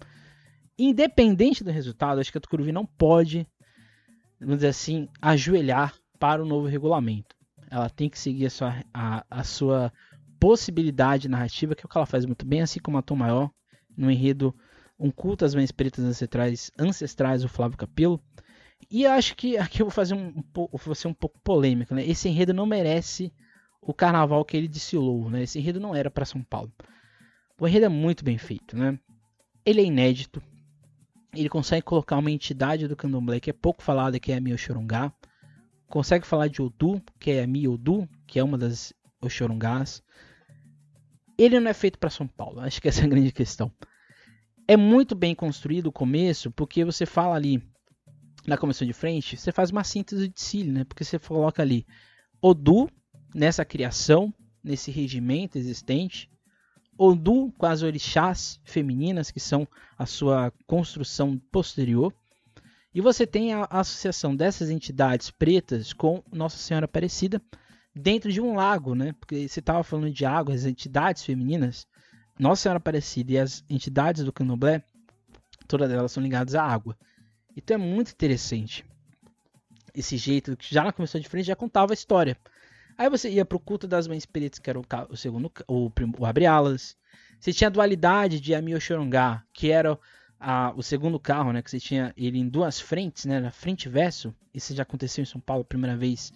Independente 0.79 1.63
do 1.63 1.71
resultado, 1.71 2.21
acho 2.21 2.33
que 2.33 2.39
a 2.39 2.41
Tucuruvi 2.41 2.73
não 2.73 2.87
pode, 2.87 3.47
vamos 4.41 4.57
dizer 4.57 4.69
assim, 4.69 5.09
ajoelhar 5.21 5.95
para 6.19 6.43
o 6.43 6.47
novo 6.47 6.67
regulamento. 6.67 7.37
Ela 7.71 7.91
tem 7.91 8.09
que 8.09 8.19
seguir 8.19 8.47
a 8.47 8.51
sua, 8.51 8.85
a, 8.93 9.25
a 9.31 9.45
sua 9.45 9.93
possibilidade 10.39 11.29
narrativa, 11.29 11.75
que 11.75 11.83
é 11.83 11.87
o 11.87 11.89
que 11.89 11.97
ela 11.97 12.07
faz 12.07 12.25
muito 12.25 12.47
bem, 12.47 12.63
assim 12.63 12.81
como 12.81 12.99
a 12.99 13.03
Tom 13.03 13.17
Maior, 13.17 13.51
no 13.97 14.11
enredo 14.11 14.55
Um 14.99 15.11
culto 15.11 15.45
às 15.45 15.55
mães 15.55 15.71
pretas 15.71 16.05
ancestrais, 16.05 16.73
ancestrais 16.79 17.43
do 17.43 17.49
Flávio 17.49 17.79
Capelo. 17.79 18.21
E 18.91 19.07
acho 19.07 19.37
que 19.37 19.57
aqui 19.57 19.83
eu 19.83 19.87
vou 19.87 19.93
fazer 19.93 20.15
um, 20.15 20.29
um, 20.39 20.45
vou 20.73 20.95
ser 20.95 21.09
um 21.09 21.15
pouco 21.15 21.39
polêmico, 21.41 21.95
né? 21.95 22.05
Esse 22.07 22.29
enredo 22.29 22.55
não 22.55 22.67
merece 22.67 23.33
o 23.81 23.93
carnaval 23.93 24.45
que 24.45 24.57
ele 24.57 24.69
desfilou, 24.69 25.31
né? 25.31 25.43
Esse 25.43 25.59
enredo 25.59 25.81
não 25.81 25.95
era 25.95 26.11
para 26.11 26.25
São 26.25 26.43
Paulo. 26.43 26.73
O 27.61 27.67
enredo 27.67 27.87
é 27.87 27.89
muito 27.89 28.25
bem 28.25 28.39
feito, 28.39 28.77
né? 28.77 28.99
Ele 29.65 29.81
é 29.81 29.85
inédito. 29.85 30.43
Ele 31.35 31.49
consegue 31.49 31.83
colocar 31.83 32.17
uma 32.17 32.31
entidade 32.31 32.89
do 32.89 32.97
candomblé 32.97 33.41
que 33.41 33.51
é 33.51 33.53
pouco 33.53 33.83
falada, 33.83 34.19
que 34.19 34.33
é 34.33 34.37
a 34.37 34.41
Mioxorungá. 34.41 35.13
Consegue 35.89 36.27
falar 36.27 36.49
de 36.49 36.63
Odu, 36.63 37.03
que 37.19 37.31
é 37.33 37.43
a 37.43 37.47
Miodu, 37.47 38.09
que 38.27 38.39
é 38.39 38.45
uma 38.45 38.57
das 38.57 38.93
Oxorungás. 39.21 40.03
Ele 41.39 41.61
não 41.61 41.71
é 41.71 41.75
feito 41.75 41.99
para 41.99 42.11
São 42.11 42.27
Paulo. 42.27 42.61
Acho 42.61 42.83
que 42.83 42.89
essa 42.89 43.03
é 43.03 43.05
a 43.05 43.09
grande 43.09 43.31
questão. 43.31 43.73
É 44.67 44.77
muito 44.77 45.15
bem 45.15 45.35
construído 45.35 45.87
o 45.87 45.93
começo, 45.93 46.51
porque 46.51 46.85
você 46.85 47.07
fala 47.07 47.37
ali 47.37 47.63
na 48.47 48.59
comissão 48.59 48.87
de 48.87 48.93
frente, 48.93 49.37
você 49.37 49.53
faz 49.53 49.71
uma 49.71 49.85
síntese 49.85 50.29
de 50.29 50.41
Cílio, 50.41 50.73
né? 50.73 50.85
Porque 50.85 51.05
você 51.05 51.19
coloca 51.19 51.63
ali 51.63 51.87
Odu 52.43 52.89
nessa 53.35 53.65
criação, 53.65 54.35
nesse 54.63 54.91
regimento 54.91 55.57
existente. 55.57 56.29
Odu 56.97 57.53
com 57.57 57.67
as 57.67 57.83
orixás 57.83 58.61
femininas, 58.65 59.31
que 59.31 59.39
são 59.39 59.69
a 59.97 60.05
sua 60.07 60.53
construção 60.67 61.39
posterior. 61.53 62.13
E 62.93 63.01
você 63.01 63.27
tem 63.27 63.53
a 63.53 63.65
associação 63.71 64.35
dessas 64.35 64.71
entidades 64.71 65.31
pretas 65.31 65.93
com 65.93 66.23
Nossa 66.33 66.57
Senhora 66.59 66.87
Aparecida 66.87 67.41
dentro 67.95 68.33
de 68.33 68.41
um 68.41 68.55
lago, 68.55 68.95
né? 68.95 69.15
Porque 69.19 69.49
você 69.49 69.61
estava 69.61 69.83
falando 69.83 70.11
de 70.11 70.25
água, 70.25 70.55
as 70.55 70.65
entidades 70.65 71.25
femininas, 71.25 71.87
Nossa 72.39 72.63
Senhora 72.63 72.79
Aparecida 72.79 73.33
e 73.33 73.39
as 73.39 73.65
entidades 73.69 74.25
do 74.25 74.33
candomblé, 74.33 74.83
todas 75.67 75.91
elas 75.91 76.13
são 76.13 76.23
ligadas 76.23 76.55
à 76.55 76.63
água. 76.63 76.97
Então 77.57 77.75
é 77.75 77.79
muito 77.79 78.13
interessante 78.13 78.85
esse 79.95 80.17
jeito 80.17 80.57
que 80.57 80.73
já 80.73 80.85
na 80.85 80.93
comissão 80.93 81.21
de 81.21 81.29
frente 81.29 81.47
já 81.47 81.57
contava 81.57 81.93
a 81.93 81.95
história 81.95 82.37
Aí 82.99 83.09
você 83.09 83.31
ia 83.31 83.45
pro 83.45 83.61
culto 83.61 83.87
das 83.87 84.09
mães 84.09 84.27
pretas, 84.27 84.59
que 84.59 84.69
era 84.69 84.77
o, 84.77 84.85
o 85.09 85.17
segundo, 85.17 85.53
o, 85.69 85.89
o 86.19 86.27
abre-alas. 86.27 86.97
Você 87.39 87.53
tinha 87.53 87.69
a 87.69 87.71
dualidade 87.71 88.41
de 88.41 88.53
Amio 88.53 88.81
Chorongá, 88.81 89.45
que 89.53 89.71
era 89.71 89.97
a, 90.41 90.73
o 90.77 90.83
segundo 90.83 91.21
carro, 91.21 91.53
né? 91.53 91.63
Que 91.63 91.71
você 91.71 91.79
tinha 91.79 92.13
ele 92.17 92.41
em 92.41 92.49
duas 92.49 92.81
frentes, 92.81 93.25
né? 93.25 93.39
Na 93.39 93.53
frente 93.53 93.85
e 93.85 93.89
verso. 93.89 94.35
Isso 94.53 94.75
já 94.75 94.83
aconteceu 94.83 95.23
em 95.23 95.27
São 95.27 95.41
Paulo 95.41 95.63
a 95.63 95.65
primeira 95.65 95.97
vez. 95.97 96.33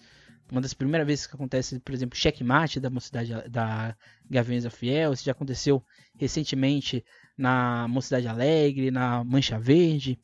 Uma 0.51 0.61
das 0.61 0.73
primeiras 0.73 1.07
vezes 1.07 1.25
que 1.25 1.35
acontece, 1.35 1.79
por 1.79 1.93
exemplo, 1.93 2.17
checkmate 2.17 2.79
da 2.79 2.89
mocidade 2.89 3.33
da 3.49 3.95
Gaviões 4.29 4.65
Fiel. 4.67 5.13
Isso 5.13 5.23
já 5.23 5.31
aconteceu 5.31 5.83
recentemente 6.17 7.03
na 7.37 7.87
Mocidade 7.87 8.27
Alegre, 8.27 8.91
na 8.91 9.23
Mancha 9.23 9.57
Verde. 9.57 10.19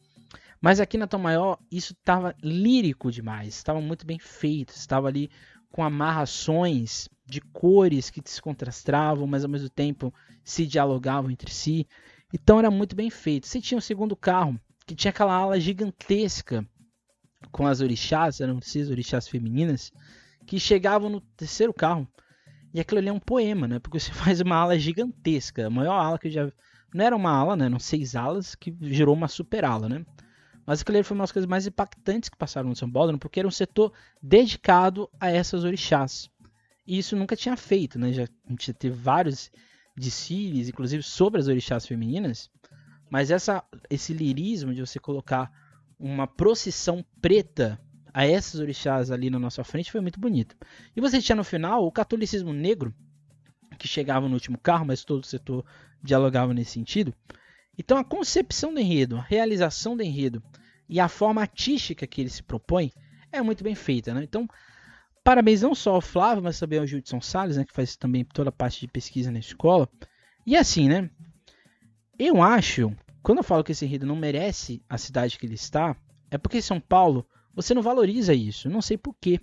Mas 0.61 0.79
aqui 0.79 0.97
na 0.97 1.07
Tom 1.07 1.19
Maior, 1.19 1.57
isso 1.71 1.93
estava 1.93 2.35
lírico 2.43 3.11
demais, 3.11 3.55
estava 3.55 3.79
muito 3.79 4.05
bem 4.05 4.19
feito, 4.19 4.73
estava 4.73 5.07
ali 5.07 5.31
com 5.71 5.83
amarrações 5.83 7.07
de 7.25 7.39
cores 7.39 8.09
que 8.09 8.21
se 8.25 8.41
contrastavam, 8.41 9.25
mas 9.25 9.43
ao 9.43 9.49
mesmo 9.49 9.69
tempo 9.69 10.13
se 10.43 10.65
dialogavam 10.65 11.31
entre 11.31 11.51
si. 11.51 11.87
Então 12.33 12.59
era 12.59 12.69
muito 12.69 12.95
bem 12.95 13.09
feito. 13.09 13.47
Você 13.47 13.61
tinha 13.61 13.77
o 13.77 13.79
um 13.79 13.81
segundo 13.81 14.15
carro, 14.15 14.59
que 14.85 14.95
tinha 14.95 15.11
aquela 15.11 15.33
ala 15.33 15.59
gigantesca 15.59 16.67
com 17.51 17.65
as 17.65 17.81
orixás, 17.81 18.39
eram 18.41 18.61
seis 18.61 18.89
orixás 18.89 19.27
femininas, 19.27 19.91
que 20.45 20.59
chegavam 20.59 21.09
no 21.09 21.21
terceiro 21.21 21.73
carro. 21.73 22.07
E 22.73 22.79
aquilo 22.79 22.99
ali 22.99 23.09
é 23.09 23.13
um 23.13 23.19
poema, 23.19 23.67
né? 23.67 23.79
Porque 23.79 23.99
você 23.99 24.11
faz 24.13 24.41
uma 24.41 24.55
ala 24.55 24.77
gigantesca, 24.77 25.67
a 25.67 25.69
maior 25.69 25.99
ala 25.99 26.19
que 26.19 26.27
eu 26.27 26.31
já. 26.31 26.51
Não 26.93 27.05
era 27.05 27.15
uma 27.15 27.31
ala, 27.31 27.55
né? 27.55 27.65
Eram 27.65 27.79
seis 27.79 28.15
alas 28.15 28.55
que 28.55 28.75
gerou 28.81 29.15
uma 29.15 29.27
super 29.27 29.63
ala, 29.63 29.87
né? 29.87 30.05
Mas 30.65 30.81
aquilo 30.81 31.03
foi 31.03 31.15
uma 31.15 31.23
das 31.23 31.31
coisas 31.31 31.49
mais 31.49 31.65
impactantes 31.65 32.29
que 32.29 32.37
passaram 32.37 32.69
no 32.69 32.75
São 32.75 32.89
Paulo, 32.91 33.17
porque 33.17 33.39
era 33.39 33.47
um 33.47 33.51
setor 33.51 33.91
dedicado 34.21 35.09
a 35.19 35.29
essas 35.29 35.63
orixás. 35.63 36.29
E 36.85 36.97
isso 36.97 37.15
nunca 37.15 37.35
tinha 37.35 37.55
feito, 37.55 37.97
né? 37.99 38.11
Já, 38.13 38.23
a 38.23 38.49
gente 38.49 38.73
teve 38.73 38.95
vários 38.95 39.51
desfiles, 39.95 40.69
inclusive 40.69 41.03
sobre 41.03 41.39
as 41.39 41.47
orixás 41.47 41.85
femininas, 41.85 42.49
mas 43.09 43.31
essa, 43.31 43.63
esse 43.89 44.13
lirismo 44.13 44.73
de 44.73 44.81
você 44.81 44.99
colocar 44.99 45.51
uma 45.99 46.25
procissão 46.25 47.03
preta 47.21 47.79
a 48.13 48.25
essas 48.25 48.59
orixás 48.59 49.11
ali 49.11 49.29
na 49.29 49.37
nossa 49.37 49.63
frente 49.63 49.91
foi 49.91 50.01
muito 50.01 50.19
bonito. 50.19 50.55
E 50.95 51.01
você 51.01 51.21
tinha 51.21 51.35
no 51.35 51.43
final 51.43 51.85
o 51.85 51.91
catolicismo 51.91 52.53
negro, 52.53 52.93
que 53.77 53.87
chegava 53.87 54.27
no 54.27 54.33
último 54.33 54.57
carro, 54.57 54.85
mas 54.85 55.03
todo 55.03 55.21
o 55.21 55.27
setor 55.27 55.65
dialogava 56.01 56.53
nesse 56.53 56.71
sentido. 56.71 57.13
Então 57.77 57.97
a 57.97 58.03
concepção 58.03 58.73
do 58.73 58.79
enredo, 58.79 59.17
a 59.17 59.21
realização 59.21 59.95
do 59.95 60.03
enredo 60.03 60.41
e 60.87 60.99
a 60.99 61.07
forma 61.07 61.41
artística 61.41 62.07
que 62.07 62.21
ele 62.21 62.29
se 62.29 62.41
propõe 62.41 62.91
é 63.31 63.41
muito 63.41 63.63
bem 63.63 63.75
feita. 63.75 64.13
Né? 64.13 64.23
Então, 64.23 64.47
parabéns 65.23 65.61
não 65.61 65.75
só 65.75 65.95
ao 65.95 66.01
Flávio, 66.01 66.43
mas 66.43 66.59
também 66.59 66.79
ao 66.79 66.87
Judson 66.87 67.21
Salles, 67.21 67.57
né, 67.57 67.65
que 67.65 67.73
faz 67.73 67.95
também 67.95 68.25
toda 68.25 68.49
a 68.49 68.53
parte 68.53 68.81
de 68.81 68.87
pesquisa 68.87 69.31
na 69.31 69.39
escola. 69.39 69.87
E 70.45 70.55
assim, 70.55 70.89
né? 70.89 71.09
Eu 72.17 72.41
acho, 72.41 72.91
quando 73.21 73.39
eu 73.39 73.43
falo 73.43 73.63
que 73.63 73.71
esse 73.71 73.85
enredo 73.85 74.05
não 74.05 74.15
merece 74.15 74.81
a 74.89 74.97
cidade 74.97 75.37
que 75.37 75.45
ele 75.45 75.55
está, 75.55 75.95
é 76.31 76.37
porque 76.37 76.61
São 76.61 76.79
Paulo 76.79 77.27
você 77.53 77.73
não 77.73 77.81
valoriza 77.81 78.33
isso. 78.33 78.69
Não 78.69 78.81
sei 78.81 78.97
porquê. 78.97 79.39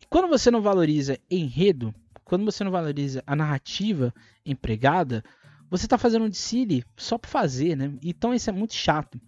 E 0.00 0.06
quando 0.08 0.28
você 0.28 0.50
não 0.50 0.62
valoriza 0.62 1.18
enredo, 1.30 1.94
quando 2.24 2.44
você 2.44 2.64
não 2.64 2.70
valoriza 2.70 3.22
a 3.26 3.36
narrativa 3.36 4.14
empregada, 4.44 5.22
você 5.70 5.86
está 5.86 5.98
fazendo 5.98 6.24
um 6.24 6.30
desfile 6.30 6.84
só 6.96 7.18
para 7.18 7.30
fazer, 7.30 7.76
né? 7.76 7.92
Então 8.02 8.32
isso 8.32 8.48
é 8.48 8.52
muito 8.52 8.74
chato. 8.74 9.20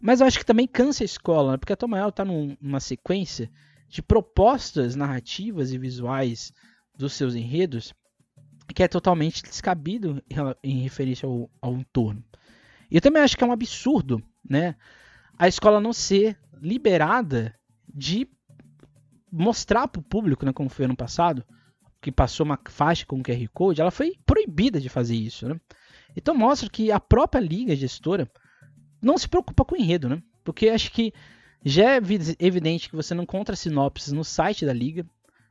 Mas 0.00 0.20
eu 0.20 0.26
acho 0.26 0.38
que 0.38 0.44
também 0.44 0.66
cansa 0.66 1.02
a 1.02 1.06
escola, 1.06 1.52
né? 1.52 1.56
porque 1.56 1.72
a 1.72 1.76
Tomael 1.76 2.10
está 2.10 2.24
numa 2.24 2.80
sequência 2.80 3.50
de 3.88 4.02
propostas 4.02 4.94
narrativas 4.94 5.72
e 5.72 5.78
visuais 5.78 6.52
dos 6.94 7.14
seus 7.14 7.34
enredos 7.34 7.94
que 8.74 8.82
é 8.82 8.88
totalmente 8.88 9.42
descabido 9.42 10.22
em 10.62 10.80
referência 10.80 11.26
ao, 11.26 11.48
ao 11.60 11.74
entorno. 11.74 12.22
E 12.90 12.96
eu 12.96 13.00
também 13.00 13.22
acho 13.22 13.36
que 13.36 13.44
é 13.44 13.46
um 13.46 13.52
absurdo, 13.52 14.22
né? 14.48 14.76
A 15.38 15.48
escola 15.48 15.80
não 15.80 15.92
ser 15.92 16.38
liberada 16.60 17.54
de 17.92 18.28
mostrar 19.30 19.88
para 19.88 20.00
o 20.00 20.04
público, 20.04 20.46
né, 20.46 20.52
como 20.52 20.70
foi 20.70 20.84
ano 20.86 20.96
passado, 20.96 21.44
que 22.00 22.12
passou 22.12 22.46
uma 22.46 22.58
faixa 22.68 23.04
com 23.04 23.22
QR 23.22 23.48
Code, 23.52 23.80
ela 23.80 23.90
foi 23.90 24.14
proibida 24.24 24.80
de 24.80 24.88
fazer 24.88 25.16
isso, 25.16 25.48
né? 25.48 25.60
Então 26.16 26.34
mostra 26.34 26.70
que 26.70 26.90
a 26.90 27.00
própria 27.00 27.40
liga 27.40 27.76
gestora 27.76 28.30
não 29.02 29.18
se 29.18 29.28
preocupa 29.28 29.64
com 29.64 29.74
o 29.74 29.78
enredo, 29.78 30.08
né? 30.08 30.22
Porque 30.42 30.68
acho 30.68 30.90
que 30.92 31.12
já 31.64 31.96
é 31.96 32.00
evidente 32.38 32.88
que 32.88 32.96
você 32.96 33.12
não 33.12 33.24
encontra 33.24 33.56
sinopses 33.56 34.12
no 34.12 34.24
site 34.24 34.64
da 34.64 34.72
liga. 34.72 35.04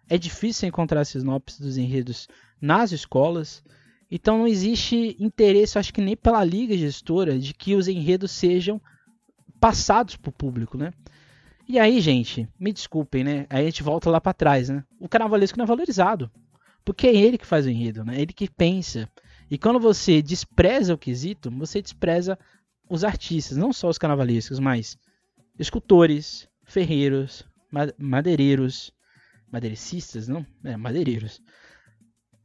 É 0.10 0.18
difícil 0.18 0.68
encontrar 0.68 1.04
sinopses 1.04 1.60
dos 1.60 1.78
enredos 1.78 2.28
nas 2.62 2.92
escolas. 2.92 3.64
Então 4.10 4.38
não 4.38 4.48
existe 4.48 5.16
interesse, 5.20 5.80
acho 5.80 5.94
que 5.94 6.02
nem 6.02 6.16
pela 6.16 6.44
liga 6.44 6.78
gestora, 6.78 7.40
de 7.40 7.54
que 7.54 7.76
os 7.76 7.88
enredos 7.88 8.32
sejam 8.32 8.80
passados 9.60 10.16
para 10.16 10.30
o 10.30 10.34
público, 10.34 10.78
né? 10.78 10.94
E 11.68 11.80
aí, 11.80 12.00
gente, 12.00 12.48
me 12.60 12.72
desculpem, 12.72 13.24
né? 13.24 13.48
Aí 13.50 13.64
a 13.64 13.66
gente 13.66 13.82
volta 13.82 14.10
lá 14.10 14.22
para 14.22 14.34
trás, 14.34 14.70
né? 14.70 14.84
O 15.00 15.10
carnavalesco 15.10 15.58
não 15.58 15.66
é 15.66 15.68
valorizado. 15.68 16.30
Porque 16.84 17.08
é 17.08 17.16
ele 17.16 17.40
que 17.40 17.46
faz 17.48 17.66
o 17.66 17.70
enredo, 17.70 18.06
né? 18.06 18.22
Ele 18.22 18.32
que 18.32 18.48
pensa. 18.48 19.10
E 19.50 19.58
quando 19.58 19.80
você 19.80 20.22
despreza 20.22 20.94
o 20.94 20.98
quesito, 20.98 21.50
você 21.50 21.82
despreza 21.82 22.38
os 22.88 23.04
artistas, 23.04 23.58
não 23.58 23.74
só 23.74 23.90
os 23.90 23.98
carnavalescos, 23.98 24.60
mas 24.60 24.96
escultores, 25.58 26.48
ferreiros, 26.64 27.44
madeireiros, 27.98 28.92
madeirecistas, 29.52 30.28
não? 30.28 30.46
É, 30.64 30.78
madeireiros, 30.78 31.42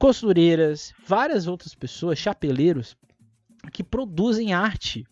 costureiras, 0.01 0.95
várias 1.07 1.47
outras 1.47 1.75
pessoas, 1.75 2.19
chapeleiros, 2.19 2.97
que 3.71 3.85
produzem 3.85 4.55
arte. 4.55 5.05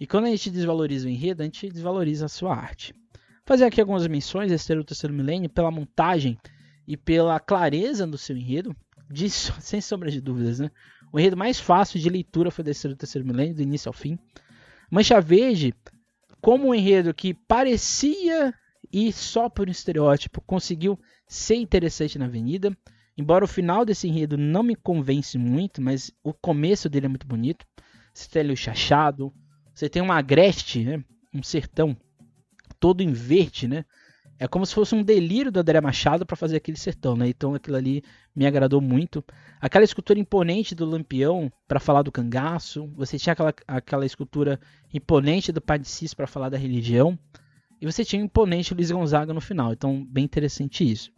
E 0.00 0.06
quando 0.06 0.24
a 0.24 0.30
gente 0.30 0.50
desvaloriza 0.50 1.06
o 1.06 1.10
enredo, 1.10 1.42
a 1.42 1.44
gente 1.44 1.68
desvaloriza 1.68 2.24
a 2.24 2.28
sua 2.28 2.56
arte. 2.56 2.94
Fazer 3.44 3.66
aqui 3.66 3.82
algumas 3.82 4.06
menções, 4.06 4.50
esse 4.50 4.72
o 4.72 4.82
terceiro 4.82 5.12
milênio, 5.12 5.50
pela 5.50 5.70
montagem 5.70 6.38
e 6.88 6.96
pela 6.96 7.38
clareza 7.38 8.06
do 8.06 8.16
seu 8.16 8.34
enredo, 8.34 8.74
sem 9.60 9.80
sombra 9.82 10.10
de 10.10 10.22
dúvidas, 10.22 10.58
né? 10.58 10.70
O 11.12 11.20
enredo 11.20 11.36
mais 11.36 11.60
fácil 11.60 12.00
de 12.00 12.08
leitura 12.08 12.50
foi 12.50 12.64
desse 12.64 12.88
do 12.88 12.96
terceiro 12.96 13.28
milênio, 13.28 13.54
do 13.54 13.62
início 13.62 13.90
ao 13.90 13.92
fim. 13.92 14.18
Mancha 14.90 15.20
Verde, 15.20 15.74
como 16.40 16.68
um 16.68 16.74
enredo 16.74 17.12
que 17.12 17.34
parecia 17.34 18.54
e 18.90 19.12
só 19.12 19.50
por 19.50 19.68
um 19.68 19.70
estereótipo 19.70 20.40
conseguiu 20.40 20.98
ser 21.26 21.56
interessante 21.56 22.18
na 22.18 22.24
Avenida. 22.24 22.74
Embora 23.20 23.44
o 23.44 23.48
final 23.48 23.84
desse 23.84 24.08
enredo 24.08 24.38
não 24.38 24.62
me 24.62 24.74
convence 24.74 25.36
muito, 25.36 25.82
mas 25.82 26.10
o 26.24 26.32
começo 26.32 26.88
dele 26.88 27.04
é 27.04 27.08
muito 27.10 27.26
bonito. 27.26 27.66
Você 28.14 28.26
tem 28.30 28.40
ali 28.40 28.52
o 28.54 28.56
chachado, 28.56 29.30
você 29.74 29.90
tem 29.90 30.00
uma 30.00 30.16
agreste, 30.16 30.82
né? 30.82 31.04
um 31.34 31.42
sertão 31.42 31.94
todo 32.80 33.02
em 33.02 33.12
verde, 33.12 33.68
né? 33.68 33.84
É 34.38 34.48
como 34.48 34.64
se 34.64 34.74
fosse 34.74 34.94
um 34.94 35.02
delírio 35.02 35.52
do 35.52 35.60
André 35.60 35.82
Machado 35.82 36.24
para 36.24 36.34
fazer 36.34 36.56
aquele 36.56 36.78
sertão, 36.78 37.14
né? 37.14 37.28
Então 37.28 37.54
aquilo 37.54 37.76
ali 37.76 38.02
me 38.34 38.46
agradou 38.46 38.80
muito. 38.80 39.22
Aquela 39.60 39.84
escultura 39.84 40.18
imponente 40.18 40.74
do 40.74 40.86
Lampião 40.86 41.52
para 41.68 41.78
falar 41.78 42.00
do 42.00 42.10
cangaço. 42.10 42.90
Você 42.96 43.18
tinha 43.18 43.34
aquela, 43.34 43.52
aquela 43.68 44.06
escultura 44.06 44.58
imponente 44.94 45.52
do 45.52 45.60
Pai 45.60 45.78
de 45.78 45.86
Cis 45.86 46.14
para 46.14 46.26
falar 46.26 46.48
da 46.48 46.56
religião. 46.56 47.18
E 47.78 47.84
você 47.84 48.02
tinha 48.02 48.22
o 48.22 48.24
imponente 48.24 48.72
Luiz 48.72 48.90
Gonzaga 48.90 49.34
no 49.34 49.42
final. 49.42 49.74
Então, 49.74 50.06
bem 50.06 50.24
interessante 50.24 50.90
isso. 50.90 51.12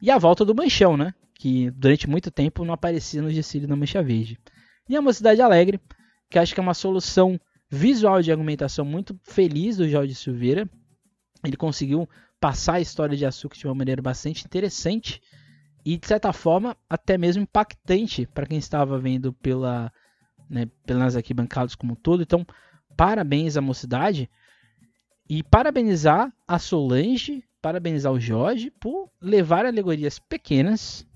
E 0.00 0.10
a 0.10 0.16
volta 0.16 0.42
do 0.42 0.54
Manchão, 0.54 0.96
né? 0.96 1.12
Que 1.38 1.70
durante 1.70 2.08
muito 2.08 2.30
tempo 2.30 2.64
não 2.64 2.74
aparecia 2.74 3.20
no 3.20 3.32
desfile 3.32 3.66
da 3.66 3.76
Mancha 3.76 4.02
Verde. 4.02 4.38
E 4.88 4.96
a 4.96 5.02
Mocidade 5.02 5.42
Alegre, 5.42 5.80
que 6.30 6.38
acho 6.38 6.54
que 6.54 6.60
é 6.60 6.62
uma 6.62 6.74
solução 6.74 7.38
visual 7.70 8.22
de 8.22 8.30
argumentação 8.30 8.84
muito 8.84 9.18
feliz 9.22 9.76
do 9.76 9.88
Jorge 9.88 10.14
Silveira. 10.14 10.68
Ele 11.44 11.56
conseguiu 11.56 12.08
passar 12.40 12.74
a 12.74 12.80
história 12.80 13.16
de 13.16 13.26
açúcar 13.26 13.56
de 13.56 13.66
uma 13.66 13.74
maneira 13.74 14.00
bastante 14.00 14.44
interessante 14.44 15.20
e 15.84 15.96
de 15.96 16.06
certa 16.06 16.32
forma 16.32 16.76
até 16.88 17.16
mesmo 17.16 17.42
impactante 17.42 18.26
para 18.26 18.46
quem 18.46 18.58
estava 18.58 18.98
vendo 18.98 19.32
pela 19.32 19.92
né, 20.48 20.68
pelas 20.84 21.16
arquibancadas 21.16 21.74
como 21.74 21.92
um 21.92 21.96
todo. 21.96 22.22
Então, 22.22 22.46
parabéns 22.96 23.56
à 23.56 23.60
mocidade 23.60 24.30
e 25.28 25.42
parabenizar 25.42 26.32
a 26.46 26.58
Solange, 26.58 27.44
parabenizar 27.60 28.12
o 28.12 28.20
Jorge 28.20 28.70
por 28.70 29.10
levar 29.20 29.66
alegorias 29.66 30.18
pequenas 30.18 31.06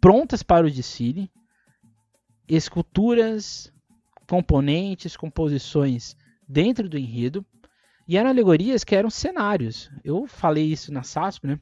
prontas 0.00 0.42
para 0.42 0.66
o 0.66 0.70
desfile, 0.70 1.30
esculturas, 2.48 3.72
componentes, 4.26 5.16
composições 5.16 6.16
dentro 6.48 6.88
do 6.88 6.98
enredo 6.98 7.44
e 8.08 8.16
eram 8.16 8.30
alegorias 8.30 8.82
que 8.82 8.94
eram 8.94 9.10
cenários. 9.10 9.90
Eu 10.02 10.26
falei 10.26 10.64
isso 10.64 10.92
na 10.92 11.02
SASP, 11.02 11.46
né? 11.46 11.60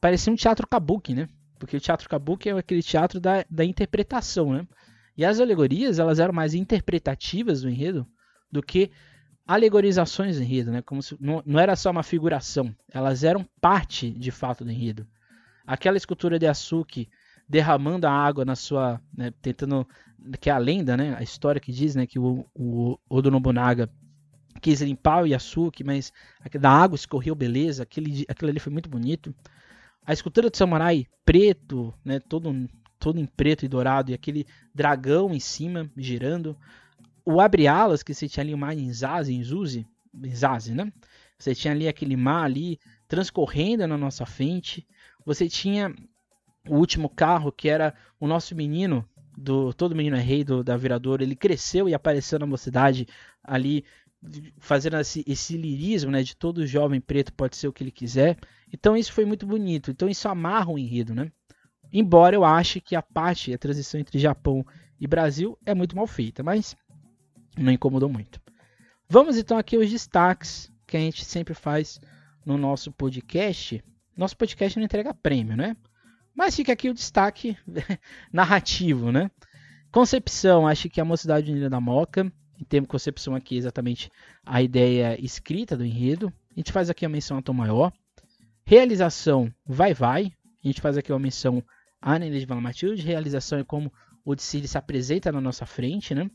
Parecia 0.00 0.32
um 0.32 0.36
teatro 0.36 0.66
kabuki, 0.66 1.14
né? 1.14 1.28
Porque 1.58 1.76
o 1.76 1.80
teatro 1.80 2.08
kabuki 2.08 2.50
é 2.50 2.52
aquele 2.52 2.82
teatro 2.82 3.18
da, 3.18 3.44
da 3.48 3.64
interpretação, 3.64 4.52
né? 4.52 4.66
E 5.16 5.24
as 5.24 5.40
alegorias, 5.40 5.98
elas 5.98 6.18
eram 6.18 6.34
mais 6.34 6.52
interpretativas 6.52 7.62
do 7.62 7.70
enredo 7.70 8.06
do 8.52 8.62
que 8.62 8.90
alegorizações 9.46 10.36
do 10.36 10.42
enredo, 10.42 10.70
né? 10.70 10.82
Como 10.82 11.02
se, 11.02 11.16
não, 11.18 11.42
não 11.46 11.58
era 11.58 11.74
só 11.76 11.90
uma 11.90 12.02
figuração, 12.02 12.74
elas 12.92 13.24
eram 13.24 13.46
parte 13.60 14.10
de 14.10 14.30
fato 14.30 14.64
do 14.64 14.70
enredo. 14.70 15.06
aquela 15.66 15.96
escultura 15.96 16.38
de 16.38 16.46
Asuki 16.46 17.08
derramando 17.48 18.06
a 18.06 18.10
água 18.10 18.44
na 18.44 18.56
sua, 18.56 19.00
né, 19.16 19.32
tentando, 19.40 19.86
que 20.40 20.50
é 20.50 20.52
a 20.52 20.58
lenda, 20.58 20.96
né, 20.96 21.14
a 21.16 21.22
história 21.22 21.60
que 21.60 21.72
diz, 21.72 21.94
né, 21.94 22.06
que 22.06 22.18
o, 22.18 22.44
o 22.54 22.98
Oda 23.08 23.30
Nobunaga 23.30 23.88
quis 24.60 24.80
limpar 24.80 25.22
o 25.22 25.26
Yasuki, 25.26 25.84
mas 25.84 26.12
da 26.58 26.70
água 26.70 26.96
escorreu 26.96 27.34
beleza, 27.34 27.82
aquele, 27.82 28.24
aquilo 28.28 28.50
ali 28.50 28.58
foi 28.58 28.72
muito 28.72 28.88
bonito. 28.88 29.34
A 30.04 30.12
escultura 30.12 30.50
do 30.50 30.56
samurai 30.56 31.06
preto, 31.24 31.94
né, 32.04 32.20
todo, 32.20 32.68
todo 32.98 33.18
em 33.18 33.26
preto 33.26 33.64
e 33.64 33.68
dourado, 33.68 34.10
e 34.10 34.14
aquele 34.14 34.46
dragão 34.74 35.32
em 35.34 35.40
cima, 35.40 35.90
girando. 35.96 36.56
O 37.24 37.40
abre-alas 37.40 38.02
que 38.02 38.14
você 38.14 38.28
tinha 38.28 38.44
ali 38.44 38.54
o 38.54 38.58
mar 38.58 38.76
em 38.76 38.92
Zaze, 38.92 39.34
em 39.34 39.42
Zuzi, 39.42 39.86
em 40.14 40.74
né? 40.74 40.92
Você 41.38 41.54
tinha 41.54 41.74
ali 41.74 41.86
aquele 41.86 42.16
mar 42.16 42.44
ali 42.44 42.78
transcorrendo 43.08 43.86
na 43.86 43.98
nossa 43.98 44.24
frente. 44.24 44.86
Você 45.24 45.48
tinha 45.48 45.92
o 46.68 46.76
último 46.76 47.08
carro 47.08 47.52
que 47.52 47.68
era 47.68 47.94
o 48.18 48.26
nosso 48.26 48.54
menino 48.54 49.08
do 49.36 49.72
todo 49.72 49.94
menino 49.94 50.16
é 50.16 50.20
rei 50.20 50.42
do, 50.42 50.64
da 50.64 50.76
viradora. 50.76 51.22
Ele 51.22 51.36
cresceu 51.36 51.88
e 51.88 51.94
apareceu 51.94 52.38
na 52.38 52.46
mocidade 52.46 53.06
ali 53.42 53.84
fazendo 54.58 54.96
esse, 54.98 55.22
esse 55.26 55.56
lirismo, 55.56 56.10
né, 56.10 56.22
de 56.22 56.34
todo 56.34 56.66
jovem 56.66 57.00
preto 57.00 57.32
pode 57.32 57.56
ser 57.56 57.68
o 57.68 57.72
que 57.72 57.82
ele 57.82 57.90
quiser. 57.90 58.36
Então 58.72 58.96
isso 58.96 59.12
foi 59.12 59.24
muito 59.24 59.46
bonito. 59.46 59.90
Então 59.90 60.08
isso 60.08 60.28
amarra 60.28 60.70
o 60.70 60.78
enredo, 60.78 61.14
né? 61.14 61.30
Embora 61.92 62.34
eu 62.34 62.44
ache 62.44 62.80
que 62.80 62.96
a 62.96 63.02
parte, 63.02 63.52
a 63.52 63.58
transição 63.58 64.00
entre 64.00 64.18
Japão 64.18 64.66
e 64.98 65.06
Brasil 65.06 65.56
é 65.64 65.74
muito 65.74 65.94
mal 65.94 66.06
feita, 66.06 66.42
mas 66.42 66.76
não 67.56 67.72
incomodou 67.72 68.08
muito. 68.08 68.40
Vamos 69.08 69.36
então 69.36 69.56
aqui 69.56 69.76
aos 69.76 69.90
destaques 69.90 70.72
que 70.86 70.96
a 70.96 71.00
gente 71.00 71.24
sempre 71.24 71.54
faz 71.54 72.00
no 72.44 72.58
nosso 72.58 72.90
podcast. 72.90 73.82
Nosso 74.16 74.36
podcast 74.36 74.78
não 74.78 74.84
entrega 74.84 75.14
prêmio, 75.14 75.56
né? 75.56 75.76
Mas 76.36 76.54
fica 76.54 76.72
aqui 76.72 76.90
o 76.90 76.94
destaque 76.94 77.56
narrativo, 78.32 79.10
né? 79.10 79.30
Concepção, 79.90 80.66
acho 80.66 80.88
que 80.90 81.00
a 81.00 81.04
Mocidade 81.04 81.50
Unida 81.50 81.70
da 81.70 81.80
Moca, 81.80 82.30
em 82.60 82.64
termos 82.64 82.86
de 82.86 82.90
concepção 82.90 83.34
aqui, 83.34 83.56
exatamente 83.56 84.10
a 84.44 84.60
ideia 84.60 85.18
escrita 85.18 85.76
do 85.76 85.84
enredo. 85.84 86.32
A 86.50 86.60
gente 86.60 86.72
faz 86.72 86.90
aqui 86.90 87.06
a 87.06 87.08
menção 87.08 87.38
a 87.38 87.42
tom 87.42 87.54
maior. 87.54 87.90
Realização, 88.66 89.50
vai, 89.64 89.94
vai. 89.94 90.32
A 90.62 90.66
gente 90.66 90.80
faz 90.80 90.98
aqui 90.98 91.10
uma 91.10 91.18
menção 91.18 91.62
a 92.02 92.18
Nenê 92.18 92.38
de 92.38 92.46
Matilde. 92.46 93.02
Realização 93.02 93.58
é 93.58 93.64
como 93.64 93.90
o 94.24 94.34
Dicile 94.34 94.68
se 94.68 94.76
apresenta 94.76 95.32
na 95.32 95.40
nossa 95.40 95.64
frente, 95.64 96.14
né? 96.14 96.30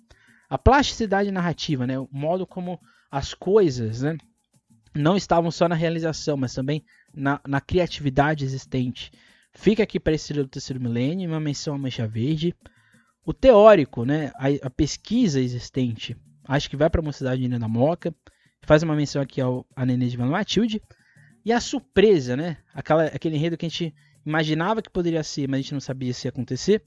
A 0.49 0.57
plasticidade 0.57 1.29
narrativa, 1.31 1.85
né? 1.85 1.99
O 1.99 2.09
modo 2.11 2.47
como 2.47 2.79
as 3.11 3.33
coisas, 3.33 4.01
né? 4.01 4.17
não 4.93 5.15
estavam 5.15 5.51
só 5.51 5.67
na 5.67 5.75
realização, 5.75 6.35
mas 6.35 6.53
também 6.53 6.83
na, 7.13 7.39
na 7.47 7.61
criatividade 7.61 8.43
existente. 8.43 9.11
Fica 9.53 9.83
aqui 9.83 9.99
para 9.99 10.13
esse 10.13 10.33
do 10.33 10.47
terceiro 10.47 10.81
milênio, 10.81 11.29
uma 11.29 11.39
menção 11.39 11.75
à 11.75 11.77
mancha 11.77 12.07
verde. 12.07 12.55
O 13.25 13.33
teórico, 13.33 14.05
né, 14.05 14.31
a, 14.35 14.67
a 14.67 14.69
pesquisa 14.69 15.39
existente, 15.39 16.15
acho 16.47 16.69
que 16.69 16.77
vai 16.77 16.89
para 16.89 17.01
a 17.01 17.03
mocidade 17.03 17.47
da 17.47 17.67
Moca. 17.67 18.13
Faz 18.63 18.83
uma 18.83 18.95
menção 18.95 19.21
aqui 19.21 19.41
ao 19.41 19.65
a 19.75 19.85
Nenê 19.85 20.07
de 20.07 20.17
Matilde. 20.17 20.81
E 21.43 21.51
a 21.51 21.59
surpresa, 21.59 22.35
né, 22.35 22.57
aquela, 22.73 23.05
aquele 23.05 23.35
enredo 23.35 23.57
que 23.57 23.65
a 23.65 23.69
gente 23.69 23.93
imaginava 24.25 24.81
que 24.81 24.89
poderia 24.89 25.23
ser, 25.23 25.47
mas 25.47 25.59
a 25.59 25.61
gente 25.61 25.73
não 25.73 25.81
sabia 25.81 26.13
se 26.13 26.27
ia 26.27 26.29
acontecer. 26.29 26.83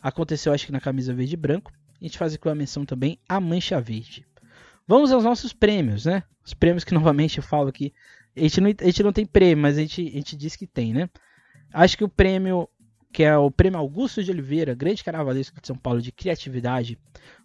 Aconteceu, 0.00 0.52
acho 0.52 0.66
que 0.66 0.72
na 0.72 0.80
camisa 0.80 1.14
verde 1.14 1.34
e 1.34 1.36
branco. 1.36 1.72
A 2.00 2.04
gente 2.04 2.16
faz 2.16 2.34
aqui 2.34 2.46
uma 2.46 2.54
menção 2.54 2.84
também 2.84 3.18
à 3.28 3.40
mancha 3.40 3.80
verde. 3.80 4.26
Vamos 4.86 5.12
aos 5.12 5.24
nossos 5.24 5.52
prêmios, 5.52 6.06
né? 6.06 6.22
Os 6.44 6.54
prêmios 6.54 6.84
que 6.84 6.94
novamente 6.94 7.38
eu 7.38 7.42
falo 7.42 7.68
aqui. 7.68 7.92
A 8.36 8.40
gente 8.40 8.60
não, 8.60 8.70
a 8.70 8.84
gente 8.84 9.02
não 9.02 9.12
tem 9.12 9.26
prêmio, 9.26 9.62
mas 9.62 9.76
a 9.76 9.80
gente, 9.80 10.06
a 10.06 10.12
gente 10.12 10.36
diz 10.36 10.56
que 10.56 10.66
tem, 10.66 10.94
né? 10.94 11.10
Acho 11.72 11.98
que 11.98 12.04
o 12.04 12.08
prêmio, 12.08 12.68
que 13.12 13.22
é 13.22 13.36
o 13.36 13.50
prêmio 13.50 13.78
Augusto 13.78 14.22
de 14.22 14.30
Oliveira, 14.30 14.74
grande 14.74 15.04
carnavalesco 15.04 15.60
de 15.60 15.66
São 15.66 15.76
Paulo 15.76 16.00
de 16.00 16.10
criatividade, 16.10 16.98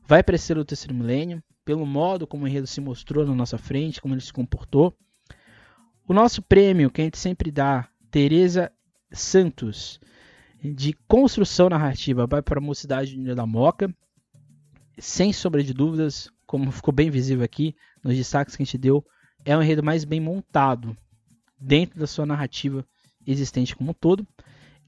vai 0.05 0.24
para 0.24 0.36
esse 0.36 0.53
terceiro 0.65 0.93
milênio, 0.93 1.43
pelo 1.65 1.86
modo 1.86 2.28
como 2.28 2.45
o 2.45 2.47
enredo 2.47 2.67
se 2.67 2.82
mostrou 2.82 3.26
na 3.26 3.36
nossa 3.36 3.57
frente, 3.57 4.01
como 4.01 4.13
ele 4.13 4.21
se 4.21 4.34
comportou. 4.34 4.95
O 6.07 6.13
nosso 6.13 6.41
prêmio, 6.41 6.91
que 6.91 7.01
a 7.01 7.03
gente 7.05 7.17
sempre 7.17 7.51
dá, 7.51 7.88
Tereza 8.11 8.71
Santos, 9.11 9.99
de 10.61 10.93
construção 11.07 11.69
narrativa, 11.69 12.28
vai 12.28 12.41
para 12.41 12.59
a 12.59 12.61
Mocidade 12.61 13.17
da 13.36 13.45
Moca. 13.45 13.93
Sem 14.97 15.34
sombra 15.34 15.63
de 15.63 15.74
dúvidas, 15.74 16.30
como 16.45 16.71
ficou 16.71 16.93
bem 16.93 17.09
visível 17.09 17.43
aqui 17.43 17.76
nos 18.03 18.15
destaques 18.15 18.55
que 18.55 18.61
a 18.61 18.65
gente 18.65 18.78
deu, 18.78 19.03
é 19.43 19.57
um 19.57 19.61
enredo 19.61 19.82
mais 19.82 20.05
bem 20.05 20.19
montado 20.19 20.95
dentro 21.59 21.99
da 21.99 22.05
sua 22.05 22.26
narrativa 22.26 22.86
existente 23.26 23.76
como 23.76 23.91
um 23.91 23.93
todo. 23.93 24.28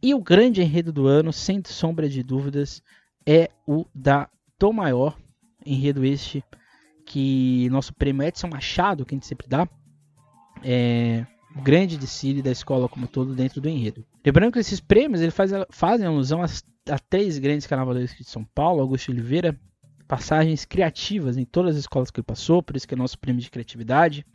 E 0.02 0.14
o 0.14 0.22
grande 0.22 0.62
enredo 0.62 0.92
do 0.92 1.08
ano, 1.08 1.32
sem 1.34 1.62
sombra 1.66 2.08
de 2.08 2.22
dúvidas, 2.22 2.82
é 3.26 3.50
o 3.68 3.86
da 3.94 4.30
Tom 4.58 4.74
Maior, 4.74 5.18
enredo 5.66 6.06
este 6.06 6.44
que 7.06 7.70
nosso 7.70 7.94
prêmio 7.94 8.24
Edson 8.24 8.48
Machado, 8.48 9.06
que 9.06 9.14
a 9.14 9.18
gente 9.18 9.28
sempre 9.28 9.48
dá, 9.48 9.68
é 10.64 11.26
o 11.56 11.62
grande 11.62 11.98
desfile 11.98 12.42
da 12.42 12.52
escola 12.52 12.90
como 12.90 13.08
todo 13.08 13.34
dentro 13.34 13.62
do 13.62 13.70
enredo. 13.70 14.06
Lembrando 14.26 14.52
que 14.52 14.60
esses 14.60 14.82
prêmios 14.82 15.22
ele 15.22 15.32
faz, 15.32 15.52
fazem 15.70 16.06
alusão 16.06 16.44
a, 16.44 16.46
a 16.90 17.00
três 17.00 17.38
grandes 17.38 17.66
carnavalescos 17.66 18.26
de 18.26 18.30
São 18.30 18.44
Paulo, 18.44 18.82
Augusto 18.82 19.12
Oliveira, 19.12 19.58
passagens 20.06 20.66
criativas 20.66 21.38
em 21.38 21.46
todas 21.46 21.76
as 21.76 21.82
escolas 21.82 22.12
que 22.12 22.20
ele 22.20 22.26
passou, 22.26 22.62
por 22.62 22.76
isso 22.76 22.88
que 22.88 22.94
é 22.94 22.98
nosso 22.98 23.18
prêmio 23.18 23.42
de 23.42 23.50
criatividade. 23.50 24.26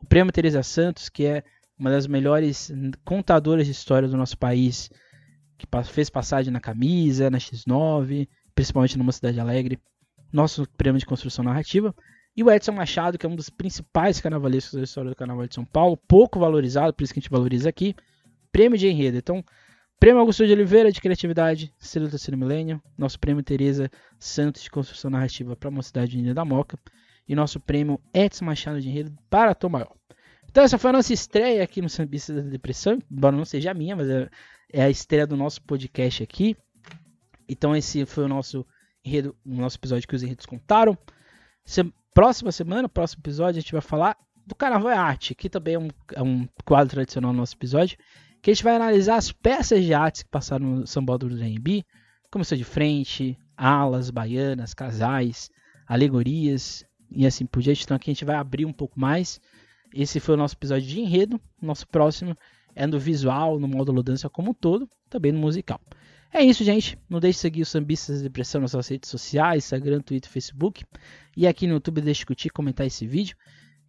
O 0.00 0.06
prêmio 0.06 0.32
Teresa 0.32 0.62
Santos, 0.62 1.10
que 1.10 1.26
é 1.26 1.44
uma 1.78 1.90
das 1.90 2.06
melhores 2.06 2.72
contadoras 3.04 3.66
de 3.66 3.72
história 3.72 4.08
do 4.08 4.16
nosso 4.16 4.36
país, 4.38 4.90
que 5.58 5.66
fez 5.84 6.10
passagem 6.10 6.52
na 6.52 6.60
camisa, 6.60 7.30
na 7.30 7.38
X9, 7.38 8.28
principalmente 8.54 8.98
numa 8.98 9.12
cidade 9.12 9.38
alegre. 9.40 9.78
Nosso 10.32 10.66
prêmio 10.76 10.98
de 10.98 11.06
construção 11.06 11.44
narrativa. 11.44 11.94
E 12.34 12.42
o 12.42 12.50
Edson 12.50 12.72
Machado, 12.72 13.18
que 13.18 13.26
é 13.26 13.28
um 13.28 13.36
dos 13.36 13.50
principais 13.50 14.20
carnavalescos 14.20 14.74
da 14.74 14.84
história 14.84 15.10
do 15.10 15.16
Carnaval 15.16 15.46
de 15.46 15.54
São 15.54 15.64
Paulo, 15.64 15.96
pouco 15.96 16.40
valorizado, 16.40 16.94
por 16.94 17.04
isso 17.04 17.12
que 17.12 17.18
a 17.18 17.22
gente 17.22 17.30
valoriza 17.30 17.68
aqui. 17.68 17.94
Prêmio 18.50 18.78
de 18.78 18.88
enredo. 18.88 19.18
Então, 19.18 19.44
Prêmio 20.02 20.18
Augusto 20.18 20.44
de 20.44 20.52
Oliveira 20.52 20.90
de 20.90 21.00
Criatividade, 21.00 21.72
Selo 21.78 22.06
do 22.06 22.10
Terceiro 22.10 22.36
Milênio. 22.36 22.82
Nosso 22.98 23.20
prêmio 23.20 23.40
Tereza 23.40 23.88
Santos 24.18 24.62
de 24.62 24.68
Construção 24.68 25.08
Narrativa 25.08 25.54
para 25.54 25.68
a 25.68 25.70
Mocidade 25.70 26.16
Unida 26.16 26.34
da 26.34 26.44
Moca. 26.44 26.76
E 27.28 27.36
nosso 27.36 27.60
prêmio 27.60 28.00
Edson 28.12 28.46
Machado 28.46 28.80
de 28.80 28.88
Enredo 28.88 29.16
para 29.30 29.54
Tom 29.54 29.68
Maior. 29.68 29.94
Então 30.52 30.62
essa 30.62 30.76
foi 30.76 30.90
a 30.90 30.92
nossa 30.92 31.14
estreia 31.14 31.64
aqui 31.64 31.80
no 31.80 31.88
Sambista 31.88 32.34
da 32.34 32.42
Depressão, 32.42 32.98
embora 33.10 33.34
não 33.34 33.44
seja 33.44 33.70
a 33.70 33.74
minha, 33.74 33.96
mas 33.96 34.06
é, 34.06 34.28
é, 34.70 34.82
a 34.82 34.90
estreia 34.90 35.26
do 35.26 35.34
nosso 35.34 35.62
podcast 35.62 36.22
aqui. 36.22 36.54
Então 37.48 37.74
esse 37.74 38.04
foi 38.04 38.24
o 38.24 38.28
nosso 38.28 38.64
enredo, 39.02 39.34
o 39.46 39.54
nosso 39.54 39.78
episódio 39.78 40.06
que 40.06 40.14
os 40.14 40.22
enredos 40.22 40.44
contaram. 40.44 40.96
Se, 41.64 41.82
próxima 42.12 42.52
semana, 42.52 42.86
próximo 42.86 43.22
episódio, 43.22 43.58
a 43.58 43.62
gente 43.62 43.72
vai 43.72 43.80
falar 43.80 44.14
do 44.46 44.54
Carnaval 44.54 44.90
é 44.90 44.96
Arte, 44.96 45.34
que 45.34 45.48
também 45.48 45.74
é 45.74 45.78
um, 45.78 45.88
é 46.12 46.22
um 46.22 46.46
quadro 46.66 46.90
tradicional 46.90 47.32
do 47.32 47.38
nosso 47.38 47.54
episódio 47.54 47.96
que 48.42 48.50
a 48.50 48.54
gente 48.54 48.64
vai 48.64 48.74
analisar 48.74 49.16
as 49.16 49.30
peças 49.30 49.82
de 49.82 49.94
artes 49.94 50.24
que 50.24 50.28
passaram 50.28 50.66
no 50.66 50.86
sambódromo 50.86 51.34
do 51.34 51.42
Anhembi, 51.42 51.86
como 52.30 52.44
seu 52.44 52.58
de 52.58 52.64
frente, 52.64 53.38
alas, 53.56 54.10
baianas, 54.10 54.74
casais, 54.74 55.48
alegorias 55.86 56.84
e 57.10 57.24
assim 57.24 57.46
por 57.46 57.62
diante. 57.62 57.84
Então 57.84 57.96
aqui 57.96 58.10
a 58.10 58.14
gente 58.14 58.24
vai 58.24 58.34
abrir 58.34 58.66
um 58.66 58.72
pouco 58.72 58.98
mais. 58.98 59.40
Esse 59.94 60.20
foi 60.20 60.34
o 60.34 60.38
nosso 60.38 60.54
episódio 60.54 60.88
de 60.88 61.00
enredo. 61.00 61.40
Nosso 61.60 61.86
próximo 61.86 62.36
é 62.74 62.86
no 62.86 62.98
visual, 62.98 63.58
no 63.58 63.68
módulo 63.68 64.02
dança 64.02 64.28
como 64.28 64.50
um 64.50 64.54
todo, 64.54 64.88
também 65.08 65.32
no 65.32 65.38
musical. 65.38 65.80
É 66.32 66.42
isso, 66.42 66.64
gente. 66.64 66.98
Não 67.08 67.20
deixe 67.20 67.36
de 67.36 67.40
seguir 67.40 67.62
o 67.62 67.66
Sambistas 67.66 68.18
de 68.18 68.22
Depressão 68.22 68.60
nas 68.60 68.70
suas 68.70 68.88
redes 68.88 69.10
sociais, 69.10 69.64
Instagram, 69.64 70.00
Twitter, 70.00 70.30
Facebook. 70.30 70.84
E 71.36 71.46
aqui 71.46 71.66
no 71.66 71.74
YouTube 71.74 72.00
deixe 72.00 72.24
curtir, 72.24 72.48
comentar 72.48 72.86
esse 72.86 73.06
vídeo. 73.06 73.36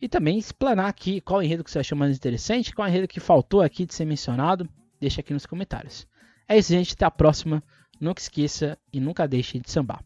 E 0.01 0.09
também 0.09 0.37
explanar 0.37 0.87
aqui 0.87 1.21
qual 1.21 1.41
enredo 1.41 1.63
que 1.63 1.71
você 1.71 1.79
achou 1.79 1.97
mais 1.97 2.15
interessante, 2.15 2.75
qual 2.75 2.85
enredo 2.85 3.07
que 3.07 3.21
faltou 3.21 3.61
aqui 3.61 3.85
de 3.85 3.93
ser 3.93 4.03
mencionado, 4.03 4.67
deixa 4.99 5.21
aqui 5.21 5.31
nos 5.31 5.45
comentários. 5.45 6.05
É 6.47 6.57
isso, 6.57 6.73
gente. 6.73 6.93
Até 6.93 7.05
a 7.05 7.11
próxima. 7.11 7.63
Nunca 8.01 8.21
esqueça 8.21 8.77
e 8.91 8.99
nunca 8.99 9.25
deixe 9.25 9.59
de 9.59 9.71
sambar. 9.71 10.01